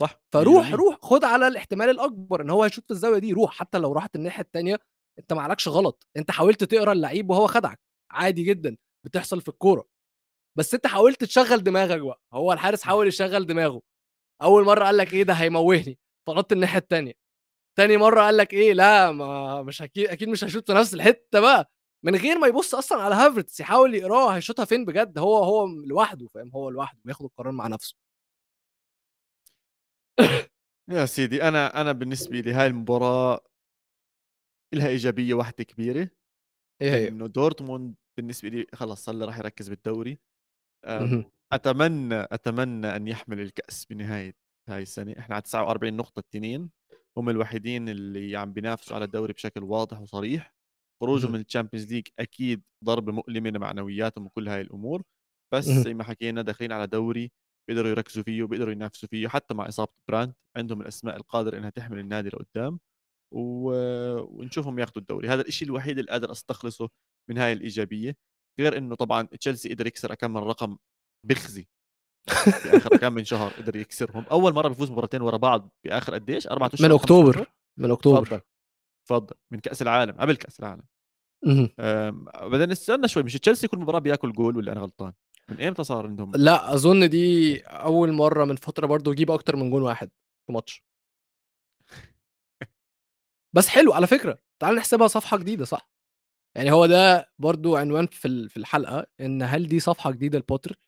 صح؟ 0.00 0.20
فروح 0.32 0.72
روح 0.72 0.98
خد 1.02 1.24
على 1.24 1.48
الاحتمال 1.48 1.90
الأكبر 1.90 2.42
إن 2.42 2.50
هو 2.50 2.62
هيشوط 2.64 2.84
في 2.84 2.90
الزاوية 2.90 3.18
دي 3.18 3.32
روح. 3.32 3.54
حتى 3.54 3.78
لو 3.78 3.92
راحت 3.92 4.16
الناحية 4.16 4.42
الثانية 4.42 4.78
أنت 5.18 5.32
ما 5.32 5.42
عليكش 5.42 5.68
غلط. 5.68 6.06
أنت 6.16 6.30
حاولت 6.30 6.64
تقرأ 6.64 6.92
اللعيب 6.92 7.30
وهو 7.30 7.46
خدعك. 7.46 7.80
عادي 8.10 8.42
جدا. 8.44 8.76
بتحصل 9.06 9.40
في 9.40 9.48
الكورة. 9.48 9.84
بس 10.58 10.74
أنت 10.74 10.86
حاولت 10.86 11.24
تشغل 11.24 11.62
دماغك 11.64 12.00
بقى. 12.00 12.20
هو 12.32 12.52
الحارس 12.52 12.82
حاول 12.82 13.08
يشغل 13.08 13.46
دماغه. 13.46 13.82
أول 14.42 14.64
مرة 14.64 14.84
قال 14.84 14.96
لك 14.96 15.14
إيه؟ 15.14 15.22
ده 15.22 15.32
هيموهني. 15.34 15.98
فنط 16.26 16.52
الناحية 16.52 16.78
الثانية 16.78 17.12
تاني 17.78 17.96
مرة 17.96 18.20
قال 18.22 18.36
لك 18.36 18.52
إيه؟ 18.54 18.72
لا 18.74 19.12
ما 19.12 19.62
مش 19.62 19.82
أكيد 19.82 20.06
أكيد 20.08 20.28
مش 20.28 20.44
هيشوط 20.44 20.66
في 20.66 20.72
نفس 20.78 20.94
الحتة 20.94 21.40
بقى. 21.40 21.70
من 22.04 22.16
غير 22.16 22.38
ما 22.38 22.46
يبص 22.46 22.74
أصلا 22.74 23.02
على 23.02 23.14
هافرتس 23.14 23.60
يحاول 23.60 23.94
يقراه 23.94 24.30
هيشوطها 24.36 24.64
فين 24.64 24.84
بجد؟ 24.84 25.18
هو 25.18 25.36
هو 25.44 25.66
لوحده 25.66 26.26
فاهم؟ 26.28 26.50
هو 26.54 26.70
لوحده 26.70 27.00
بياخد 27.04 27.24
القرار 27.24 27.52
مع 27.52 27.66
نفسه. 27.66 27.96
يا 30.90 31.06
سيدي 31.06 31.42
أنا 31.42 31.80
أنا 31.80 31.92
بالنسبة 31.92 32.40
لي 32.40 32.52
هاي 32.52 32.66
المباراة 32.66 33.40
لها 34.74 34.88
إيجابية 34.88 35.34
واحدة 35.34 35.64
كبيرة. 35.64 36.10
إيه 36.82 36.90
هي؟ 36.90 37.08
إنه 37.08 37.26
دورتموند 37.26 37.94
بالنسبة 38.16 38.48
لي 38.48 38.66
خلص 38.74 39.04
صار 39.04 39.18
راح 39.26 39.38
يركز 39.38 39.68
بالدوري. 39.68 40.18
أتمنى 41.52 42.14
أتمنى 42.14 42.96
أن 42.96 43.08
يحمل 43.08 43.40
الكأس 43.40 43.84
بنهاية 43.84 44.36
هاي 44.68 44.82
السنة. 44.82 45.14
إحنا 45.18 45.34
على 45.34 45.42
49 45.42 45.96
نقطة 45.96 46.20
التنين 46.20 46.70
هم 47.16 47.30
الوحيدين 47.30 47.88
اللي 47.88 48.36
عم 48.36 48.52
بينافسوا 48.52 48.96
على 48.96 49.04
الدوري 49.04 49.32
بشكل 49.32 49.62
واضح 49.62 50.00
وصريح. 50.00 50.54
خروجهم 51.02 51.32
من 51.32 51.40
ال 51.40 51.45
Champions 51.45 51.92
League 51.92 52.08
أكيد 52.18 52.62
ضربة 52.84 53.12
مؤلمة 53.12 53.50
لمعنوياتهم 53.50 54.26
وكل 54.26 54.48
هاي 54.48 54.60
الأمور. 54.60 55.02
بس 55.54 55.64
زي 55.64 55.94
ما 55.94 56.04
حكينا 56.04 56.42
داخلين 56.42 56.72
على 56.72 56.86
دوري 56.86 57.32
بيقدروا 57.70 57.90
يركزوا 57.90 58.22
فيه 58.22 58.42
وبيقدروا 58.42 58.72
ينافسوا 58.72 59.08
فيه 59.08 59.28
حتى 59.28 59.54
مع 59.54 59.68
إصابة 59.68 59.92
براند 60.08 60.34
عندهم 60.56 60.80
الأسماء 60.80 61.16
القادرة 61.16 61.58
إنها 61.58 61.70
تحمل 61.70 61.98
النادي 61.98 62.28
لقدام 62.28 62.80
و... 63.34 63.70
ونشوفهم 64.20 64.78
ياخذوا 64.78 64.98
الدوري. 64.98 65.28
هذا 65.28 65.40
الشيء 65.40 65.68
الوحيد 65.68 65.98
اللي 65.98 66.10
قادر 66.10 66.32
أستخلصه 66.32 66.88
من 67.30 67.38
هاي 67.38 67.52
الإيجابية 67.52 68.16
غير 68.60 68.78
إنه 68.78 68.94
طبعا 68.94 69.22
تشيلسي 69.22 69.74
قدر 69.74 69.86
يكسر 69.86 70.14
كم 70.14 70.30
من 70.30 70.40
رقم 70.40 70.76
بخزي 71.26 71.68
في 72.30 72.76
آخر 72.76 72.96
كم 72.96 73.12
من 73.12 73.24
شهر 73.24 73.50
قدر 73.50 73.76
يكسرهم. 73.76 74.24
أول 74.24 74.54
مرة 74.54 74.68
بيفوز 74.68 74.90
مباراتين 74.90 75.22
ورا 75.22 75.36
بعض 75.36 75.70
بآخر 75.84 76.14
قديش؟ 76.14 76.46
أربع 76.46 76.66
اشهر 76.66 76.88
من 76.88 76.94
أكتوبر. 76.94 77.46
من 77.78 77.90
أكتوبر. 77.90 78.40
تفضل. 79.06 79.36
من 79.52 79.60
كأس 79.60 79.82
العالم 79.82 80.12
قبل 80.12 80.36
كأس 80.36 80.60
العالم. 80.60 80.82
بعدين 82.50 82.70
استنى 82.70 83.08
شوي 83.08 83.22
مش 83.22 83.34
تشيلسي 83.34 83.68
كل 83.68 83.78
مباراة 83.78 83.98
بياكل 83.98 84.32
جول 84.32 84.56
ولا 84.56 84.72
أنا 84.72 84.80
غلطان؟ 84.80 85.12
من 85.50 85.60
إمتى 85.60 85.84
صار 85.84 86.06
عندهم؟ 86.06 86.32
لا 86.36 86.74
أظن 86.74 87.08
دي 87.08 87.60
أول 87.60 88.12
مرة 88.12 88.44
من 88.44 88.56
فترة 88.56 88.86
برضه 88.86 89.12
يجيب 89.12 89.30
أكتر 89.30 89.56
من 89.56 89.70
جول 89.70 89.82
واحد 89.82 90.10
في 90.46 90.52
ماتش. 90.52 90.84
بس 93.52 93.68
حلو 93.68 93.92
على 93.92 94.06
فكرة. 94.06 94.38
تعال 94.62 94.74
نحسبها 94.74 95.06
صفحة 95.06 95.38
جديدة 95.38 95.64
صح؟ 95.64 95.90
يعني 96.56 96.72
هو 96.72 96.86
ده 96.86 97.32
برضو 97.38 97.76
عنوان 97.76 98.06
في 98.06 98.48
في 98.48 98.56
الحلقة 98.56 99.06
إن 99.20 99.42
هل 99.42 99.66
دي 99.66 99.80
صفحة 99.80 100.10
جديدة 100.10 100.38
لبوتر؟ 100.38 100.78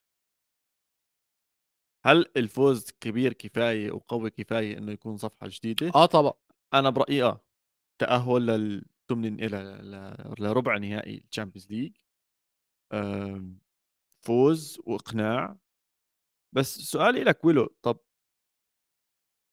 هل 2.04 2.26
الفوز 2.36 2.90
كبير 3.00 3.32
كفاية 3.32 3.92
وقوي 3.92 4.30
كفاية 4.30 4.78
إنه 4.78 4.92
يكون 4.92 5.16
صفحة 5.16 5.48
جديدة؟ 5.48 5.92
آه 5.94 6.06
طبعا. 6.06 6.32
أنا 6.74 6.90
برأيي 6.90 7.22
آه 7.22 7.40
تأهل 7.98 8.46
للثمن 8.46 9.44
إلى 9.44 9.58
لربع 10.38 10.76
نهائي 10.76 11.24
ال 11.30 11.34
Champions 11.34 11.70
League 11.70 11.92
فوز 14.22 14.80
وإقناع. 14.84 15.56
بس 16.52 16.78
سؤالي 16.78 17.24
لك 17.24 17.44
ويلو 17.44 17.76
طب 17.82 17.98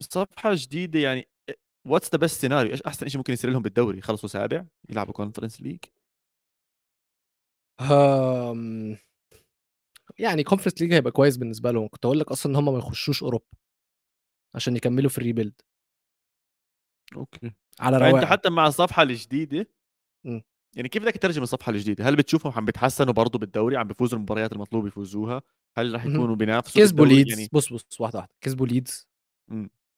صفحة 0.04 0.52
جديدة 0.54 1.00
يعني 1.00 1.30
what's 1.88 2.12
the 2.12 2.18
best 2.18 2.42
scenario 2.42 2.72
إيش 2.72 2.82
أحسن 2.82 3.08
شيء 3.08 3.18
ممكن 3.18 3.34
يصير 3.34 3.50
لهم 3.52 3.62
بالدوري؟ 3.62 3.98
يخلصوا 3.98 4.30
سابع 4.30 4.66
يلعبوا 4.90 5.14
Conference 5.14 5.62
League 5.62 5.80
آمم 7.82 8.98
يعني 10.20 10.44
Conference 10.44 10.82
League 10.82 10.94
هيبقى 10.94 11.12
كويس 11.12 11.38
بالنسبة 11.38 11.72
لهم. 11.72 11.88
كنت 11.88 12.06
أقول 12.06 12.20
لك 12.20 12.32
أصلا 12.32 12.52
إن 12.52 12.56
هم 12.56 12.74
ما 12.74 12.80
يخشوش 12.80 13.24
أوروبا 13.24 13.46
عشان 14.56 14.76
يكملوا 14.76 15.10
في 15.10 15.18
ال 15.18 15.23
rebuild 15.23 15.62
okay. 17.16 17.52
على 17.80 18.00
يعني 18.00 18.16
أنت 18.16 18.26
حتى 18.26 18.50
مع 18.50 18.68
الصفحة 18.68 19.04
الجديدة 19.04 19.68
م. 20.24 20.40
يعني 20.76 20.90
كيف 20.90 21.04
بدك 21.04 21.14
تترجم 21.14 21.44
الصفحة 21.44 21.70
الجديدة؟ 21.70 22.10
هل 22.10 22.16
بتشوفهم 22.16 22.54
عم 22.54 22.66
بيتحسنوا 22.66 23.14
برضه 23.14 23.40
بالدوري؟ 23.40 23.78
عم 23.78 23.88
بيفوزوا 23.88 24.18
المباريات 24.18 24.54
المطلوب 24.54 24.88
يفوزوها؟ 24.88 25.42
هل 25.78 25.96
رح 25.96 26.06
يكونوا 26.06 26.36
بينافسوا 26.36 26.82
كسبوا 26.82 27.06
ليدز 27.06 27.30
يعني... 27.30 27.50
بص 27.54 27.74
بص 27.74 28.02
واحدة 28.02 28.20
واحدة. 28.20 28.34
كسبوا 28.42 28.68
ليدز 28.68 29.08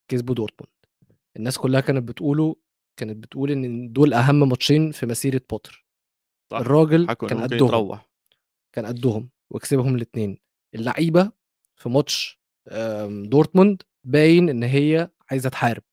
كسبوا 0.07 0.35
دورتموند 0.35 0.71
الناس 1.37 1.57
كلها 1.57 1.81
كانت 1.81 2.07
بتقولوا 2.07 2.55
كانت 2.99 3.17
بتقول 3.17 3.51
إن 3.51 3.93
دول 3.93 4.13
أهم 4.13 4.49
ماتشين 4.49 4.91
في 4.91 5.05
مسيرة 5.05 5.41
بوتر. 5.49 5.85
صح. 6.51 6.57
الراجل 6.57 7.13
كان 7.13 7.41
قدهم. 7.41 7.67
يتروح. 7.67 8.09
كان 8.75 8.85
قدهم 8.85 9.29
وكسبهم 9.49 9.95
الاثنين 9.95 10.37
اللعيبة 10.75 11.31
في 11.75 11.89
ماتش 11.89 12.41
دورتموند 13.09 13.81
باين 14.03 14.49
إن 14.49 14.63
هي 14.63 15.09
عايزة 15.31 15.49
تحارب. 15.49 15.83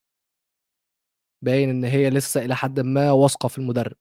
باين 1.43 1.70
إن 1.70 1.85
هي 1.85 2.11
لسه 2.11 2.45
إلى 2.45 2.57
حد 2.57 2.81
ما 2.81 3.12
واثقة 3.12 3.49
في 3.49 3.59
المدرب. 3.59 3.97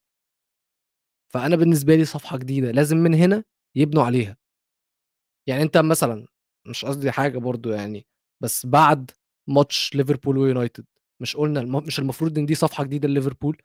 فأنا 1.34 1.56
بالنسبة 1.56 1.96
لي 1.96 2.06
صفحة 2.06 2.38
جديدة 2.38 2.72
لازم 2.72 2.98
من 2.98 3.14
هنا 3.14 3.44
يبنوا 3.76 4.04
عليها. 4.04 4.38
يعني 5.48 5.64
أنت 5.64 5.78
مثلا 5.78 6.28
مش 6.68 6.86
قصدي 6.86 7.12
حاجة 7.12 7.38
برضو 7.38 7.70
يعني 7.72 8.06
بس 8.44 8.66
بعد 8.66 9.12
ماتش 9.50 9.96
ليفربول 9.96 10.38
ويونايتد 10.38 10.86
مش 11.22 11.38
قلنا 11.38 11.80
مش 11.80 12.00
المفروض 12.00 12.38
إن 12.38 12.46
دي 12.46 12.56
صفحة 12.56 12.84
جديدة 12.84 13.08
لليفربول 13.08 13.62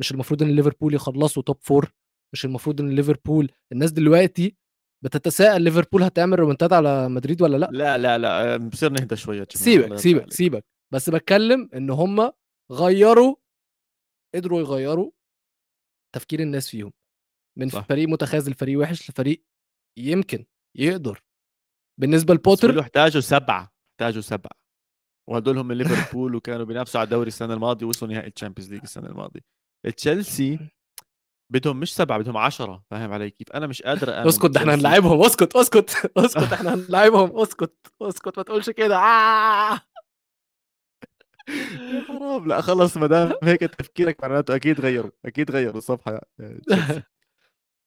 مش 0.00 0.12
المفروض 0.12 0.42
إن 0.42 0.56
ليفربول 0.56 0.94
يخلصوا 0.94 1.42
top 1.42 1.58
four 1.60 1.92
مش 2.32 2.44
المفروض 2.44 2.80
إن 2.80 2.90
ليفربول 2.90 3.50
الناس 3.72 3.92
دلوقتي 3.92 4.56
بتتساءل 5.04 5.62
ليفربول 5.62 6.02
هتعمل 6.02 6.38
ريمونتادا 6.38 6.72
على 6.72 7.08
مدريد 7.08 7.42
ولا 7.42 7.56
لأ؟ 7.56 7.70
لا 7.72 7.98
لا 7.98 8.18
لا 8.18 8.56
بصير 8.56 8.92
نهدى 8.92 9.16
شوية 9.16 9.46
سيبك 9.50 9.96
سيبك 9.96 10.32
سيبك. 10.32 10.64
بس 10.92 11.10
بتكلم 11.10 11.70
إن 11.74 11.90
هم 11.90 12.32
غيروا 12.72 13.34
قدروا 14.34 14.60
يغيروا 14.60 15.10
تفكير 16.14 16.40
الناس 16.40 16.70
فيهم. 16.70 16.92
من 17.58 17.68
صح. 17.68 17.84
فريق 17.86 18.08
متخاذل 18.08 18.54
فريق 18.54 18.78
وحش 18.80 19.10
لفريق 19.10 19.44
يمكن 19.98 20.44
يقدر. 20.76 21.22
بالنسبة 22.00 22.34
لبوتر 22.34 22.80
احتاجوا 22.80 23.20
سبعة 23.20 23.72
احتاجوا 23.92 24.22
سبعة. 24.22 24.52
وهدول 25.28 25.58
هم 25.58 25.72
ليفربول 25.72 26.34
وكانوا 26.34 26.64
بينافسوا 26.66 27.00
على 27.00 27.04
الدوري 27.06 27.28
السنة 27.28 27.54
الماضية 27.54 27.86
وصلوا 27.86 28.12
نهائي 28.12 28.32
ال 28.36 28.40
Champions 28.40 28.72
League 28.72 28.80
السنة 28.82 29.08
الماضية. 29.08 29.40
تشيلسي 29.96 30.58
بدهم 31.52 31.80
مش 31.80 31.94
سبعة 31.94 32.18
بدهم 32.18 32.36
عشرة 32.36 32.84
فاهم 32.90 33.12
علي 33.12 33.30
كيف؟ 33.30 33.52
أنا 33.52 33.66
مش 33.66 33.82
قادر 33.82 34.18
أأمن 34.18 34.28
اسكت 34.28 34.46
ده 34.50 34.60
إحنا 34.60 34.74
هنلعبهم 34.74 35.20
اسكت 35.22 35.56
اسكت 35.56 35.90
اسكت 36.16 36.52
إحنا 36.52 36.70
هنلعبهم 36.74 37.38
اسكت 37.40 37.92
اسكت 38.02 38.36
ما 38.38 38.42
تقولش 38.42 38.70
كده. 38.70 38.96
آه! 38.98 39.80
حرام 42.08 42.48
لا 42.48 42.60
خلص 42.60 42.96
ما 42.96 43.06
دام 43.06 43.32
هيك 43.42 43.60
تفكيرك 43.60 44.20
معناته 44.24 44.56
أكيد 44.56 44.80
غيروا 44.80 45.10
أكيد 45.24 45.50
غيروا 45.50 45.78
الصفحة 45.78 46.20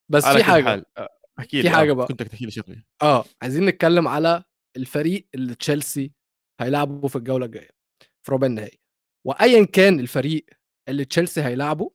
بس 0.10 0.26
في 0.26 0.44
حاجة. 0.44 0.86
آه، 0.98 1.10
احكي 1.40 1.62
في 1.62 1.70
حاجة 1.70 1.92
آه، 1.92 1.94
بقى. 1.94 2.08
كنت 2.08 2.24
تحكي 2.24 2.46
لي 2.46 2.52
شغله 2.52 2.84
آه 3.02 3.26
عايزين 3.42 3.66
نتكلم 3.66 4.08
على 4.08 4.44
الفريق 4.78 5.28
اللي 5.36 5.56
تشيلسي 5.56 6.12
هيلعبه 6.62 7.08
في 7.08 7.16
الجولة 7.16 7.46
الجاية 7.46 7.70
في 8.24 8.32
ربع 8.32 8.48
النهائي. 8.48 8.80
وايا 9.28 9.66
كان 9.66 10.00
الفريق 10.00 10.46
اللي 10.90 11.06
تشيلسي 11.06 11.42
هيلعبه 11.42 11.92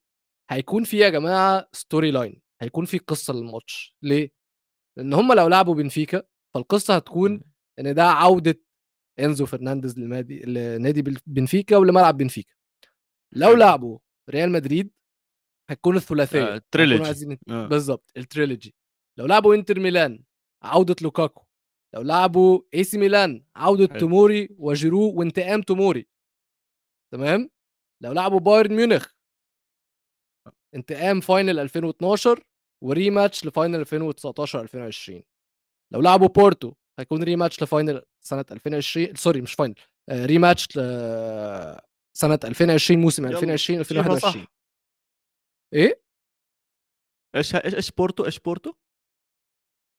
هيكون 0.51 0.85
فيه 0.85 0.99
يا 1.05 1.09
جماعة 1.09 1.69
storyline 1.73 2.43
هيكون 2.63 2.85
في 2.85 2.99
قصة 2.99 3.35
للماتش. 3.35 3.97
ليه؟ 4.03 4.33
لأن 4.99 5.13
هم 5.15 5.33
لو 5.33 5.49
لعبوا 5.49 5.75
بنفيكا 5.75 6.23
فالقصة 6.55 6.97
هتكون 6.97 7.41
إن 7.79 7.95
ده 7.95 8.05
عودة 8.05 8.61
إنزو 9.21 9.47
فرنانديز 9.47 9.99
لنادي 9.99 10.39
لنادي 10.47 11.03
بنفيكا 11.27 11.77
ولملعب 11.77 12.17
بنفيكا. 12.17 12.55
لو 13.33 13.55
لعبوا 13.55 13.99
ريال 14.31 14.53
مدريد 14.53 14.91
هتكون 15.71 15.97
الثلاثية 15.97 16.55
آه، 16.55 16.63
trilogy 16.71 17.39
آه. 17.49 17.67
بالظبط 17.67 18.13
ال 18.17 18.23
trilogy. 18.23 18.75
لو 19.19 19.27
لعبوا 19.27 19.55
إنتر 19.55 19.81
ميلان 19.81 20.25
عودة 20.63 20.97
لوكاكو. 21.03 21.45
لو 21.95 22.03
لعبوا 22.03 22.61
إيه 22.75 22.85
سي 22.85 22.99
ميلان 22.99 23.45
عودة 23.57 23.89
حلو. 23.89 24.01
توموري 24.01 24.49
وجيرو 24.59 25.13
وانتقام 25.13 25.63
توموري. 25.63 26.07
تمام؟ 27.13 27.51
لو 28.03 28.13
لعبوا 28.13 28.41
بايرن 28.41 28.77
ميونخ. 28.77 29.15
انتقام 30.75 31.21
final 31.21 31.59
2012 31.59 32.45
و 32.85 32.93
rematch 32.93 33.47
ل 33.47 33.53
final 33.53 33.81
2019 33.81 34.61
2020 34.61 35.23
لو 35.93 36.01
لعبوا 36.01 36.29
بورتو 36.29 36.73
هيكون 36.99 37.23
rematch 37.23 37.63
ل 37.63 37.70
final 37.70 38.03
سنة 38.25 38.45
2020 38.51 39.15
sorry 39.15 39.41
مش 39.41 39.55
final 39.55 39.75
rematch 40.11 40.67
سنة 42.17 42.39
2020 42.45 43.01
موسم 43.01 43.27
2020 43.27 43.81
2021 43.81 44.47
إيه؟ 45.75 46.01
إيش 47.37 47.55
إيش 47.55 47.75
إيش 47.75 47.91
بورتو 47.91 48.25
إيش 48.25 48.41
بورتو؟ 48.41 48.73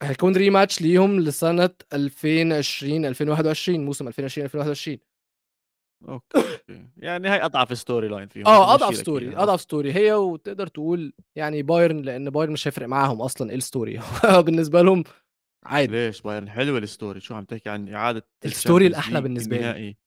هيكون 0.03 0.35
rematch 0.35 0.81
ليهم 0.81 1.19
لسنة 1.19 1.69
2020 1.93 3.05
2021 3.05 3.85
موسم 3.85 4.07
2020 4.07 4.45
2021 4.45 4.97
okay. 6.07 6.59
يعني 6.97 7.27
هاي 7.27 7.45
أضعف 7.45 7.77
story 7.77 8.07
line 8.07 8.27
فيهم. 8.27 8.47
آه 8.47 8.73
أضعف 8.73 8.95
story 8.95 9.37
أضعف 9.37 9.61
story 9.61 9.93
هي 9.93 10.13
وتقدر 10.13 10.67
تقول 10.67 11.13
يعني 11.35 11.63
بايرن 11.63 12.01
لأن 12.01 12.29
بايرن 12.29 12.53
مش 12.53 12.67
هيفرق 12.67 12.87
معاهم 12.87 13.21
أصلا 13.21 13.49
إيه 13.49 13.55
ال 13.55 13.62
story 13.62 13.99
بالنسبة 14.45 14.81
لهم 14.81 15.03
عادي. 15.65 15.91
ليش؟ 15.91 16.21
بايرن 16.21 16.49
حلوة 16.49 16.77
ال 16.77 16.84
story 16.84 17.19
شو 17.19 17.35
عم 17.35 17.45
تحكي 17.45 17.69
عن 17.69 17.93
إعادة 17.93 18.27
ال 18.45 18.52
story 18.52 18.87
الأحلى 18.87 19.21
بالنسبة 19.21 19.57
لي. 19.57 19.97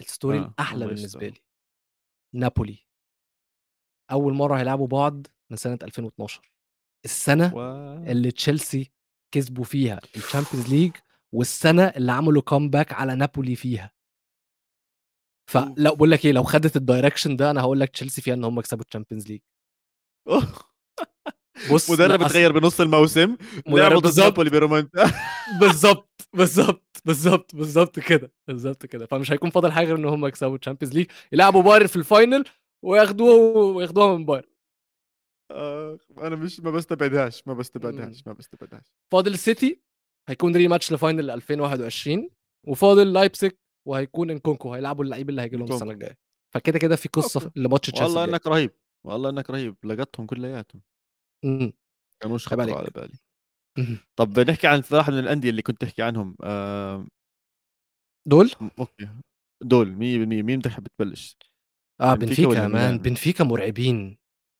ال 0.00 0.06
story 0.06 0.38
آه. 0.38 0.42
الأحلى 0.42 0.86
بالنسبة 0.86 1.28
لي. 1.28 1.40
نابولي. 2.34 2.91
أول 4.12 4.34
مرة 4.34 4.58
هيلعبوا 4.58 4.86
بعض 4.86 5.26
من 5.50 5.56
سنة 5.56 5.78
2012 5.82 6.52
السنة 7.04 7.54
و... 7.54 7.60
اللي 8.10 8.30
تشيلسي 8.30 8.90
كسبوا 9.34 9.64
فيها 9.64 10.00
ال 10.16 10.21
Champions 10.21 10.68
League 10.74 10.92
والسنة 11.34 11.84
اللي 11.84 12.12
عملوا 12.12 12.42
comeback 12.42 12.92
على 12.92 13.14
نابولي 13.14 13.56
فيها. 13.56 13.92
فلو 15.50 15.94
بقول 15.94 16.10
لك 16.10 16.24
إيه 16.24 16.32
لو 16.32 16.42
خدت 16.42 16.76
ال 16.76 16.82
direction 16.82 17.36
ده 17.36 17.50
أنا 17.50 17.60
هقول 17.60 17.80
لك 17.80 17.90
تشيلسي 17.90 18.22
فيها 18.22 18.34
إن 18.34 18.44
هم 18.44 18.58
يكسبوا 18.58 18.84
ال 18.84 18.88
Champions 18.88 19.28
League 19.28 19.40
بص 21.70 21.90
مدرب 21.90 22.22
اتغير 22.22 22.52
بنص 22.52 22.80
الموسم 22.80 23.36
نابولي 24.24 24.50
برومانتا 24.50 25.10
بالظبط 25.60 26.28
بالظبط 26.34 27.02
بالظبط 27.04 27.54
بالظبط 27.56 27.98
كده 27.98 28.32
بالظبط 28.48 28.86
كده. 28.86 29.06
فمش 29.06 29.32
هيكون 29.32 29.50
فاضل 29.50 29.72
حاجة 29.72 29.86
غير 29.86 29.96
إن 29.96 30.04
هم 30.04 30.26
يكسبوا 30.26 30.56
ال 30.56 30.60
Champions 30.60 30.94
League 30.94 31.06
يلعبوا 31.32 31.62
بايرن 31.62 31.86
في 31.86 31.96
ال 31.96 32.04
final 32.04 32.44
وياخدوها 32.84 33.74
وياخدوها 33.76 34.16
من 34.16 34.24
بايرن 34.24 34.48
آه 35.50 35.98
أنا 36.18 36.36
مش 36.36 36.60
ما 36.60 36.70
بستبعدهاش 36.70 37.48
ما 37.48 37.54
بستبعدهاش 37.54 38.26
ما 38.26 38.32
بستبعدهاش. 38.32 38.92
فاضل 39.12 39.32
السيتي 39.32 39.82
هيكون 40.28 40.56
rematch 40.56 40.68
ل 40.68 40.92
final 40.92 41.30
2021 41.30 42.30
وفاضل 42.66 43.12
لايبزيج 43.12 43.58
وهيكون 43.88 44.30
نكونكو 44.30 44.74
هيلعبوا 44.74 45.04
اللعيب 45.04 45.30
اللي 45.30 45.42
هيجي 45.42 45.56
لهم 45.56 45.72
السنة 45.72 45.90
الجاية. 45.90 46.18
فكده 46.54 46.78
كده 46.78 46.96
في 46.96 47.08
قصة 47.08 47.52
لماتش 47.56 47.90
تشيلسي 47.90 48.04
والله 48.04 48.24
إنك 48.24 48.46
رهيب 48.46 48.70
والله 49.06 49.30
إنك 49.30 49.50
رهيب 49.50 49.76
لقطهم 49.84 50.26
كلياتهم. 50.26 50.82
امم 51.44 51.72
كانوش 52.20 52.48
خطروا 52.48 52.76
على 52.76 52.88
بالي. 52.94 53.18
طب 54.16 54.40
نحكي 54.40 54.66
عن 54.66 54.82
واحد 54.92 55.12
من 55.12 55.18
الأندية 55.18 55.50
اللي 55.50 55.62
كنت 55.62 55.80
تحكي 55.80 56.02
عنهم 56.02 56.36
آه... 56.42 57.06
دول؟ 58.28 58.50
okay. 58.78 59.08
دول 59.62 59.94
100% 59.94 59.98
مين 60.42 60.58
بتحب 60.58 60.86
تبلش؟ 60.98 61.36
آه 62.02 62.14
بنفيكا 62.14 62.68
مان 62.68 62.98
بنفيكا 62.98 63.44
مرعبين. 63.44 64.18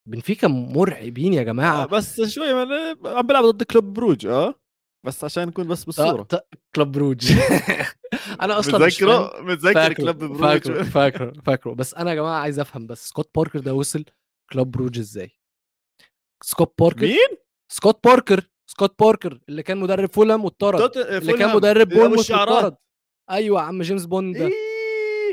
بنفيكا 0.08 0.48
مرعبين 0.48 1.34
يا 1.34 1.42
جماعة. 1.42 1.82
آه 1.82 1.86
بس 1.86 2.20
شوي 2.20 2.50
عم 3.04 3.26
بيلعبوا 3.26 3.50
ضد 3.50 3.62
كلوب 3.62 3.84
بروج 3.84 4.26
آه؟ 4.26 4.54
بس 5.06 5.24
عشان 5.24 5.48
نكون 5.48 5.68
بس 5.68 5.84
بالصورة. 5.84 6.26
كلوب 6.74 6.92
بروج. 6.92 7.32
أنا 8.42 8.58
أصلا 8.58 8.78
متذكره 8.78 9.42
متذكر 9.42 9.92
كلوب 9.92 10.16
بروج؟ 10.16 10.40
فاكره 10.40 10.82
فاكره 10.82 11.32
فاكره. 11.46 11.72
بس 11.72 11.94
أنا 11.94 12.10
يا 12.10 12.14
جماعة 12.14 12.40
عايز 12.40 12.58
أفهم 12.60 12.86
بس 12.86 13.08
سكوت 13.08 13.30
باركر 13.34 13.58
ده 13.58 13.74
وصل 13.74 14.04
كلوب 14.52 14.70
بروج 14.70 14.98
إزاي؟ 14.98 15.30
سكوت 16.44 16.74
باركر؟ 16.78 17.06
مين؟ 17.06 17.38
سكوت 17.72 18.04
باركر 18.04 18.50
سكوت 18.70 18.94
باركر 19.00 19.40
اللي 19.48 19.62
كان 19.62 19.78
مدرب 19.78 20.12
فولهام 20.12 20.44
واتطرد. 20.44 20.96
اللي 20.96 21.32
كان 21.32 21.56
مدرب 21.56 21.88
بورنموث 21.88 22.30
واتطرد. 22.30 22.76
أيوه 23.30 23.60
عم 23.60 23.82
جيمس 23.82 24.04
بوند 24.04 24.36
ده. 24.36 24.46
إيه؟ 24.46 24.71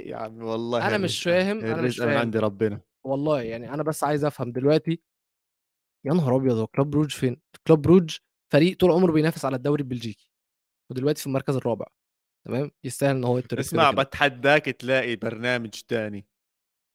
يا 0.10 0.18
عم 0.18 0.44
والله 0.44 0.88
أنا 0.88 0.98
مش 0.98 1.24
فاهم 1.24 1.60
أنا 1.60 1.82
مش 1.82 1.98
فاهم. 1.98 2.18
عندي 2.18 2.40
ربنا. 2.40 2.82
والله 3.06 3.42
يعني 3.42 3.74
أنا 3.74 3.84
بس 3.84 4.04
عايز 4.04 4.26
أفهم 4.26 4.52
دلوقتي 4.52 5.02
يا 6.06 6.14
نهار 6.14 6.36
أبيض 6.36 6.58
هو 6.58 6.68
كلوب 6.68 6.90
بروج 6.90 7.12
فين؟ 7.12 7.42
كلوب 7.68 7.82
بروج 7.82 8.18
فريق 8.54 8.78
طول 8.78 8.92
عمره 8.92 9.12
بينافس 9.12 9.46
على 9.46 9.56
الدوري 9.56 9.82
البلجيكي 9.84 10.32
ودلوقتي 10.92 11.22
في 11.22 11.28
المركز 11.28 11.56
الرابع 11.56 11.86
تمام؟ 12.48 12.72
يستاهل 12.84 13.16
إن 13.16 13.24
هو 13.24 13.38
يترك 13.38 13.60
اسمع 13.60 13.92
بتحداك 13.92 14.66
تلاقي 14.66 15.16
برنامج 15.16 15.70
تاني 15.88 16.28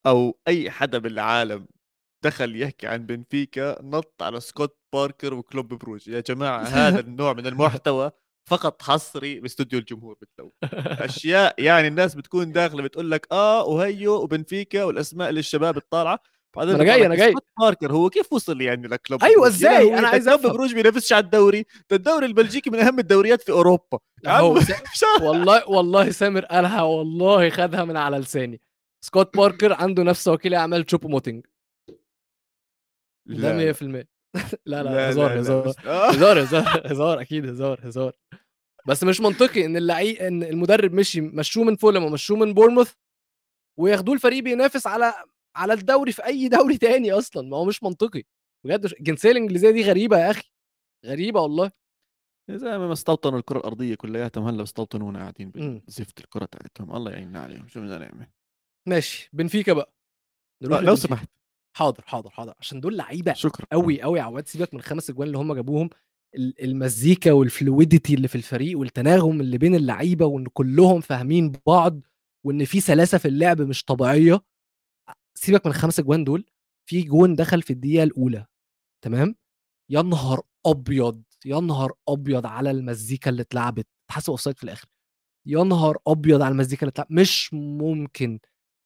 أو 0.07 0.39
أي 0.49 0.71
حدا 0.71 0.99
بالعالم 0.99 1.67
دخل 2.25 2.63
يحكي 2.63 2.87
عن 2.87 3.07
بنفيكا 3.07 3.83
نط 3.83 4.23
على 4.23 4.41
سكوت 4.41 4.79
باركر 4.93 5.35
وكلوب 5.35 5.69
بروج. 5.75 6.09
يا 6.09 6.21
جماعة 6.21 6.63
هذا 6.63 7.01
النوع 7.07 7.33
من 7.33 7.47
المحتوى 7.47 8.11
فقط 8.47 8.83
حصري 8.83 9.41
باستوديو 9.41 9.79
الجمهور 9.79 10.17
بتلو. 10.21 10.53
أشياء 11.09 11.63
يعني 11.63 11.89
الناس 11.89 12.15
بتكون 12.15 12.53
داخلة 12.53 12.83
بتقول 12.83 13.11
لك 13.11 13.27
آه 13.33 13.65
وهيو 13.65 14.15
وبنفيكا 14.23 14.85
والأسماء 14.85 15.29
اللي 15.29 15.41
الشباب 15.41 15.77
الطالعة. 15.77 16.19
بعدين 16.57 16.75
أنا 16.75 16.85
جاي 16.85 17.07
أنا 17.07 17.15
جاي. 17.15 17.35
ماركر 17.61 17.93
هو 17.93 18.11
كيف 18.11 18.33
وصل 18.33 18.61
يعني 18.61 18.89
لكلوب 18.89 19.25
أيوه 19.25 19.47
إزاي؟ 19.47 19.99
أنا 19.99 20.09
عايز 20.09 20.29
أفهم. 20.29 20.53
بروج 20.53 20.75
بينافسش 20.75 21.13
على 21.13 21.25
الدوري 21.25 21.67
ده 21.91 21.97
الدوري 21.97 22.27
البلجيكي 22.27 22.71
من 22.71 22.79
أهم 22.79 22.99
الدوريات 22.99 23.43
في 23.43 23.53
أوروبا. 23.53 23.99
هو 24.27 24.59
والله 25.23 25.71
والله 25.71 26.11
سامر 26.11 26.45
قالها 26.45 26.83
والله 26.83 27.51
خدها 27.51 27.85
من 27.85 27.97
على 27.97 28.19
لساني. 28.19 28.61
سكوت 29.05 29.37
باركر 29.37 29.73
عنده 29.73 30.03
نفس 30.03 30.29
وكيل 30.29 30.55
أعمال 30.55 30.85
تشوبو 30.85 31.09
موتينج. 31.09 31.47
ده 33.27 33.73
100% 33.73 34.14
لا 34.67 34.83
لا 34.83 35.11
هزار 35.11 35.41
هزار 35.41 35.69
هزار 35.87 36.43
هزار 36.43 36.83
هزار 36.93 37.21
أكيد 37.21 37.47
هزار 37.47 37.81
هزار. 37.89 38.13
بس 38.87 39.05
مش 39.05 39.21
منطقي 39.21 39.65
إن 39.65 39.77
اللعيب 39.77 40.17
إن 40.17 40.43
المدرب 40.43 40.93
مشي 40.93 41.21
مشوه 41.21 41.65
من 41.65 41.77
فولهام 41.77 42.05
ومشوه 42.05 42.39
من 42.39 42.55
بورنموث 42.55 42.93
وياخدوه 43.79 44.15
الفريق 44.15 44.43
بينافس 44.43 44.87
على 44.87 45.15
على 45.57 45.73
الدوري 45.73 46.13
في 46.13 46.25
أي 46.27 46.49
دوري 46.59 46.79
تاني 46.79 47.13
أصلا. 47.13 47.49
ما 47.49 47.57
هو 47.57 47.65
مش 47.65 47.83
منطقي. 47.83 48.23
بجد 48.67 48.85
الجنسيه 48.85 49.31
الإنجليزية 49.31 49.71
دي 49.71 49.83
غريبة 49.83 50.19
يا 50.19 50.31
أخي. 50.31 50.51
غريبة 51.07 51.41
والله. 51.41 51.71
زي 52.51 52.79
ما 52.79 52.93
استوطنوا 52.93 53.39
الكرة 53.39 53.59
الأرضية 53.59 53.95
كلياتهم 53.95 54.47
هلأ 54.47 54.57
بيستوطنونا 54.57 55.19
قاعدين 55.19 55.51
بزفت 55.51 56.21
الكرة 56.21 56.45
تاعتهم 56.45 56.97
الله 56.97 57.11
يعيننا 57.13 57.41
عليهم. 57.41 57.69
شو 57.69 57.81
بدنا 57.81 57.99
نعمل؟ 57.99 58.27
ماشي. 58.89 59.31
بنفيكا 59.33 59.73
بقى. 59.73 59.93
نروح 60.63 60.81
لو 60.81 60.97
سمحت. 60.97 61.29
حاضر 61.77 62.03
حاضر 62.07 62.31
حاضر. 62.31 62.55
عشان 62.61 62.81
دول 62.81 62.97
لعيبة 62.97 63.33
شكرا. 63.33 63.67
قوي 63.73 64.03
قوي 64.03 64.21
عواد 64.21 64.49
سيبك 64.49 64.75
من 64.75 64.81
الخمس 64.81 65.11
أجوان 65.11 65.27
اللي 65.27 65.39
هم 65.39 65.55
جابوهم. 65.55 65.91
المزيكا 66.37 67.33
والفلويديتي 67.33 68.15
اللي 68.15 68.29
في 68.29 68.35
الفريق 68.35 68.79
والتناغم 68.79 69.41
اللي 69.41 69.59
بين 69.59 69.75
اللعيبة 69.75 70.27
وإن 70.27 70.47
كلهم 70.47 71.01
فاهمين 71.01 71.53
بعض 71.67 72.01
وإن 72.47 72.65
في 72.65 72.81
سلاسة 72.81 73.19
في 73.19 73.29
اللعب 73.29 73.63
مش 73.63 73.85
طبيعية. 73.85 74.41
سيبك 75.35 75.67
من 75.67 75.73
الخمس 75.73 75.99
أجوان 75.99 76.25
دول. 76.25 76.45
في 76.87 77.03
جون 77.03 77.35
دخل 77.35 77.63
في 77.63 77.73
الدقيقة 77.73 78.03
الأولى. 78.03 78.47
تمام؟ 79.05 79.35
يا 79.91 80.03
نهار 80.03 80.43
أبيض 80.67 81.23
يا 81.47 81.61
نهار 81.61 81.93
أبيض 82.09 82.47
على 82.47 82.71
المزيكا 82.71 83.31
اللي 83.31 83.43
اتلعبت. 83.43 83.87
اتحسب 84.11 84.31
offside 84.31 84.57
في 84.59 84.65
الآخر. 84.65 84.89
يا 85.47 85.65
نهار 85.65 85.99
أبيض 86.07 86.43
على 86.43 86.53
المزيكا 86.53 86.83
اللي 86.83 86.91
اتلعبت 86.91 87.11
مش 87.13 87.55
ممكن. 87.55 88.39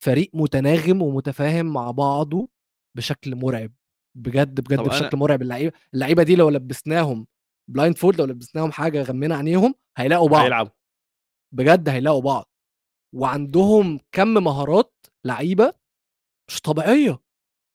فريق 0.05 0.31
متناغم 0.35 1.03
ومتفاهم 1.03 1.67
مع 1.67 1.91
بعضه 1.91 2.49
بشكل 2.99 3.37
مرعب 3.37 3.73
بجد 4.17 4.61
بجد 4.61 4.79
بشكل 4.79 5.05
أنا... 5.05 5.17
مرعب. 5.17 5.43
اللعيبه 5.43 5.73
اللعيبة 5.95 6.23
دي 6.23 6.37
لو 6.37 6.49
لبسناهم 6.51 7.27
blindfold 7.71 8.21
لو 8.21 8.27
لبسناهم 8.27 8.73
حاجة 8.73 9.03
غمينا 9.03 9.37
عينيهم 9.37 9.75
هيلاقوا 9.97 10.29
بعض. 10.29 10.43
هيلعبوا. 10.43 10.71
بجد 11.55 11.89
هيلاقوا 11.89 12.23
بعض. 12.23 12.53
وعندهم 13.15 14.01
كم 14.13 14.29
مهارات 14.29 15.07
لعيبة 15.25 15.73
مش 16.49 16.61
طبيعية. 16.61 17.19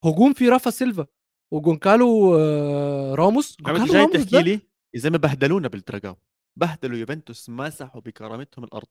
هجوم 0.06 0.34
في 0.34 0.50
رافا 0.50 0.70
سيلفا 0.70 1.06
وجونكالو 1.54 2.36
آه، 2.40 3.16
راموس. 3.16 3.58
جونكالو 3.62 3.86
جاي 3.86 4.08
تحكي 4.08 4.42
لي 4.42 4.62
زي 4.96 5.10
ما 5.10 5.18
بهدلونا 5.18 5.68
بالدراجاو 5.68 6.16
بهدلوا 6.60 6.98
يوفنتوس 6.98 7.50
مسحوا 7.50 8.02
بكرامتهم 8.02 8.66
الأرض. 8.66 8.88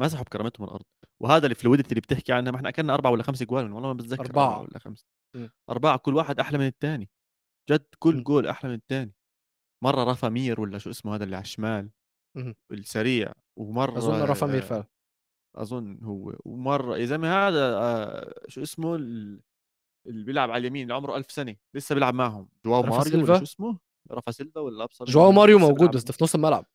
مسحوا 0.00 0.24
بكرامتهم 0.24 0.66
الأرض. 0.66 0.84
وهذا 1.20 1.46
ال 1.46 1.51
fluidity 1.51 1.88
اللي 1.90 2.00
بتحكي 2.00 2.32
عنها 2.32 2.52
ما 2.52 2.56
إحنا 2.56 2.68
أكلنا 2.68 2.94
أربعة 2.94 3.10
ولا 3.10 3.22
خمس 3.22 3.42
جوال 3.42 3.72
والله 3.72 3.88
ما 3.88 3.94
بتذكر 3.94 4.26
أربعة. 4.26 4.60
ولا 4.60 4.78
خمسة. 4.78 5.06
أربعة 5.70 5.98
كل 5.98 6.14
واحد 6.14 6.40
أحلى 6.40 6.58
من 6.58 6.66
الثاني 6.66 7.10
جد 7.70 7.86
كل 7.98 8.24
جول 8.24 8.46
أحلى 8.46 8.70
من 8.70 8.76
الثاني 8.76 9.14
مرة 9.84 10.04
رفا 10.04 10.28
مير 10.28 10.60
ولا 10.60 10.78
شو 10.78 10.90
اسمه 10.90 11.14
هذا 11.14 11.24
اللي 11.24 11.36
على 11.36 11.42
الشمال. 11.42 11.90
السريع. 12.72 13.32
ومرة 13.56 13.98
أظن 13.98 14.22
رفا 14.22 14.46
مير 14.46 14.62
فعلا. 14.62 14.84
أظن 15.56 15.98
هو. 16.02 16.36
ومرة 16.44 16.96
يا 16.96 17.06
زلمة 17.06 17.28
هذا 17.28 17.76
آه 17.76 18.34
شو 18.48 18.62
اسمه 18.62 18.94
اللي 18.94 20.24
بيلعب 20.24 20.50
على 20.50 20.60
اليمين 20.60 20.82
اللي 20.82 20.94
عمره 20.94 21.16
ألف 21.16 21.30
سنة. 21.30 21.56
لسه 21.74 21.94
بيلعب 21.94 22.14
معهم. 22.14 22.48
جواو 22.64 22.82
ماريو 22.82 23.24
ولا 23.24 23.38
شو 23.38 23.42
اسمه؟ 23.42 23.78
رفا 24.12 24.30
سيلفا 24.30 24.60
ولا 24.60 24.84
أبصر 24.84 25.04
جواو 25.04 25.32
ماريو 25.32 25.58
موجود 25.58 25.90
بس 25.90 26.04
في 26.04 26.24
نص 26.24 26.34
الملعب. 26.34 26.66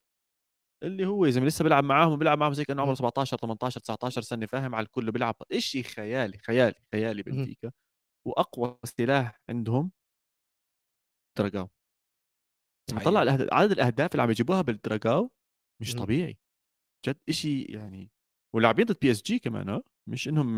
اللي 0.83 1.05
هو 1.05 1.25
يا 1.25 1.31
زلمة 1.31 1.47
لسه 1.47 1.63
بيلعب 1.63 1.83
معاهم 1.83 2.19
بيلعب 2.19 2.37
معاهم 2.37 2.53
زي 2.53 2.65
كأنه 2.65 2.81
عمره 2.81 2.93
17 2.93 3.37
18 3.37 3.79
19 3.79 4.21
سنة 4.21 4.45
فاهم؟ 4.45 4.75
على 4.75 4.85
الكل 4.85 5.11
بيلعب 5.11 5.35
شيء 5.57 5.83
خيالي 5.83 6.37
خيالي 6.37 6.75
خيالي 6.91 7.23
بنفيكا. 7.23 7.71
وأقوى 8.27 8.77
سلاح 8.83 9.41
عندهم 9.49 9.91
دراجاو. 11.37 11.69
طلع 13.05 13.19
عدد 13.51 13.71
الأهداف 13.71 14.11
اللي 14.11 14.23
عم 14.23 14.29
يجيبوها 14.31 14.61
بالدراجاو 14.61 15.31
مش 15.81 15.95
طبيعي. 15.95 16.37
جد 17.05 17.19
شيء 17.29 17.75
يعني 17.75 18.11
ولاعبين 18.55 18.85
ضد 18.85 18.99
بي 19.01 19.11
اس 19.11 19.21
جي 19.21 19.39
كمان 19.39 19.69
ها 19.69 19.83
مش 20.09 20.27
إنهم 20.27 20.57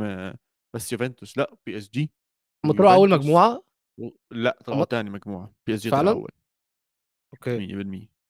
بس 0.75 0.91
يوفنتوس 0.91 1.37
لأ 1.37 1.55
بي 1.65 1.77
اس 1.77 1.89
جي 1.89 2.11
هم 2.65 2.71
طلعوا 2.71 2.93
أول 2.93 3.09
مجموعة؟ 3.09 3.63
و... 3.99 4.09
لأ 4.31 4.59
طلعوا 4.65 4.85
ثاني 4.85 5.09
مجموعة 5.09 5.53
بي 5.67 5.73
اس 5.73 5.81
جي 5.81 5.89
فعلا؟ 5.89 6.11
أول. 6.11 6.31
okay. 7.33 8.07
100% 8.07 8.20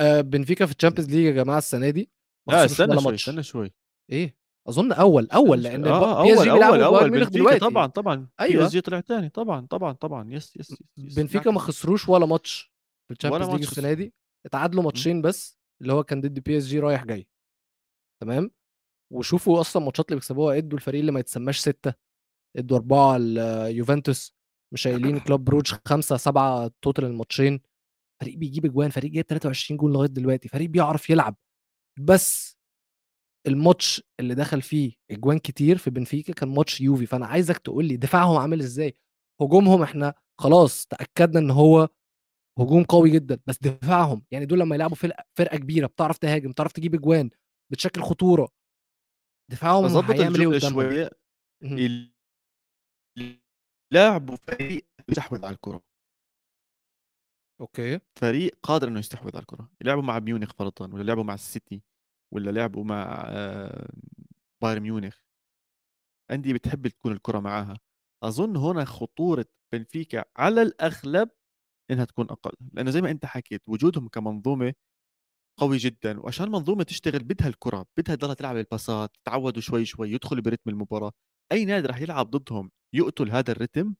آه 0.00 0.20
بنفيكا 0.20 0.66
في 0.66 0.72
ال 0.72 0.76
Champions 0.76 1.10
League 1.10 1.24
يا 1.24 1.30
جماعة 1.30 1.58
السنة 1.58 1.90
دي. 1.90 2.10
لا 2.48 2.64
استنى 2.64 3.00
شوي 3.00 3.14
استنى 3.14 3.42
شوي. 3.42 3.74
إيه؟ 4.10 4.36
أظن 4.68 4.92
أول 4.92 5.28
أول 5.30 5.62
لأن 5.62 5.86
آه 5.86 6.24
جي 6.24 6.50
أول 6.50 6.82
أول 6.82 7.10
بنفيكا 7.10 7.58
طبعا 7.58 7.86
طبعا. 7.86 8.28
أيوه. 8.40 8.60
بي 8.60 8.66
اس 8.66 8.72
جي 8.72 8.80
طلع 8.80 9.00
ثاني 9.00 9.28
طبعا 9.28 9.66
طبعا. 9.66 9.92
طبعا 9.92 10.32
yes 10.32 10.56
yes, 10.56 10.70
yes, 10.70 10.78
yes. 10.98 11.14
بنفيكا 11.18 11.50
ما 11.50 11.60
خسروش 11.60 12.08
ولا 12.08 12.26
ماتش 12.26 12.72
في 13.08 13.14
ال 13.14 13.17
Champions 13.17 13.48
League 13.48 13.62
السنة 13.62 13.92
دي. 13.92 14.14
اتعادلوا 14.46 14.82
ماتشين 14.82 15.22
بس 15.22 15.58
اللي 15.82 15.92
هو 15.92 16.04
كان 16.04 16.20
ضد 16.20 16.38
PSG 16.38 16.78
رايح 16.78 17.04
جاي. 17.04 17.28
تمام؟ 18.22 18.50
وشوفوا 19.12 19.60
أصلا 19.60 19.80
الماتشات 19.82 20.08
اللي 20.08 20.16
بيكسبوها. 20.16 20.56
إدوا 20.56 20.78
الفريق 20.78 21.00
اللي 21.00 21.12
ما 21.12 21.20
يتسماش 21.20 21.58
ستة. 21.58 21.94
إدوا 22.56 22.76
أربعة 22.76 23.16
ليوفنتوس 23.16 24.34
مش 24.74 24.86
قايلين 24.88 25.20
كلوب 25.20 25.44
بروج 25.44 25.74
خمسة 25.88 26.16
سبعة 26.16 26.70
total 26.82 27.04
الماتشين. 27.04 27.60
فريق 28.20 28.38
بيجيب 28.38 28.64
أجوان 28.66 28.90
فريق 28.90 29.10
جايب 29.10 29.26
23 29.26 29.78
جول 29.78 29.92
لغاية 29.92 30.08
دلوقتي 30.08 30.48
فريق 30.48 30.70
بيعرف 30.70 31.10
يلعب. 31.10 31.36
بس 32.00 32.56
الماتش 33.46 34.02
اللي 34.20 34.34
دخل 34.34 34.62
فيه 34.62 34.92
أجوان 35.10 35.38
كتير 35.38 35.78
في 35.78 35.90
بنفيكا 35.90 36.32
كان 36.32 36.48
ماتش 36.48 36.80
يوفي. 36.80 37.06
فأنا 37.06 37.26
عايزك 37.26 37.58
تقول 37.58 37.84
لي 37.84 37.96
دفاعهم 37.96 38.36
عامل 38.36 38.60
إزاي؟ 38.60 38.96
هجومهم 39.40 39.82
إحنا 39.82 40.14
خلاص 40.40 40.86
تأكدنا 40.86 41.38
إن 41.40 41.50
هو 41.50 41.88
هجوم 42.58 42.84
قوي 42.84 43.10
جدا 43.10 43.40
بس 43.46 43.58
دفاعهم 43.58 44.24
يعني 44.30 44.46
دول 44.46 44.60
لما 44.60 44.74
يلعبوا 44.74 44.96
فرقة 44.96 45.24
فرقة 45.38 45.56
كبيرة 45.56 45.86
بتعرف 45.86 46.18
تهاجم 46.18 46.50
بتعرف 46.50 46.72
تجيب 46.72 46.94
أجوان 46.94 47.30
بتشكل 47.72 48.02
خطورة. 48.02 48.48
دفاعهم 49.50 49.84
هيعمل 50.10 50.52
إيه 50.52 50.58
شوية. 50.58 51.10
لعبوا 53.92 54.36
فريق 54.36 54.86
يستحوذ 55.08 55.44
على 55.44 55.54
الكره 55.54 55.82
أوكي. 57.60 58.00
فريق 58.14 58.58
قادر 58.62 58.88
إنه 58.88 58.98
يستحوذ 58.98 59.30
على 59.36 59.42
الكرة. 59.42 59.70
يلعبوا 59.80 60.02
مع 60.02 60.18
ميونخ 60.18 60.52
فرضا 60.52 60.94
ولا 60.94 61.02
لعبوا 61.02 61.24
مع 61.24 61.34
السيتي 61.34 61.82
ولا 62.34 62.50
لعبوا 62.50 62.84
مع 62.84 63.24
آه، 63.26 63.90
بايرن 64.62 64.82
ميونخ. 64.82 65.16
أندية 66.30 66.52
بتحب 66.52 66.88
تكون 66.88 67.12
الكرة 67.12 67.38
معاها. 67.40 67.78
أظن 68.22 68.56
هنا 68.56 68.84
خطورة 68.84 69.46
بنفيكا 69.72 70.24
على 70.36 70.62
الأغلب 70.62 71.30
إنها 71.90 72.04
تكون 72.04 72.30
أقل. 72.30 72.52
لأنه 72.72 72.90
زي 72.90 73.00
ما 73.02 73.10
أنت 73.10 73.26
حكيت 73.26 73.68
وجودهم 73.68 74.08
كمنظومة 74.08 74.74
قوي 75.60 75.76
جدا 75.76 76.20
وعشان 76.20 76.46
المنظومه 76.46 76.82
تشتغل 76.84 77.24
بدها 77.24 77.48
الكرة 77.48 77.86
بدها 77.98 78.14
تضلها 78.14 78.34
تلعب 78.34 78.56
الباسات 78.56 79.16
تتعودوا 79.24 79.62
شوي 79.62 79.84
شوي 79.84 80.10
يدخلوا 80.12 80.42
برتم 80.42 80.70
المباراة. 80.70 81.12
أي 81.52 81.64
نادي 81.64 81.86
راح 81.86 82.00
يلعب 82.00 82.30
ضدهم 82.30 82.70
يقتل 82.94 83.30
هذا 83.30 83.52
الرتم؟ 83.52 83.94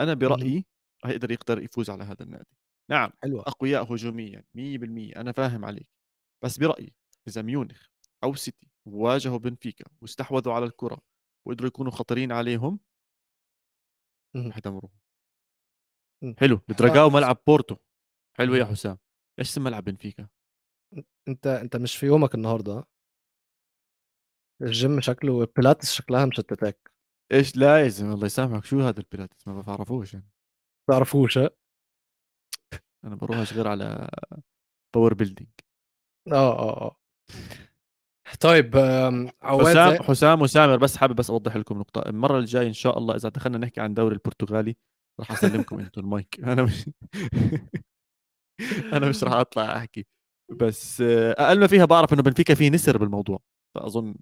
أنا 0.00 0.14
برأيي 0.14 0.66
راح 1.04 1.12
يقدر 1.12 1.30
يقدر 1.32 1.62
يفوز 1.62 1.90
على 1.90 2.04
هذا 2.04 2.22
النادي. 2.22 2.56
نعم 2.90 3.10
حلوة. 3.22 3.40
أقوياء 3.40 3.94
هجوميا 3.94 4.44
100% 4.54 5.16
أنا 5.16 5.32
فاهم 5.32 5.64
عليك. 5.64 5.88
بس 6.44 6.58
برأيي 6.58 6.94
اذا 7.28 7.42
ميونخ 7.42 7.86
أو 8.24 8.34
سيتي 8.34 8.68
واجهوا 8.86 9.38
بنفيكا 9.38 9.84
واستحوذوا 10.02 10.52
على 10.52 10.64
الكرة 10.64 10.98
وقدروا 11.46 11.68
يكونوا 11.68 11.92
خطرين 11.92 12.32
عليهم 12.32 12.80
حيدمروهم 14.50 14.92
حلو 16.38 16.56
بترجعوا 16.68 17.10
ملعب 17.10 17.38
بورتو. 17.46 17.76
حلو 18.38 18.54
يا 18.54 18.64
حسام. 18.64 18.98
إيش 19.38 19.48
اسم 19.48 19.64
ملعب 19.64 19.84
بنفيكا؟ 19.84 20.28
أنت 21.28 21.46
أنت 21.46 21.76
مش 21.76 21.96
في 21.96 22.06
يومك 22.06 22.34
النهارده 22.34 22.84
الجيم 24.62 25.00
شكله 25.00 25.46
بيلاتس 25.56 25.92
شكلها 25.92 26.26
مشتتاك. 26.26 26.92
إيش 27.32 27.56
لا 27.56 27.84
يا 27.84 27.88
زلمة 27.88 28.14
الله 28.14 28.26
يسامحك. 28.26 28.64
شو 28.64 28.80
هذا 28.80 29.00
البيلاتس؟ 29.00 29.48
ما 29.48 29.60
بعرفوش 29.62 30.14
يعني. 30.14 30.28
تعرفوش 30.90 31.38
ها 31.38 31.50
أنا 33.04 33.16
بروحش 33.16 33.52
غير 33.52 33.68
على 33.68 34.08
power 34.94 35.14
building 35.14 35.48
آه 36.32 36.58
آه 36.58 36.80
آه. 36.80 36.96
طيب 38.40 38.76
عواد 39.42 39.66
حسام 39.66 40.02
حسام 40.02 40.42
وسامر 40.42 40.76
بس 40.76 40.96
حابب 40.96 41.14
بس 41.16 41.30
أوضح 41.30 41.56
لكم 41.56 41.78
نقطة. 41.78 42.08
المرة 42.08 42.38
الجاية 42.38 42.66
إن 42.66 42.72
شاء 42.72 42.98
الله 42.98 43.14
إذا 43.14 43.28
دخلنا 43.28 43.58
نحكي 43.58 43.80
عن 43.80 43.90
الدوري 43.90 44.14
البرتغالي 44.14 44.76
راح 45.20 45.32
أسلمكم 45.32 45.78
أنتم 45.78 46.00
المايك. 46.00 46.40
أنا 46.44 46.62
مش 46.62 46.90
أنا 48.92 49.08
مش 49.08 49.24
راح 49.24 49.32
أطلع 49.32 49.76
أحكي. 49.76 50.06
بس 50.60 51.00
أقل 51.38 51.60
ما 51.60 51.66
فيها 51.66 51.84
بعرف 51.84 52.12
إنه 52.12 52.22
بنفيكا 52.22 52.54
فيه 52.54 52.70
نسر 52.70 52.98
بالموضوع. 52.98 53.40
فأظن 53.74 54.14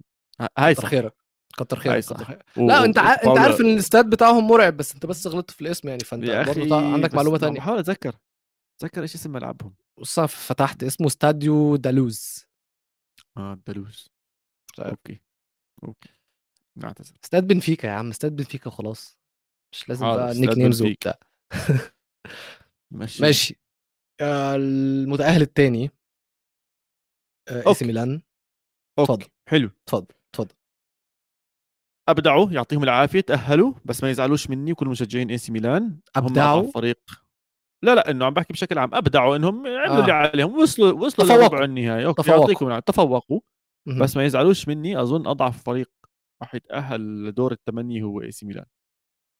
هاي 0.59 0.75
كتر 0.75 0.87
خيرك 0.87 1.13
كتر 1.57 1.79
خيرك 1.79 2.03
كتر 2.03 2.23
خيرك. 2.23 2.45
و... 2.57 2.67
لا 2.67 2.85
أنت 2.85 2.97
ع... 2.97 3.13
أنت 3.13 3.37
عارف 3.37 3.61
إن 3.61 3.65
الاستاد 3.65 4.09
بتاعهم 4.09 4.47
مرعب 4.47 4.77
بس 4.77 4.93
أنت 4.93 5.05
بس 5.05 5.27
غلطت 5.27 5.51
في 5.51 5.61
الاسم 5.61 5.87
يعني 5.87 6.03
فأنت 6.03 6.25
برضه 6.25 6.75
عندك 6.93 7.15
معلومة 7.15 7.37
تانية. 7.37 7.59
بحاول 7.59 7.79
أتذكر. 7.79 8.15
اتذكر 8.77 9.01
إيش 9.01 9.15
اسم 9.15 9.31
ملعبهم؟ 9.31 9.75
أنا 10.17 10.27
فتحت 10.27 10.83
اسمه 10.83 11.07
استاديو 11.07 11.75
دالوز 11.75 12.45
آه 13.37 13.59
مش 13.67 14.79
عارف. 14.79 14.89
okay 14.89 15.21
okay. 15.83 16.09
نعتذر 16.75 17.15
استاد 17.23 17.47
بنفيكا 17.47 17.87
يا 17.87 17.91
عم 17.91 18.09
استاد 18.09 18.35
بنفيكا 18.35 18.69
خلاص 18.69 19.19
مش 19.71 19.89
لازم 19.89 20.05
حاضر، 20.05 20.17
بقى 20.17 20.33
nicknames. 20.33 20.81
وبتاع 20.81 21.19
ماشي. 22.91 23.23
ماشي. 23.23 23.59
آه، 24.21 24.55
المتأهل 24.55 25.41
الثاني 25.41 25.91
AC. 27.49 27.85
ميلان. 27.85 28.21
اتفضل. 28.99 29.25
حلو. 29.49 29.71
اتفضل 29.83 30.15
اتفضل. 30.29 30.55
أبدعوا 32.09 32.51
يعطيهم 32.51 32.83
العافية 32.83 33.21
تأهلوا 33.21 33.73
بس 33.85 34.03
ما 34.03 34.09
يزعلوش 34.09 34.49
مني 34.49 34.71
وكل 34.71 34.87
مشجعين 34.87 35.29
AC 35.29 35.51
ميلان؟ 35.51 35.99
أضعف 36.15 36.73
فريق. 36.73 37.26
لا 37.83 37.95
لا 37.95 38.11
إنه 38.11 38.25
عم 38.25 38.33
بحكي 38.33 38.53
بشكل 38.53 38.77
عام 38.77 38.95
ابدعوا 38.95 39.35
انهم 39.35 39.67
عملوا 39.67 39.97
آه. 39.97 39.99
اللي 40.01 40.11
عليهم 40.11 40.59
وصلوا 40.59 40.91
وصلوا. 41.05 41.37
لربع 41.37 41.63
النهائي 41.63 42.05
okay 42.05 42.23
تفوقوا. 42.23 42.41
يعطيكم. 42.41 42.79
تفوقوا. 42.79 43.39
بس 44.01 44.17
ما 44.17 44.25
يزعلوش 44.25 44.67
مني 44.67 45.01
أظن 45.01 45.27
أضعف 45.27 45.63
فريق 45.63 45.91
راح 46.41 46.55
يتأهل 46.55 47.25
لدور 47.25 47.51
الثمانيه 47.51 48.03
هو 48.03 48.21
AC 48.21 48.45
ميلان 48.45 48.65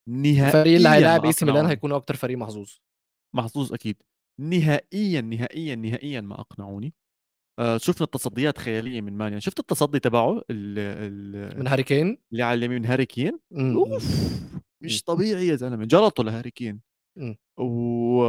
نهائيا 0.09 0.47
الفريق 0.47 0.75
اللي 0.75 0.89
هيلاعب 0.89 1.25
AC 1.25 1.45
ميلان. 1.45 1.65
هيكون 1.65 1.91
أكتر 1.91 2.15
فريق 2.15 2.37
محظوظ 2.37 2.71
محظوظ 3.35 3.73
أكيد 3.73 4.01
نهائيا 4.41 5.21
نهائيا 5.21 5.75
نهائيا 5.75 6.21
ما 6.21 6.39
أقنعوني 6.39 6.93
آه 7.59 7.77
شفنا 7.77 8.03
التصديات 8.05 8.57
خيالية 8.57 9.01
من 9.01 9.13
مان 9.17 9.27
يعني 9.27 9.41
شفت 9.41 9.59
التصدي 9.59 9.99
تبعه 9.99 10.31
ال- 10.37 10.43
ال- 10.49 11.59
من 11.59 11.67
هاري 11.67 11.83
كين 11.83 12.17
اللي 12.31 12.43
على 12.43 12.57
اليمين 12.57 12.81
من 12.81 12.85
هاري 12.87 13.05
كين. 13.05 13.39
أوف 13.53 14.05
مش 14.83 15.03
طبيعي 15.03 15.47
يا 15.47 15.55
زلمة 15.55 15.85
جلطوا 15.85 16.23
لهاري 16.25 16.51
كين. 16.51 16.81
و 17.57 18.23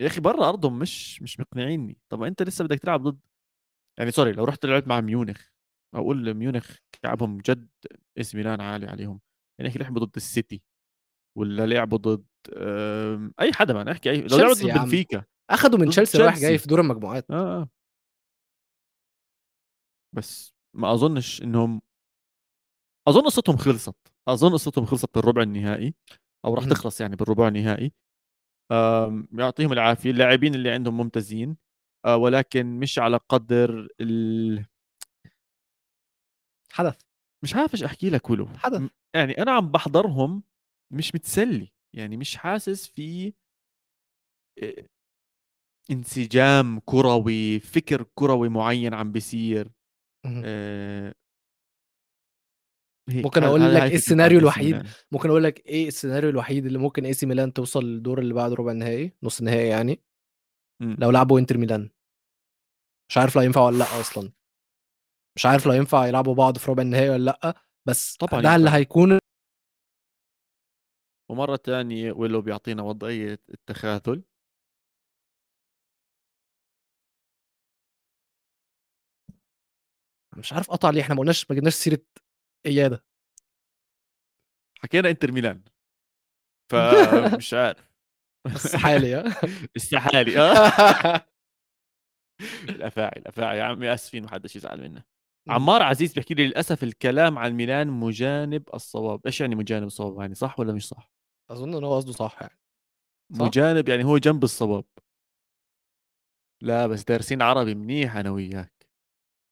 يا 0.00 0.06
أخي 0.06 0.20
برا 0.20 0.48
أرضهم 0.48 0.78
مش 0.78 1.22
مش 1.22 1.40
مقنعيني. 1.40 1.98
طب 2.08 2.22
أنت 2.22 2.42
لسه 2.42 2.64
بدك 2.64 2.78
تلعب 2.78 3.02
ضد 3.02 3.20
يعني 3.98 4.10
sorry 4.10 4.32
لو 4.32 4.44
رحت 4.44 4.66
لعبت 4.66 4.86
مع 4.88 5.00
ميونخ 5.00 5.48
أقول 5.94 6.34
ميونخ 6.34 6.76
كعبهم 7.02 7.38
ضد 7.38 7.68
AC 8.18 8.34
ميلان 8.34 8.60
عالي 8.60 8.86
عليهم. 8.86 9.20
يعني 9.60 9.70
هيك 9.70 9.76
لعبوا 9.76 10.04
ضد 10.04 10.16
السيتي 10.16 10.62
ولا 11.38 11.66
لعبوا 11.66 11.98
ضد 11.98 12.26
أم، 12.56 13.34
أي 13.40 13.52
حدا 13.52 13.74
ما 13.74 13.84
نحكي 13.84 14.10
أي 14.10 14.20
لو 14.20 14.36
لعبوا 14.36 14.54
ضد. 14.54 14.78
بنفيكا 14.78 15.24
أخدوا 15.50 15.78
من 15.78 15.88
تشيلسي 15.88 16.18
رايح. 16.18 16.38
جاي 16.38 16.58
في 16.58 16.66
دور 16.66 16.80
المجموعات. 16.80 17.30
آه 17.30 17.34
آه. 17.62 17.68
بس 20.16 20.54
ما 20.76 20.92
أظنش 20.94 21.42
إنهم 21.42 21.82
أظن 23.08 23.20
قصتهم 23.20 23.56
خلصت 23.56 23.96
أظن 24.28 24.52
قصتهم 24.52 24.86
خلصت 24.86 25.14
بالربع 25.14 25.42
النهائي. 25.42 25.94
أو 26.44 26.54
راح 26.54 26.64
مهم. 26.64 26.72
تخلص 26.72 27.00
يعني 27.00 27.16
بالربع 27.16 27.48
النهائي 27.48 27.92
آم، 28.72 29.28
يعطيهم 29.32 29.72
العافية. 29.72 30.10
اللاعبين 30.10 30.54
اللي 30.54 30.70
عندهم 30.70 30.96
ممتازين 30.96 31.56
آه، 32.06 32.16
ولكن 32.16 32.66
مش 32.80 32.98
على 32.98 33.16
قدر 33.28 33.88
ال... 34.00 34.64
حدث. 36.72 37.00
مش 37.44 37.54
عارف 37.54 37.74
إيش 37.74 37.82
أحكي 37.82 38.10
لك 38.10 38.30
ولو. 38.30 38.46
حدث. 38.46 38.90
يعني 39.14 39.32
أنا 39.42 39.52
عم 39.52 39.70
بحضرهم 39.72 40.42
مش 40.92 41.14
متسلي 41.14 41.72
يعني 41.96 42.16
مش 42.16 42.36
حاسس 42.36 42.86
في 42.88 43.32
انسجام 45.90 46.80
كروي 46.84 47.60
فكر 47.60 48.04
كروي 48.14 48.48
معين 48.48 48.94
عم 48.94 49.12
بيصير. 49.12 49.68
ممكن 53.08 53.42
هاي- 53.42 53.58
لك 53.74 53.82
فكرة 53.82 53.94
السيناريو 53.96 54.38
الوحيد؟ 54.38 54.82
ممكن 55.12 55.28
أقول 55.28 55.44
لك 55.44 55.66
إيه 55.66 55.88
السيناريو 55.88 56.30
الوحيد 56.30 56.66
اللي 56.66 56.78
ممكن 56.78 57.04
AC 57.04 57.26
ميلان 57.26 57.52
توصل 57.52 57.84
للدور 57.84 58.18
اللي 58.18 58.34
بعد 58.34 58.52
ربع 58.52 58.72
النهائي 58.72 59.12
نص 59.22 59.38
النهائي 59.38 59.68
يعني 59.68 60.02
مم. 60.80 60.96
لو 60.98 61.10
لعبوا 61.10 61.38
إنتر 61.38 61.58
ميلان 61.58 61.90
مش 63.10 63.18
عارف 63.18 63.36
لو 63.36 63.42
ينفع 63.42 63.60
ولا 63.60 63.76
لأ 63.78 64.00
أصلا 64.00 64.32
مش 65.36 65.46
عارف 65.46 65.66
لو 65.66 65.72
ينفع 65.72 66.06
يلعبوا 66.06 66.34
بعض 66.34 66.58
في 66.58 66.70
ربع 66.70 66.82
النهائي 66.82 67.10
ولا 67.10 67.24
لأ 67.24 67.54
بس 67.88 68.16
طبعاً 68.16 68.42
ده 68.42 68.56
اللي. 68.56 68.70
هيكون 68.70 69.18
ومرة 71.30 71.56
تانية 71.56 72.12
ويلو 72.12 72.40
بيعطينا 72.42 72.82
وضعية 72.82 73.38
التخاذل 73.50 74.22
مش 80.36 80.52
عارف 80.52 80.70
قطع 80.70 80.90
ليه 80.90 81.00
إحنا 81.02 81.14
ما 81.14 81.20
قلناش 81.20 81.50
ما 81.50 81.56
جبناش 81.56 81.74
سيرة 81.74 81.98
اياده 82.66 83.04
حكينا 84.82 85.10
إنتر 85.10 85.32
ميلان. 85.32 85.62
فمش 86.70 87.54
عارف. 87.64 87.88
بس 88.54 88.76
حالي 88.76 89.14
ها 89.14 89.24
استحالي 89.76 90.38
آه. 90.40 91.24
الأفاعي 92.68 93.12
الأفاعي 93.16 93.58
يا 93.58 93.62
عمي 93.64 93.94
آسفين 93.94 94.22
ما 94.22 94.30
حدش 94.30 94.56
يزعل 94.56 94.80
منا. 94.80 95.04
عمار 95.48 95.82
عزيز 95.82 96.12
بيحكي 96.12 96.34
لي 96.34 96.46
للأسف 96.46 96.82
الكلام 96.84 97.38
عن 97.38 97.52
ميلان 97.52 97.88
مجانب 97.88 98.62
الصواب. 98.74 99.20
إيش 99.26 99.40
يعني 99.40 99.54
مجانب 99.54 99.86
الصواب 99.86 100.20
يعني 100.20 100.34
صح 100.34 100.60
ولا 100.60 100.72
مش 100.72 100.88
صح؟ 100.88 101.10
أظن 101.50 101.74
إن 101.74 101.84
هو 101.84 101.96
قصده 101.96 102.12
صح 102.12 102.36
يعني. 102.40 102.58
صح؟ 103.34 103.44
مجانب 103.44 103.88
يعني 103.88 104.04
هو 104.04 104.18
جنب 104.18 104.44
الصواب. 104.44 104.84
لا 106.62 106.86
بس 106.86 107.04
دارسين 107.04 107.42
عربي 107.42 107.74
منيح 107.74 108.16
أنا 108.16 108.30
وياك. 108.30 108.88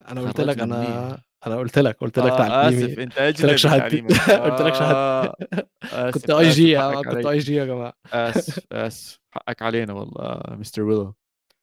أنا 0.08 0.20
قلت 0.20 0.40
لك 0.40 0.58
أنا 0.58 0.76
منيح. 0.78 1.20
أنا 1.46 1.56
قلت 1.56 1.78
لك 1.78 1.96
قلت 1.96 2.18
لك 2.18 2.32
آه 2.32 2.38
تعليمي. 2.38 2.84
آسف 2.86 2.98
أنت 2.98 3.18
قلت 3.18 3.44
اجنبي 3.44 3.56
تعليمك. 3.78 4.12
قلت 4.50 4.60
لك 4.62 4.74
شهادتي. 4.74 5.66
آه، 5.92 6.10
كنت 6.10 6.30
IG 6.30 6.78
حقك 6.78 7.08
كنت. 7.08 7.26
IG 7.26 7.54
يا 7.54 7.64
جماعة. 7.64 7.92
آسف 8.12 8.66
آسف 8.72 9.20
حقك 9.30 9.62
علينا 9.62 9.92
والله 9.92 10.40
Mr. 10.56 10.82
ويلو. 10.82 11.14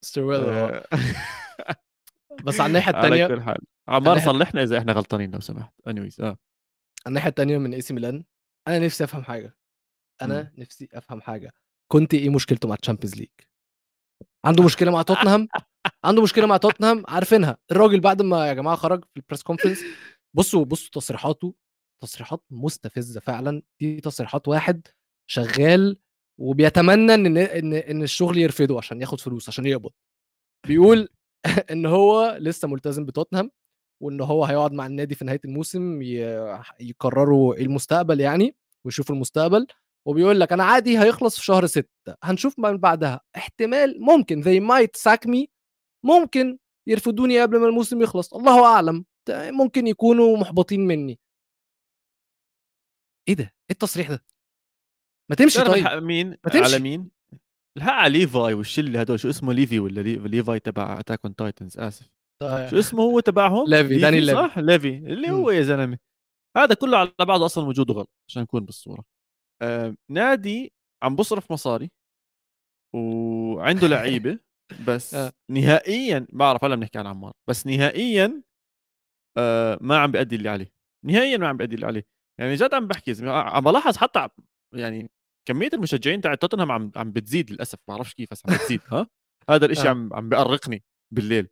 Mr. 0.04 0.22
ويل 0.22 0.42
آه، 0.44 0.84
بس 2.44 2.60
على 2.60 2.68
الناحية 2.68 2.94
على 2.96 3.08
الثانية 3.08 3.28
كل 3.28 3.42
حال. 3.42 3.58
عمار 3.88 4.20
صلحنا 4.20 4.64
إذا 4.64 4.78
إحنا 4.78 4.94
غلطانين 4.94 5.32
لو 5.32 5.40
سمحت. 5.40 5.74
anyways 5.88 6.22
آه. 6.22 6.26
على 6.26 6.38
الناحية 7.08 7.30
الثانية 7.30 7.58
من 7.58 7.74
AC 7.74 7.93
ميلان 7.94 8.24
أنا 8.68 8.80
نفسي 8.80 9.04
أفهم 9.04 9.24
حاجة. 9.24 9.56
أنا 10.22 10.42
مم. 10.42 10.54
نفسي 10.58 10.90
أفهم 10.94 11.22
حاجة. 11.22 11.54
كونتي 11.91 12.14
إيه 12.14 12.30
مشكلته 12.30 12.68
مع 12.70 12.76
ال 12.82 12.85
Champions 12.85 13.16
League 13.16 13.30
عنده 14.46 14.64
مشكلة 14.64 14.92
مع 14.92 15.02
توتنهام 15.02 15.48
عنده 16.04 16.22
مشكلة 16.22 16.46
مع 16.46 16.58
توتنهام 16.58 17.04
عارفينها. 17.08 17.58
الراجل 17.72 18.00
بعد 18.00 18.22
ما 18.22 18.48
يا 18.48 18.54
جماعة 18.54 18.76
خرج 18.76 19.04
في 19.06 19.18
ال 19.18 19.22
press 19.22 19.43
conference 19.43 19.80
بصوا 20.34 20.66
بصوا 20.66 20.90
تصريحاته 20.92 21.54
تصريحات 22.04 22.44
مستفزة 22.52 23.20
فعلا. 23.20 23.62
دي 23.80 24.02
تصريحات 24.02 24.48
واحد 24.48 24.88
شغال 25.28 25.98
وبيتمنى 26.40 27.14
إن 27.14 27.38
إن 27.38 27.74
إن 27.74 28.04
الشغل 28.04 28.38
يرفضه 28.38 28.78
عشان 28.78 29.02
ياخد 29.02 29.20
فلوس 29.22 29.50
عشان 29.50 29.66
يقبض. 29.66 29.92
بيقول 30.68 31.10
إن 31.72 31.86
هو 31.86 32.38
لسه 32.42 32.68
ملتزم 32.68 33.06
بتوتنهام 33.06 33.52
وإن 34.04 34.22
هو 34.22 34.46
هيقعد 34.46 34.74
مع 34.74 34.86
النادي 34.88 35.16
في 35.16 35.26
نهاية 35.26 35.42
الموسم 35.46 36.02
يقرروا 36.80 37.56
إيه 37.56 37.64
المستقبل 37.66 38.20
يعني 38.20 38.56
ويشوفوا 38.86 39.16
المستقبل. 39.16 39.68
وبيقول 40.08 40.40
لك 40.40 40.54
أنا 40.54 40.64
عادي 40.64 41.00
هيخلص 41.00 41.40
في 41.40 41.46
شهر 41.46 41.66
ستة 41.66 42.16
هنشوف 42.24 42.60
من 42.60 42.78
بعدها. 42.78 43.22
احتمال 43.38 43.98
ممكن 44.02 44.44
they 44.44 44.62
might 44.72 45.02
sack 45.02 45.30
me 45.30 45.53
ممكن 46.06 46.58
يرفضوني 46.88 47.41
قبل 47.41 47.60
ما 47.60 47.68
الموسم 47.68 48.01
يخلص. 48.01 48.34
الله 48.34 48.66
أعلم. 48.66 49.06
ممكن 49.30 49.88
يكونوا 49.88 50.38
محبطين 50.38 50.80
مني. 50.88 51.20
إيه 53.30 53.36
ده؟ 53.36 53.43
إيه 53.43 53.72
التصريح 53.72 54.10
ده؟ 54.10 54.26
ما 55.30 55.36
تمشي 55.36 55.62
طيب. 55.64 56.04
مين؟ 56.04 56.30
ما 56.30 56.51
تمشي. 56.51 56.64
على 56.64 56.80
مين؟ 56.80 57.12
الحق 57.78 57.91
على 57.93 58.20
ليفاي 58.20 58.54
والشله 58.54 59.01
هدول. 59.01 59.20
شو 59.20 59.30
اسمه 59.30 59.54
ليفي 59.54 59.80
ولا 59.80 60.01
لي- 60.01 60.16
ليفاي 60.16 60.60
تبع 60.60 60.99
Attack 60.99 61.20
on 61.26 61.36
Titans 61.36 61.80
آسف. 61.80 62.10
شو 62.41 62.80
اسمه 62.80 63.04
هو 63.04 63.20
تبعهم؟ 63.20 63.68
ليفي، 63.68 63.97
داني 63.99 64.20
ليفي. 64.20 64.38
صح؟ 64.47 64.60
ليفي. 64.60 64.97
اللي. 64.97 65.32
هو 65.32 65.51
يا 65.51 65.62
زلمة. 65.62 65.97
هذا 66.58 66.76
كله 66.76 66.97
على 66.97 67.12
بعضه 67.20 67.45
أصلا 67.45 67.68
وجوده 67.68 67.93
غلط 67.93 68.10
عشان 68.30 68.41
نكون 68.41 68.66
بالصورة. 68.66 69.04
آه 69.62 69.95
نادي 70.12 70.74
عم 71.04 71.16
بصرف 71.16 71.51
مصاري 71.51 71.91
وعنده 72.95 73.88
لعيبة. 73.93 74.39
بس 74.88 75.13
آه. 75.15 75.32
نهائيا 75.51 76.28
بعرف 76.34 76.63
هلا 76.65 76.76
بنحكي 76.76 76.99
عن 76.99 77.07
عمار 77.07 77.34
بس 77.49 77.67
نهائيا 77.67 78.41
آه 79.38 79.78
ما 79.82 79.97
عم 79.97 80.11
بيأدي 80.11 80.36
اللي 80.36 80.49
عليه. 80.49 80.74
نهائيا 81.05 81.38
ما 81.38 81.47
عم 81.47 81.57
بيأدي 81.57 81.76
اللي 81.76 81.86
عليه. 81.86 82.05
يعني 82.39 82.55
جد 82.55 82.74
عم 82.74 82.88
بحكي 82.88 83.15
عم 83.30 83.63
بلاحظ 83.63 83.97
حتى 83.97 84.28
يعني 84.76 85.11
كمية 85.47 85.69
المشجعين 85.74 86.21
تاع 86.21 86.36
توتنهام 86.36 86.71
عم 86.71 86.91
عم 86.95 87.11
بتزيد 87.11 87.51
للأسف 87.51 87.80
ما 87.88 87.95
بعرفش 87.95 88.13
كيف 88.13 88.30
بس 88.32 88.43
عم 88.47 88.55
بتزيد. 88.55 88.82
ها؟ 88.91 89.07
هذا 89.49 89.65
الإشي 89.65 89.88
آه. 89.88 89.89
عم 89.89 90.13
عم 90.13 90.30
بأرقني 90.30 90.84
بالليل. 91.11 91.47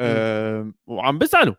آه 0.00 0.72
وعم 0.86 1.18
بزعلوا. 1.18 1.54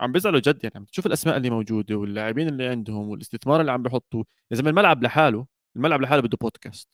عم 0.00 0.12
بزعلوا 0.12 0.40
جد 0.40 0.64
يعني 0.64 0.76
عم 0.76 0.84
تشوف 0.84 1.06
الأسماء 1.06 1.36
اللي 1.36 1.50
موجودة 1.50 1.94
واللاعبين 1.96 2.48
اللي 2.48 2.66
عندهم 2.66 3.08
والاستثمار 3.08 3.60
اللي 3.60 3.72
عم 3.72 3.82
بيحطوا 3.82 4.24
يا 4.50 4.56
زلمة 4.56 4.70
الملعب 4.70 5.02
لحاله 5.02 5.46
الملعب 5.76 6.00
لحاله 6.02 6.22
بده 6.22 6.38
بودكاست 6.40 6.88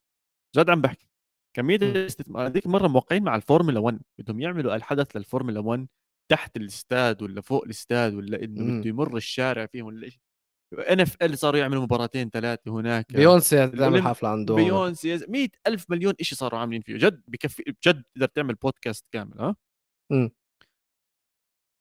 جد 0.57 0.71
عم 0.71 0.81
بحكي. 0.81 1.09
كمية 1.57 1.77
الاستثمار 1.77 2.47
هذيك 2.47 2.67
مرة 2.67 2.89
موقعين 2.89 3.23
مع 3.25 3.37
الفورمولا 3.37 3.81
1 3.81 4.01
بدهم 4.19 4.41
يعملوا 4.41 4.75
الحدث 4.75 5.17
للفورمولا 5.17 5.61
1 5.61 5.87
تحت 6.31 6.57
الاستاد 6.57 7.23
ولا 7.23 7.41
فوق 7.41 7.65
الاستاد 7.65 8.15
ولا 8.15 8.45
إنه 8.45 8.81
بده 8.81 8.89
يمر 8.89 9.17
الشارع 9.17 9.67
فيهم 9.67 9.87
ولا 9.87 10.09
شيء 10.09 10.21
NFL 10.75 11.39
صاروا 11.39 11.61
يعملوا 11.61 11.83
مباراتين 11.83 12.31
ثلاثة 12.31 12.71
هناك. 12.73 13.13
بيونسي 13.13 13.69
تعمل 13.69 14.03
حفلة 14.03 14.29
عندهم. 14.29 14.57
بيونسي 14.57 15.27
100 15.29 15.49
ألف 15.67 15.91
مليون 15.91 16.15
شيء 16.21 16.39
صاروا 16.39 16.59
عاملين 16.59 16.81
فيه. 16.81 16.97
جد 16.97 17.23
بكفي 17.29 17.63
بجد 17.63 18.03
تقدر 18.15 18.27
تعمل 18.27 18.55
بودكاست 18.55 19.07
كامل 19.13 19.41
ها. 19.41 19.57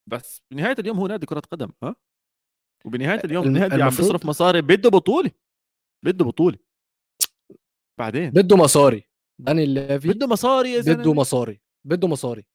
بس 0.09 0.41
بنهاية 0.51 0.75
اليوم 0.79 0.97
هو 0.97 1.07
نادي 1.07 1.25
كرة 1.25 1.39
قدم 1.39 1.69
ها؟ 1.83 1.95
وبنهاية 2.85 3.21
اليوم 3.25 3.47
النادي 3.47 3.83
عم 3.83 3.89
بيصرف 3.89 4.25
مصاري 4.25 4.61
بده 4.61 4.89
بطولة 4.89 5.31
بده 6.05 6.25
بطولة. 6.25 6.57
بعدين؟ 7.99 8.29
بده 8.29 8.55
مصاري. 8.55 9.12
دانيال 9.39 9.63
ليفي 9.63 10.07
بده 10.07 10.27
مصاري 10.27 10.71
يا 10.71 10.81
زلمة. 10.81 11.01
بده 11.03 11.13
مصاري 11.13 11.61
بده 11.87 12.07
مصاري. 12.07 12.45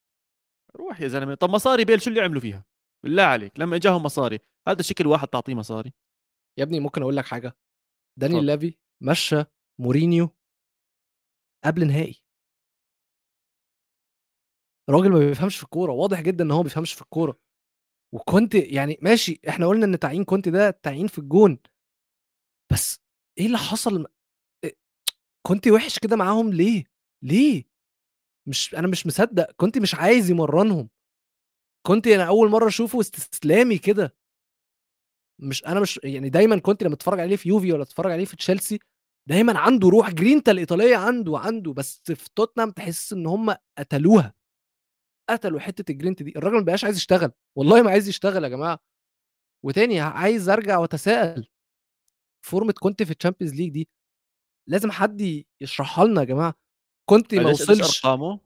روح 0.77 1.01
يا 1.01 1.09
زلمة 1.09 1.35
طب 1.35 1.51
مصاري 1.51 1.85
بيل 1.85 2.03
شو 2.03 2.11
اللي 2.11 2.21
عملوا 2.21 2.41
فيها؟ 2.41 2.65
بالله 3.05 3.23
عليك 3.23 3.61
لما 3.61 3.77
اجاهم 3.77 4.03
مصاري 4.03 4.39
هذا 4.69 4.83
شكل 4.83 5.07
واحد 5.07 5.29
تعطيه 5.29 5.55
مصاري. 5.55 5.93
يا 6.59 6.63
ابني 6.65 6.81
ممكن 6.81 7.03
أقول 7.03 7.17
لك 7.17 7.25
حاجة 7.27 7.57
دانيال 8.19 8.39
ليفي 8.39 8.79
مشى 9.03 9.45
مورينيو 9.81 10.31
قبل 11.65 11.87
نهائي 11.87 12.23
راجل 14.91 15.11
ما 15.13 15.19
بيفهمش 15.19 15.57
في 15.57 15.63
الكورة 15.63 15.93
واضح 15.93 16.21
جدا 16.21 16.45
إن 16.45 16.51
هو 16.51 16.57
ما 16.57 16.63
بيفهمش 16.63 16.93
في 16.95 17.03
الكورة. 17.03 17.41
وكنت 18.15 18.55
يعني 18.55 18.99
ماشي 19.03 19.41
إحنا 19.49 19.67
قلنا 19.67 19.85
إن 19.85 19.99
تعيين 19.99 20.25
كنت 20.25 20.49
ده 20.49 20.71
تعيين 20.71 21.07
في 21.07 21.19
الجون. 21.19 21.59
بس 22.73 23.01
إيه 23.39 23.47
اللي 23.47 23.59
حصل؟ 23.59 24.07
كنت 25.49 25.69
وحش 25.69 25.99
كده 25.99 26.17
معاهم 26.17 26.53
ليه؟ 26.53 26.85
ليه؟ 27.25 27.65
مش 28.49 28.75
أنا 28.75 28.89
مش 28.89 29.07
مصدق 29.07 29.53
كنت 29.57 29.79
مش 29.79 29.95
عايز 29.95 30.31
يمرنهم. 30.31 30.91
كنت 31.87 32.07
أنا 32.07 32.29
أول 32.29 32.51
مرة 32.51 32.69
أشوفه 32.69 33.01
استسلامي 33.01 33.79
كده. 33.79 34.17
مش 35.41 35.67
أنا 35.67 35.81
مش 35.81 36.01
يعني 36.05 36.29
دايما 36.31 36.59
كنت 36.59 36.83
لما 36.83 36.95
أتفرج 36.95 37.21
عليه 37.21 37.37
في 37.37 37.49
يوفي 37.49 37.73
ولا 37.73 37.83
أتفرج 37.83 38.13
عليه 38.13 38.25
في 38.25 38.37
تشيلسي 38.37 38.79
دايما 39.29 39.59
عنده 39.59 39.89
روح 39.89 40.11
جرينتا 40.11 40.53
الايطاليه 40.53 40.97
عنده 40.97 41.39
عنده 41.39 41.73
بس 41.73 42.03
في 42.05 42.29
توتنهام 42.37 42.71
تحس 42.71 43.13
إن 43.13 43.27
هم 43.27 43.55
قتلوها. 43.79 44.35
قتلوا 45.31 45.61
حتة 45.61 45.93
الجرينتا 45.93 46.23
دي. 46.23 46.33
الراجل 46.37 46.57
ما 46.57 46.63
بقاش 46.65 46.85
عايز 46.85 46.97
يشتغل. 46.97 47.33
والله 47.57 47.83
ما 47.83 47.91
عايز 47.91 48.09
يشتغل 48.09 48.45
يا 48.45 48.49
جماعة. 48.49 48.79
وتاني 49.65 50.01
عايز 50.01 50.49
أرجع 50.49 50.79
وأتساءل. 50.79 51.49
فورمة 52.47 52.73
كونتي 52.81 53.03
في 53.03 53.11
ال 53.11 53.15
Champions 53.15 53.55
League 53.55 53.71
دي 53.71 53.89
لازم 54.69 54.91
حد 54.91 55.45
يشرحها 55.61 56.05
لنا 56.05 56.21
يا 56.21 56.27
جماعة. 56.27 56.55
كونتي 57.11 57.35
ما 57.35 57.51
وصلش 57.51 58.05
أرقامه 58.07 58.41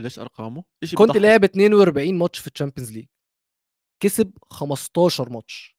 ليش 0.00 0.18
أرقامه. 0.18 0.64
كونتي 0.96 1.16
لعب 1.16 1.44
42 1.44 2.14
ماتش 2.14 2.38
في 2.38 2.46
ال 2.46 2.51
Champions 2.51 2.92
League. 2.92 3.06
كسب 4.02 4.38
15 4.50 5.30
ماتش. 5.30 5.76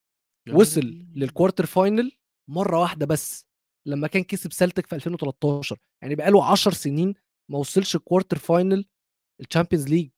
وصل 0.53 0.81
لل 1.15 1.26
quarter 1.26 1.65
final 1.65 2.11
مرة 2.49 2.79
واحدة 2.79 3.05
بس 3.05 3.47
لما 3.87 4.07
كان 4.07 4.23
كسب 4.23 4.53
سلتك 4.53 4.85
في 4.85 4.95
2013 4.95 5.77
يعني 6.01 6.15
بقاله 6.15 6.45
10 6.51 6.71
سنين 6.71 7.13
ما 7.51 7.57
وصلش 7.57 7.95
ال 7.95 8.01
quarter 8.01 8.37
final 8.37 8.85
ال 9.41 9.46
Champions 9.46 9.87
League. 9.87 10.09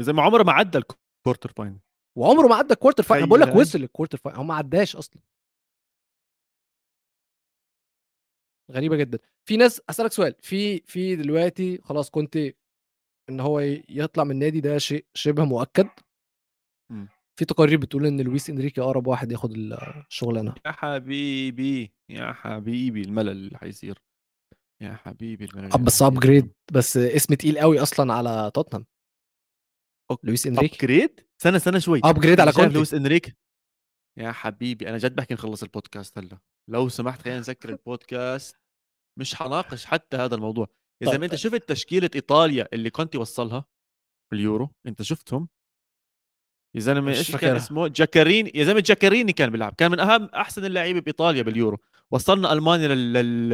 زي 0.00 0.12
ما 0.12 0.22
عمره 0.22 0.42
ما 0.42 0.52
عدى 0.52 0.78
ال 0.78 0.87
quarter 0.87 1.52
final 1.56 1.80
وعمره 2.18 2.46
ما 2.46 2.54
عدى 2.54 2.74
ال 2.74 2.77
quarter 2.77 3.02
final 3.02 3.26
بقول 3.26 3.40
لك 3.40 3.56
وصل 3.56 3.78
ال 3.78 3.83
quarter 3.83 4.18
final 4.18 4.38
هو 4.38 4.44
ما 4.44 4.54
عداش 4.54 4.96
أصلا. 4.96 5.22
غريبة 8.70 8.96
جدا. 8.96 9.18
في 9.48 9.56
ناس 9.56 9.82
أسألك 9.90 10.12
سؤال 10.12 10.34
في 10.40 10.80
في 10.80 11.16
دلوقتي 11.16 11.78
خلاص 11.82 12.10
كونتي 12.10 12.36
إن 13.30 13.40
هو 13.40 13.60
يطلع 13.88 14.24
من 14.24 14.30
النادي 14.30 14.60
ده 14.60 14.78
شيء 14.78 15.04
شبه 15.14 15.44
مؤكد؟ 15.44 15.88
م. 16.92 17.06
في 17.38 17.44
تقارير 17.44 17.78
بتقول 17.78 18.06
إن 18.06 18.20
لويس 18.20 18.50
إنريكي 18.50 18.80
أقرب 18.80 19.06
واحد 19.06 19.32
ياخد 19.32 19.52
الشغلانة. 19.52 20.54
يا 20.66 20.72
حبيبي 20.72 21.92
يا 22.10 22.32
حبيبي 22.32 23.02
الملل 23.02 23.28
اللي 23.28 23.58
حيصير 23.58 23.98
يا 24.82 24.94
حبيبي 24.94 25.44
الملل 25.44 25.68
بس 25.84 26.02
upgrade 26.02 26.52
بس 26.72 26.96
اسم 26.96 27.34
تقيل 27.34 27.58
قوي 27.58 27.82
أصلا 27.82 28.14
على 28.14 28.50
توتنهام. 28.54 28.86
لويس 30.22 30.46
إنريكي. 30.46 30.76
upgrade 30.76 31.20
استنى 31.40 31.56
استنى 31.56 31.80
شوي. 31.80 32.00
upgrade 32.04 32.40
على 32.40 32.52
كونتي. 32.52 32.74
لويس 32.74 32.94
إنريكي. 32.94 33.34
يا 34.18 34.32
حبيبي 34.32 34.88
أنا 34.88 34.98
جد 34.98 35.14
بحكي 35.14 35.34
نخلص 35.34 35.62
البودكاست 35.62 36.18
هلا. 36.18 36.38
لو 36.68 36.88
سمحت 36.88 37.22
خلينا 37.22 37.40
نسكر 37.40 37.68
البودكاست. 37.68 38.56
مش 39.18 39.34
حناقش 39.34 39.84
حتى 39.84 40.16
هذا 40.16 40.34
الموضوع. 40.34 40.66
يا 41.02 41.10
زلمه 41.10 41.24
أنت 41.24 41.34
شفت 41.34 41.68
تشكيلة 41.68 42.10
إيطاليا 42.14 42.68
اللي 42.72 42.90
كونتي 42.90 43.16
وصلها 43.16 43.64
في 44.30 44.36
اليورو 44.36 44.70
أنت 44.86 45.02
شفتهم؟ 45.02 45.48
يا 46.74 46.80
زلمة 46.80 47.10
إيش 47.10 47.36
كان 47.36 47.56
اسمه؟ 47.56 47.88
جاكاريني 47.88 48.52
يا 48.54 48.64
زلمة 48.64 48.80
جاكاريني 48.80 49.32
كان 49.32 49.50
بيلعب. 49.50 49.74
كان 49.74 49.90
من 49.90 50.00
أهم 50.00 50.24
أحسن 50.24 50.64
اللعيبه 50.64 51.00
بإيطاليا 51.00 51.42
باليورو. 51.42 51.78
وصلنا 52.10 52.52
ألمانيا 52.52 52.88
لل 52.88 53.12
لل 53.12 53.52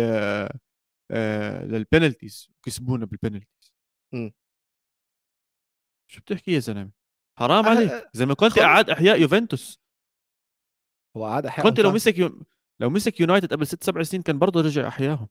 آه... 1.11 1.65
لل 1.65 1.79
penalties. 1.79 2.51
كسبونا 2.63 3.07
بال 3.07 3.18
penalties. 3.18 3.73
شو 6.11 6.21
بتحكي 6.21 6.53
يا 6.53 6.59
زلمة؟ 6.59 6.91
حرام 7.39 7.67
أه... 7.67 7.71
عليك. 7.71 8.09
زي 8.13 8.27
ما 8.27 8.35
كونتي 8.35 8.59
اعاد 8.59 8.91
أحياء 8.91 9.21
يوفنتوس. 9.21 9.81
هو 11.17 11.27
اعاد 11.27 11.47
أحياء 11.47 11.69
كونتي 11.69 11.81
لو 11.81 11.93
مسك 11.93 12.19
يو... 12.19 12.43
لو 12.81 12.91
مسك 12.91 13.21
يونايتد 13.21 13.53
قبل 13.53 13.67
ست 13.67 13.85
سبع 13.85 14.03
سنين 14.03 14.23
كان 14.23 14.39
برضه 14.39 14.61
رجع 14.61 14.89
احياهم 14.89 15.29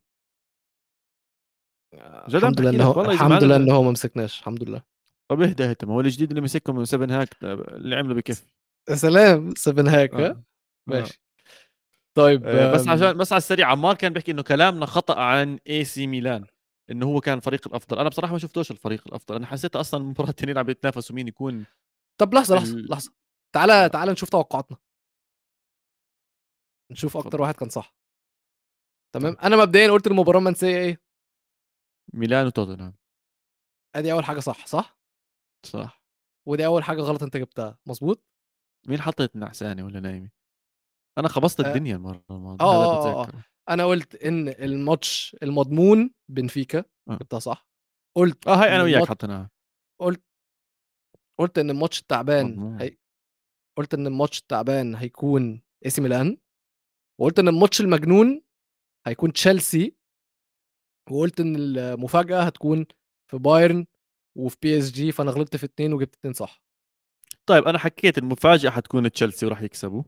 الحمد 1.93 2.61
لله 2.61 2.69
انه 2.69 3.11
الحمد 3.11 3.43
لله 3.43 3.55
انه 3.55 3.81
ما 3.81 3.91
مسكناش 3.91 4.39
الحمد 4.39 4.63
لله. 4.63 4.81
طب 5.27 5.41
اهدى 5.41 5.75
ما 5.83 5.93
هو 5.93 5.99
الجديد 6.01 6.29
اللي 6.29 6.41
مسكهم 6.41 6.75
تن 6.75 6.85
هاج 6.85 7.29
اللي 7.43 7.95
عمله 7.95 8.13
بكفي 8.13 8.43
يا 8.89 8.95
سلام 8.95 9.53
7 9.57 10.01
هاك 10.01 10.13
آه. 10.13 10.27
آه. 10.27 10.43
ماشي. 10.87 11.21
طيب 12.13 12.45
آه 12.45 12.73
بس 12.73 12.87
عشان 12.87 13.17
بس 13.17 13.33
على 13.33 13.37
السريع 13.37 13.67
عمار 13.67 13.95
كان 13.95 14.13
بيحكي 14.13 14.31
إنه 14.31 14.41
كلامنا 14.41 14.85
خطأ 14.85 15.19
عن 15.19 15.59
إي 15.69 15.83
سي 15.83 16.07
ميلان 16.07 16.45
إنه 16.91 17.05
هو 17.05 17.21
كان 17.21 17.37
الفريق 17.37 17.67
الأفضل. 17.67 17.99
أنا 17.99 18.09
بصراحة 18.09 18.33
ما 18.33 18.39
شفتوش 18.39 18.71
الفريق 18.71 19.03
الأفضل 19.07 19.35
أنا 19.35 19.45
حسيت 19.47 19.75
أصلا 19.75 19.99
المباراة 20.01 20.29
الثانيين 20.35 20.57
عم 20.57 20.69
يتنافسوا 20.69 21.15
مين 21.15 21.27
يكون 21.27 21.65
طب 22.17 22.33
لحظة 22.33 22.55
لحظة 22.55 22.73
ال... 22.73 22.91
لحظة. 22.91 23.11
تعالى 23.53 23.73
آه. 23.73 23.87
تعالى 23.87 24.11
نشوف 24.11 24.29
توقعاتنا. 24.29 24.77
نشوف 26.91 27.17
أكتر 27.17 27.41
واحد 27.41 27.55
كان 27.55 27.69
صح. 27.69 27.95
تمام؟ 29.15 29.37
أنا 29.43 29.55
مبدئيا 29.55 29.91
قلت 29.91 30.07
المباراه 30.07 30.39
المنسيه 30.39 30.77
إيه؟ 30.77 31.01
ميلان 32.13 32.45
وتوتنهام 32.45 32.95
أدي 33.95 34.11
أول 34.11 34.25
حاجة 34.25 34.39
صح 34.39 34.67
صح؟ 34.67 34.99
صح. 35.65 36.03
ودي 36.47 36.65
أول 36.65 36.83
حاجة 36.83 37.01
غلط 37.01 37.23
أنت 37.23 37.37
جبتها 37.37 37.79
مظبوط؟ 37.85 38.23
مين 38.87 39.01
حطيت 39.01 39.35
نعساني 39.35 39.83
ولا 39.83 39.99
نايمه 39.99 40.29
أنا 41.17 41.27
خبصت 41.27 41.59
أه. 41.59 41.67
الدنيا 41.67 41.95
المرة 41.95 42.23
الماضيه 42.29 42.65
آه 42.65 43.23
آه 43.23 43.31
أنا 43.69 43.85
قلت 43.85 44.15
إن 44.15 44.49
الماتش 44.49 45.35
المضمون 45.43 46.13
بنفيكا 46.29 46.83
آه. 47.09 47.15
جبتها 47.15 47.39
صح؟ 47.39 47.67
قلت 48.17 48.47
آه 48.47 48.55
هاي 48.55 48.75
أنا 48.75 48.83
وياك 48.83 49.07
حطيناها. 49.07 49.49
قلت 50.01 50.23
قلت 51.39 51.57
إن 51.57 51.69
الماتش 51.69 51.99
التعبان 52.01 52.77
هي... 52.81 52.97
قلت 53.77 53.93
إن 53.93 54.07
الماتش 54.07 54.39
التعبان 54.39 54.95
هيكون 54.95 55.61
إي 55.85 55.89
سي 55.89 56.01
ميلان. 56.01 56.37
وقلت 57.19 57.39
إن 57.39 57.47
الماتش 57.47 57.81
المجنون 57.81 58.41
هيكون 59.07 59.33
تشيلسي 59.33 59.95
وقلت 61.11 61.39
إن 61.39 61.55
المفاجأة 61.55 62.43
هتكون 62.43 62.85
في 63.27 63.37
بايرن 63.37 63.85
وفي 64.37 64.57
بي 64.61 64.77
اس 64.77 64.91
جي 64.91 65.11
فأنا 65.11 65.31
غلطت 65.31 65.55
في 65.55 65.63
اثنين 65.65 65.93
وجبت 65.93 66.15
اثنين 66.15 66.33
صح. 66.33 66.61
طيب 67.45 67.63
أنا 67.63 67.77
حكيت 67.77 68.17
المفاجأة 68.17 68.69
حتكون 68.69 69.11
تشيلسي 69.11 69.45
وراح 69.45 69.61
يكسبوا. 69.61 70.03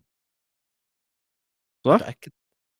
صح؟ 1.86 1.94
متأكد 1.94 2.32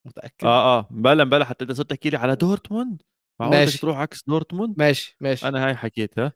متأكد. 0.08 0.46
آه 0.48 0.80
آه 0.80 0.88
بلا 0.92 1.24
بلا 1.24 1.46
حتى 1.46 1.64
أنت 1.64 1.72
صرت 1.72 1.90
تحكي 1.90 2.10
لي 2.10 2.18
على 2.18 2.36
دورتموند. 2.36 3.02
ماشي. 3.40 3.78
تروح 3.78 3.98
عكس 3.98 4.24
دورتموند؟ 4.24 4.80
ماشي 4.80 5.18
ماشي. 5.22 5.48
أنا 5.48 5.68
هاي 5.68 5.76
حكيتها. 5.76 6.34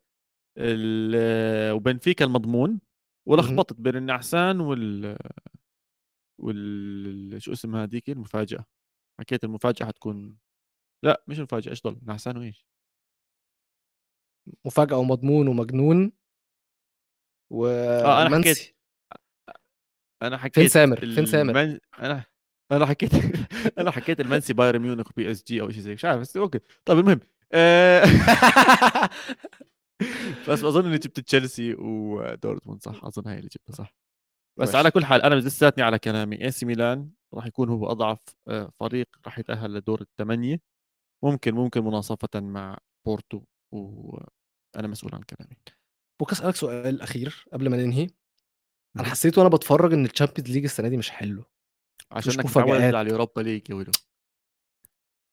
وبنفيكا 1.73 2.25
المضمون 2.25 2.79
ولخبطت 3.27 3.73
بين 3.73 3.95
النعسان 3.95 4.59
وال 4.59 5.17
وال 6.41 7.41
شو 7.41 7.51
اسمها 7.51 7.83
هذيك 7.83 8.09
المفاجأة. 8.09 8.65
حكيت 9.19 9.43
المفاجأة 9.43 9.85
حتكون 9.85 10.37
لا 11.03 11.23
مش 11.27 11.39
مفاجأة 11.39 11.69
إيش 11.69 11.81
ضل؟ 11.83 11.99
نعسان 12.03 12.37
وإيش؟ 12.37 12.65
مفاجأة 14.65 14.97
ومضمون 14.97 15.47
ومجنون 15.47 16.11
و 17.51 17.67
آه 17.67 18.27
أنا 18.27 18.37
حكيت 18.37 18.75
أنا 20.21 20.37
حكيت 20.37 20.55
فين 20.59 20.67
سامر؟ 20.67 20.99
فين 20.99 21.25
سامر؟ 21.25 21.61
المن... 21.61 21.79
أنا 21.99 22.23
أنا 22.71 22.85
حكيت 22.85 23.11
أنا 23.79 23.91
حكيت 23.91 24.19
المنسي 24.19 24.53
بايرن 24.53 24.79
ميونخ 24.79 25.11
وبي 25.11 25.31
إس 25.31 25.43
جي 25.43 25.61
أو 25.61 25.69
شيء 25.69 25.81
زي 25.81 25.93
مش 25.93 26.05
عارف 26.05 26.19
بس 26.19 26.37
أوكي. 26.37 26.59
طيب 26.85 26.99
المهم 26.99 27.19
آه، 27.53 28.03
بس 30.49 30.63
أظن 30.63 30.85
إني 30.85 30.97
جبت 30.97 31.19
تشيلسي 31.19 31.73
ودورتموند 31.73 32.81
صح؟ 32.81 33.05
أظن 33.05 33.27
هاي 33.27 33.37
اللي 33.37 33.49
جبتها. 33.49 33.73
صح. 33.73 33.95
بس 34.59 34.67
ماشي. 34.67 34.77
على 34.77 34.91
كل 34.91 35.05
حال 35.05 35.21
أنا 35.21 35.35
لساتني 35.35 35.83
على 35.83 35.99
كلامي. 35.99 36.43
اي 36.45 36.51
سي 36.51 36.65
ميلان 36.65 37.09
راح 37.33 37.45
يكون 37.45 37.69
هو 37.69 37.91
أضعف 37.91 38.19
آه، 38.47 38.71
فريق 38.79 39.07
راح 39.25 39.39
يتأهل 39.39 39.73
لدور 39.73 40.01
الثمانيه 40.01 40.59
ممكن 41.23 41.55
ممكن 41.55 41.83
مناصفة 41.83 42.39
مع 42.39 42.77
بورتو 43.05 43.41
وأنا 43.71 44.87
مسؤول 44.87 45.15
عن 45.15 45.21
كلامي. 45.21 45.55
ممكن 46.21 46.35
أسألك 46.35 46.55
سؤال 46.55 47.01
أخير 47.01 47.45
قبل 47.53 47.69
ما 47.69 47.77
ننهي. 47.77 48.07
أنا 48.99 49.07
حسيت 49.07 49.37
وأنا 49.37 49.49
بتفرج 49.49 49.93
إن 49.93 50.05
ال 50.05 50.10
Champions 50.10 50.51
League 50.51 50.63
السنة 50.63 50.87
دي 50.87 50.97
مش 50.97 51.09
حلو 51.09 51.43
عشان 52.11 52.33
إنك 52.33 52.45
متعود 52.45 52.81
على 52.81 53.01
ال 53.01 53.07
Europa 53.07 53.41
League 53.41 53.69
يا 53.69 53.75
ولو. 53.75 53.91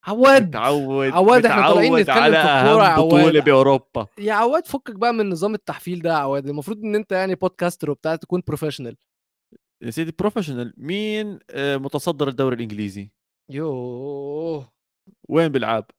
عواد 0.07 0.49
متعود 0.49 1.13
عواد 1.13 1.47
إحنا 1.47 1.69
طالعين 1.69 1.97
نتكلم 1.97 2.17
على 2.19 2.33
في 2.35 2.41
الكوره 2.41 2.85
يا 2.85 2.97
بطولة 2.97 3.41
بأوروبا. 3.41 4.07
يا 4.19 4.33
عواد 4.33 4.67
فكك 4.67 4.95
بقى 4.95 5.13
من 5.13 5.29
نظام 5.29 5.55
التحفيل 5.55 6.03
ده 6.03 6.11
يا 6.11 6.15
عواد. 6.15 6.49
المفروض 6.49 6.79
إن 6.85 6.95
أنت 6.95 7.13
يعني 7.13 7.35
podcaster 7.35 7.91
وبتاع 7.91 8.17
تكون 8.17 8.43
professional 8.47 8.97
يا 9.83 9.91
سيدي 9.91 10.13
professional 10.19 10.75
مين 10.77 11.39
آه، 11.51 11.77
متصدر 11.77 12.29
الدوري 12.29 12.57
الإنجليزي؟ 12.57 13.11
يوه. 13.51 14.73
وين 15.29 15.49
بيلعب؟ 15.49 15.91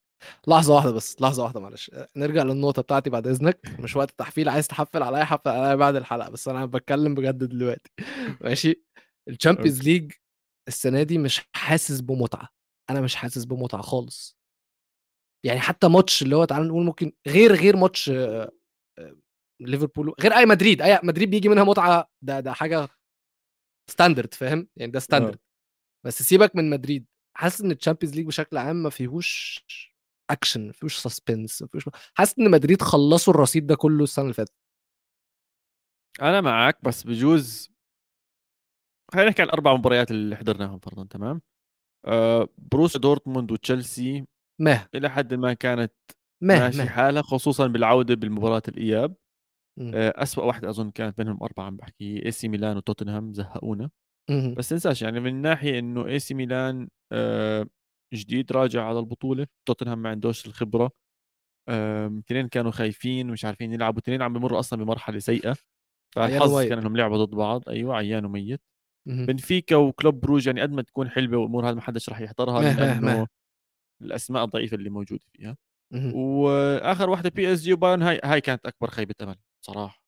لحظة 0.48 0.76
واحدة 0.76 0.92
بس 0.92 1.22
لحظة 1.22 1.44
واحدة 1.44 1.60
معلش 1.60 1.92
نرجع 2.16 2.44
للنقطة 2.44 2.82
بتاعتي 2.82 3.10
بعد 3.10 3.28
إذنك 3.28 3.60
مش 3.80 3.96
وقت 3.96 4.12
تحفيل 4.12 4.50
عايز 4.50 4.68
تحفل 4.68 5.04
عليا 5.04 5.24
حفل 5.24 5.50
عليا 5.50 5.76
بعد 5.76 5.96
الحلقة 5.96 6.30
بس 6.30 6.48
أنا 6.48 6.66
بتكلم 6.66 7.16
بجد 7.16 7.44
دلوقتي. 7.44 7.92
ماشي؟ 8.42 8.84
ال 9.28 9.33
Champions 9.33 9.82
League 9.84 10.12
السنة 10.68 11.04
دي 11.04 11.18
مش 11.18 11.42
حاسس 11.56 12.00
بمتعة 12.02 12.50
أنا 12.90 13.02
مش 13.02 13.16
حاسس 13.16 13.46
بمتعة 13.46 13.82
خالص. 13.82 14.40
يعني 15.46 15.60
حتى 15.60 15.88
ماتش 15.88 16.22
اللي 16.24 16.36
هو 16.36 16.46
تعال 16.46 16.68
نقول 16.68 16.84
ممكن 16.86 17.12
غير 17.28 17.56
غير 17.56 17.78
ماتش 17.78 18.10
آه، 18.10 18.52
آه، 19.00 19.16
ليفربول 19.62 20.14
غير 20.22 20.34
ريال 20.34 20.46
مدريد 20.46 20.82
ريال 20.82 21.00
مدريد 21.04 21.30
بيجي 21.30 21.50
منها 21.50 21.64
متعة 21.64 22.10
ده 22.22 22.40
ده 22.40 22.54
حاجة 22.54 22.88
standard 23.90 24.34
فاهم؟ 24.34 24.68
يعني 24.76 24.92
ده 24.92 25.00
standard 25.00 25.36
آه. 25.36 25.40
بس 26.06 26.24
سيبك 26.24 26.56
من 26.56 26.70
مدريد 26.70 27.06
حاسس 27.38 27.62
إن 27.62 27.72
ال 27.72 27.76
Champions 27.76 28.16
League 28.16 28.26
بشكل 28.26 28.58
عام 28.58 28.84
ما 28.84 28.90
فيهوش 28.90 29.64
اكشن 30.30 30.68
ما 30.68 30.72
فيهوش 30.74 30.98
suspense 30.98 31.62
ما 31.62 31.68
فيهوش 31.68 31.90
حاسس 32.14 32.40
إن 32.40 32.52
مدريد 32.52 32.82
خلصوا 32.82 33.34
الرصيد 33.34 33.68
ده 33.68 33.76
كله 33.76 34.04
السنة 34.04 34.24
اللي 34.24 34.34
فاتت. 34.34 34.54
أنا 36.22 36.42
معاك 36.42 36.84
بس 36.84 37.04
بجوز 37.04 37.70
خلينا 39.14 39.30
نحكي 39.30 39.42
عن 39.42 39.48
الأربع 39.48 39.74
مباريات 39.74 40.12
اللي 40.12 40.36
حضرناهم 40.36 40.80
فرضا 40.80 41.04
تمام؟ 41.10 41.42
آه 42.06 42.50
بروسيا 42.58 42.98
دورتموند 42.98 43.52
وتشيلسي 43.52 44.26
ما 44.62 44.88
إلى 44.96 45.10
حد 45.10 45.34
ما 45.34 45.54
كانت 45.54 45.94
ما 46.44 46.60
ماشي 46.60 46.78
ما. 46.78 46.90
حالها 46.90 47.22
خصوصا 47.22 47.68
بالعودة 47.68 48.16
بالمباراة 48.16 48.62
الإياب. 48.68 49.16
أسوأ 50.24 50.44
واحدة 50.44 50.70
أظن 50.70 50.92
كانت 50.92 51.18
بينهم 51.18 51.44
أربعة 51.44 51.66
عم 51.66 51.78
بحكي 51.78 52.26
اي 52.26 52.32
سي 52.32 52.48
ميلان 52.48 52.78
وتوتنهام 52.78 53.34
زهقونا. 53.34 53.90
بس 54.54 54.70
تنساش 54.70 55.02
يعني 55.02 55.20
من 55.20 55.42
ناحية 55.42 55.80
إنه 55.80 56.08
اي 56.08 56.20
سي 56.20 56.34
ميلان 56.34 56.90
آه 57.12 57.68
جديد 58.14 58.52
راجع 58.52 58.84
على 58.86 59.00
البطولة 59.00 59.48
توتنهام 59.68 60.02
ما 60.02 60.10
عندوش 60.10 60.48
الخبرة 60.48 60.92
اثنين 62.20 62.48
كانوا 62.48 62.72
خايفين 62.72 63.30
ومش 63.30 63.46
عارفين 63.46 63.74
يلعبوا 63.74 64.00
اثنين 64.00 64.22
عم 64.22 64.34
بمروا 64.34 64.60
أصلا 64.60 64.84
بمرحلة 64.84 65.20
سيئة 65.20 65.56
فالحظ 66.16 66.42
كان 66.70 66.78
إنهم 66.78 66.98
لعبوا 66.98 67.26
ضد 67.26 67.36
بعض. 67.36 67.70
أيوه 67.70 67.96
عيان 67.96 68.26
وميت 68.26 68.62
بنفيكا 69.28 69.76
وكلوب 69.76 70.20
بروج 70.22 70.48
يعني 70.48 70.62
قد 70.62 70.72
ما 70.72 70.82
تكون 70.82 71.10
حلوة 71.10 71.38
وامور 71.44 71.66
هذا 71.70 71.76
ما 71.76 71.82
حدش 71.82 72.10
راح 72.10 72.22
يحضرها 72.22 72.62
لأنه 72.62 73.28
الأسماء 74.04 74.44
الضعيفة 74.44 74.76
اللي 74.76 74.90
موجودة 74.90 75.24
فيها. 75.34 75.58
وآخر 76.16 77.10
واحدة 77.10 77.30
PSG 77.30 77.74
وبايرن 77.74 78.02
هاي 78.04 78.22
هاي 78.24 78.42
كانت 78.42 78.66
أكبر 78.66 78.90
خيبه 78.90 79.16
أمل. 79.22 79.36
صراحة 79.66 80.04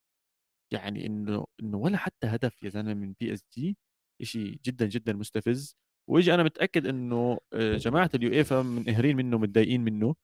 يعني 0.74 1.06
إنه 1.06 1.46
إنه 1.62 1.78
ولا 1.78 1.98
حتى 1.98 2.28
هدف 2.28 2.64
يا 2.64 2.70
زلمة 2.70 2.94
من 2.94 3.14
PSG 3.20 3.78
شيء 4.24 4.60
جدا 4.66 4.88
جدا 4.88 5.14
مستفز. 5.14 5.78
ويجي 6.10 6.34
أنا 6.34 6.44
متأكد 6.44 6.88
إنه 6.88 7.40
آه، 7.54 7.78
جماعة 7.78 8.10
اليويفا 8.16 8.62
منقهرين 8.62 9.18
منه 9.18 9.38
متضايقين 9.38 9.82
منه. 9.82 10.16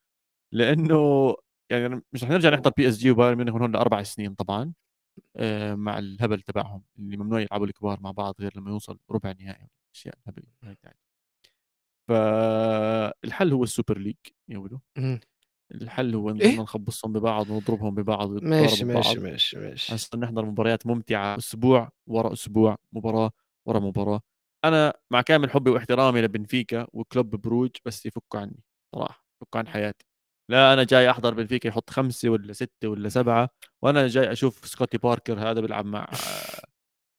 لأنه 0.53 1.35
يعني 1.71 2.01
مش 2.13 2.23
رح 2.23 2.29
نرجع 2.29 2.49
نحضر 2.49 2.71
PSG 2.77 3.11
وبايرن 3.11 3.37
ميونخ 3.37 3.53
هون 3.61 3.71
لأربع 3.71 4.03
سنين 4.03 4.35
طبعا 4.35 4.73
آه، 5.37 5.75
مع 5.75 5.99
الهبل 5.99 6.41
تبعهم. 6.41 6.83
اللي 6.99 7.17
ممنوع 7.17 7.41
يلعبوا 7.41 7.65
الكبار 7.65 8.01
مع 8.01 8.11
بعض 8.11 8.35
غير 8.41 8.57
لما 8.57 8.71
يوصل 8.71 8.99
ربع 9.11 9.31
نهائي 9.39 9.69
أشياء 9.95 10.15
الهبل. 10.27 10.43
هاي 10.63 10.77
فالحل 12.09 13.53
هو 13.53 13.63
ال 13.63 13.69
Super 13.69 13.97
League 13.97 14.15
يا 14.49 14.57
ولو. 14.57 14.81
الحل 15.71 16.15
هو 16.15 16.29
إيه؟ 16.29 16.59
نخبصهم 16.59 17.13
ببعض 17.13 17.49
ونضربهم 17.49 17.95
ببعض 17.95 18.43
ماشي 18.43 18.85
ماشي 18.85 19.19
ماشي 19.19 19.59
ماشي. 19.59 19.93
عشان 19.93 20.19
نحضر 20.19 20.45
مباريات 20.45 20.87
ممتعة 20.87 21.37
أسبوع 21.37 21.89
ورا 22.07 22.33
أسبوع 22.33 22.77
مباراة 22.93 23.31
ورا 23.65 23.79
مباراة. 23.79 24.21
أنا 24.65 24.93
مع 25.11 25.21
كامل 25.21 25.49
حبي 25.49 25.69
واحترامي 25.69 26.21
لبنفيكا 26.21 26.87
وكلوب 26.93 27.35
بروج 27.35 27.69
بس 27.85 28.05
يفكوا 28.05 28.39
عني 28.39 28.63
صراحة 28.95 29.25
يفكوا 29.41 29.59
عن 29.59 29.67
حياتي. 29.67 30.05
لا 30.49 30.73
أنا 30.73 30.83
جاي 30.83 31.09
أحضر 31.09 31.33
بنفيكا 31.33 31.67
يحط 31.67 31.89
خمسة 31.89 32.29
ولا 32.29 32.53
ستة 32.53 32.87
ولا 32.87 33.09
سبعة 33.09 33.49
وأنا 33.81 34.07
جاي 34.07 34.31
أشوف 34.31 34.67
سكوتي 34.67 34.97
باركر 34.97 35.39
هذا 35.39 35.61
بيلعب 35.61 35.85
مع 35.85 36.07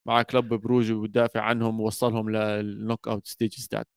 مع 0.09 0.23
كلوب 0.23 0.55
بروج 0.55 0.93
وبدافع 0.93 1.41
عنهم 1.41 1.81
ووصلهم 1.81 2.31
لل 2.31 3.09
knockout 3.09 3.27
stages 3.27 3.69
تاعت 3.69 3.89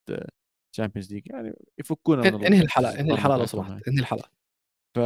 Champions 0.74 1.14
League 1.14 1.28
يعني 1.28 1.54
يفكونا 1.80 2.28
إنهي 2.28 2.62
الحلقة 2.62 3.00
إنهي 3.00 3.14
الحلقة 3.14 3.38
لو 3.38 3.46
سمحت 3.46 3.88
إنهي 3.88 4.02
الحلقة 4.02 4.30
ف 4.96 5.00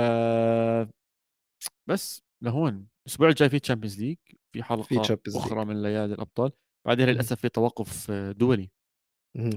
بس 1.90 2.22
لهون 2.44 2.88
الأسبوع 3.08 3.30
الجاي 3.30 3.50
في 3.50 3.60
Champions 3.60 4.00
League 4.02 4.18
في 4.54 4.64
حلقة 4.64 4.86
في 5.16 5.38
أخرى 5.38 5.66
من 5.66 5.84
ليالي 5.84 6.14
الأبطال 6.14 6.52
بعدين 6.88 7.06
للأسف 7.10 7.40
في 7.42 7.50
توقف 7.50 8.12
دولي 8.12 8.72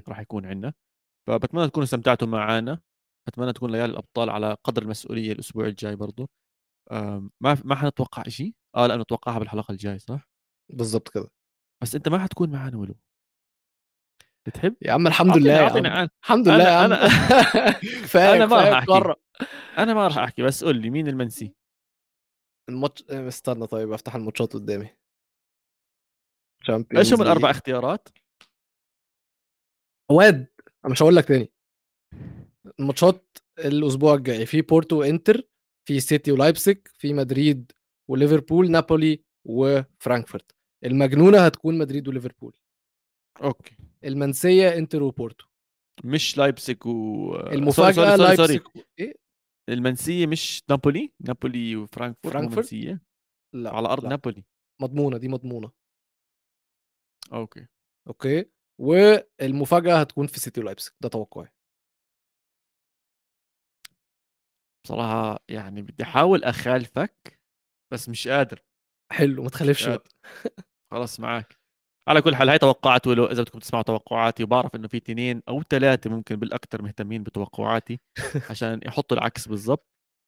راح 0.09 0.21
يكون 0.21 0.47
عندنا. 0.47 0.75
فبتمنى 1.29 1.69
تكونوا 1.69 1.85
استمتعتوا 1.85 2.29
معنا 2.29 2.81
أتمنى 3.29 3.53
تكون 3.53 3.73
ليالي 3.73 3.93
الأبطال 3.93 4.31
على 4.31 4.57
قدر 4.65 4.83
المسؤولية 4.83 5.33
الأسبوع 5.33 5.67
الجاي 5.67 5.97
برضه 5.97 6.29
ما 7.43 7.63
ما 7.65 7.75
حنتوقع 7.75 8.23
شيء 8.23 8.55
آه 8.77 8.87
لا 8.87 8.97
نتوقعها 8.97 9.39
بالحلقة 9.39 9.73
الجاية 9.73 9.99
صح؟ 9.99 10.29
بالضبط 10.73 11.09
كده. 11.09 11.29
بس 11.83 11.95
أنت 11.95 12.09
ما 12.09 12.19
حتكون 12.19 12.51
معنا 12.51 12.77
ولو. 12.77 12.95
بتحب؟ 14.49 14.77
يا 14.83 14.93
عم 14.93 15.07
الحمد 15.07 15.37
لله 15.37 15.53
يا 15.53 15.91
عم. 15.91 16.09
الحمد 16.23 16.49
لله 16.49 16.65
يا 16.65 16.77
عم. 16.77 16.93
أنا 16.93 17.09
كفايه 17.73 18.35
أنا 18.37 18.47
ما 18.47 18.57
راح 18.57 18.79
أحكي. 18.91 19.15
أنا 19.79 19.95
ما 19.95 20.07
راح 20.07 20.19
أحكي 20.19 20.43
بس 20.43 20.65
قول 20.65 20.77
لي 20.77 20.91
مين 20.91 21.09
المنسي؟ 21.09 21.55
الماتش 22.69 23.03
استنى 23.11 23.67
طيب 23.67 23.93
أفتح 23.93 24.15
الماتشات 24.15 24.53
قدامي. 24.53 24.89
إيش 26.97 27.13
هم 27.13 27.23
الأربع 27.23 27.51
اختيارات؟ 27.51 28.09
واد 30.11 30.47
أنا 30.85 30.93
مش 30.93 31.03
هقول 31.03 31.17
لك 31.17 31.25
تاني. 31.25 31.53
الماتشات 32.81 33.39
الأسبوع 33.59 34.15
الجاي 34.15 34.47
في 34.47 34.63
بورتو 34.63 35.01
وإنتر 35.01 35.43
في 35.89 36.01
سيتي 36.01 36.33
ولايبسك 36.33 36.91
في 36.99 37.13
مدريد 37.13 37.73
وليفربول 38.11 38.71
نابولي 38.71 39.25
وفرانكفورت. 39.45 40.53
المجنونة 40.85 41.39
هتكون 41.47 41.79
مدريد 41.79 42.09
وليفربول. 42.09 42.57
أوكي. 43.43 43.77
المنسية 44.05 44.75
انتر 44.79 45.03
وبورتو 45.03 45.47
مش 46.05 46.39
لايبسك 46.39 46.87
و 46.87 46.91
المفاجأة 47.37 48.17
لايبسك 48.17 48.63
إيه؟ 48.99 49.15
المنسية 49.69 50.27
مش 50.27 50.63
نابولي؟ 50.71 51.13
نابولي 51.21 51.77
وفرانكفورت 51.77 52.35
فرانكفورت؟ 52.35 52.75
لا 53.55 53.71
على 53.77 53.89
أرض 53.89 54.03
لا. 54.03 54.09
نابولي. 54.09 54.45
مضمونة 54.81 55.19
دي 55.19 55.29
مضمونة. 55.29 55.73
أوكي. 57.33 57.67
أوكي. 58.09 58.51
والمفاجأة 58.81 60.01
هتكون 60.01 60.27
في 60.27 60.41
سيتي 60.41 60.61
ولايبسك 60.61 60.95
ده 61.01 61.09
توقعي. 61.09 61.49
بصراحة 64.85 65.45
يعني 65.49 65.83
بدي 65.83 66.03
أحاول 66.03 66.45
أخالفك 66.45 67.41
بس 67.93 68.09
مش 68.09 68.29
قادر. 68.29 68.65
حلو 69.13 69.43
ما 69.43 69.49
تخالفش 69.49 69.89
خلاص 70.91 71.21
معك 71.21 71.59
على 72.09 72.23
كل 72.23 72.37
حال 72.37 72.49
هاي 72.49 72.59
توقعات 72.59 73.07
ولو 73.07 73.27
إذا 73.27 73.43
بدكم 73.43 73.59
تسمعوا 73.59 73.83
توقعاتي 73.85 74.43
وبعرف 74.45 74.75
إنه 74.77 74.89
في 74.89 74.97
اثنين 74.97 75.43
أو 75.49 75.63
ثلاثة 75.63 76.11
ممكن 76.11 76.37
بالأكثر 76.37 76.83
مهتمين 76.83 77.23
بتوقعاتي 77.23 78.01
عشان 78.51 78.81
يحطوا 78.87 79.17
العكس 79.17 79.49
بالضبط. 79.49 79.87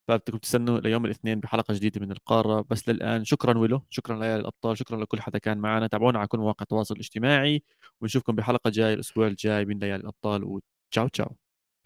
فبدكم 0.08 0.38
تستنوا 0.38 0.80
ليوم 0.80 1.04
الاثنين 1.04 1.40
بحلقة 1.40 1.74
جديدة 1.74 2.00
من 2.00 2.12
القارة. 2.12 2.64
بس 2.70 2.88
للآن 2.88 3.24
شكرا 3.24 3.58
ولو 3.58 3.82
شكرا 3.90 4.16
ليالي 4.18 4.40
الأبطال 4.40 4.78
شكرا 4.78 5.02
لكل 5.02 5.20
حدا 5.20 5.38
كان 5.38 5.58
معنا. 5.58 5.86
تابعونا 5.86 6.18
على 6.18 6.28
كل 6.28 6.38
مواقع 6.38 6.62
التواصل 6.62 6.94
الاجتماعي 6.94 7.62
ونشوفكم 8.00 8.36
بحلقة 8.36 8.70
جاي 8.70 8.94
الأسبوع 8.94 9.26
الجاي 9.26 9.64
من 9.64 9.78
ليالي 9.78 9.96
الأبطال. 10.02 10.44
وتشاو 10.44 11.08
تشاو 11.08 11.36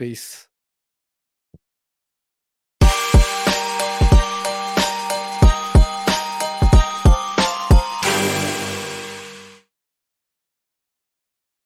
بيس 0.01 0.54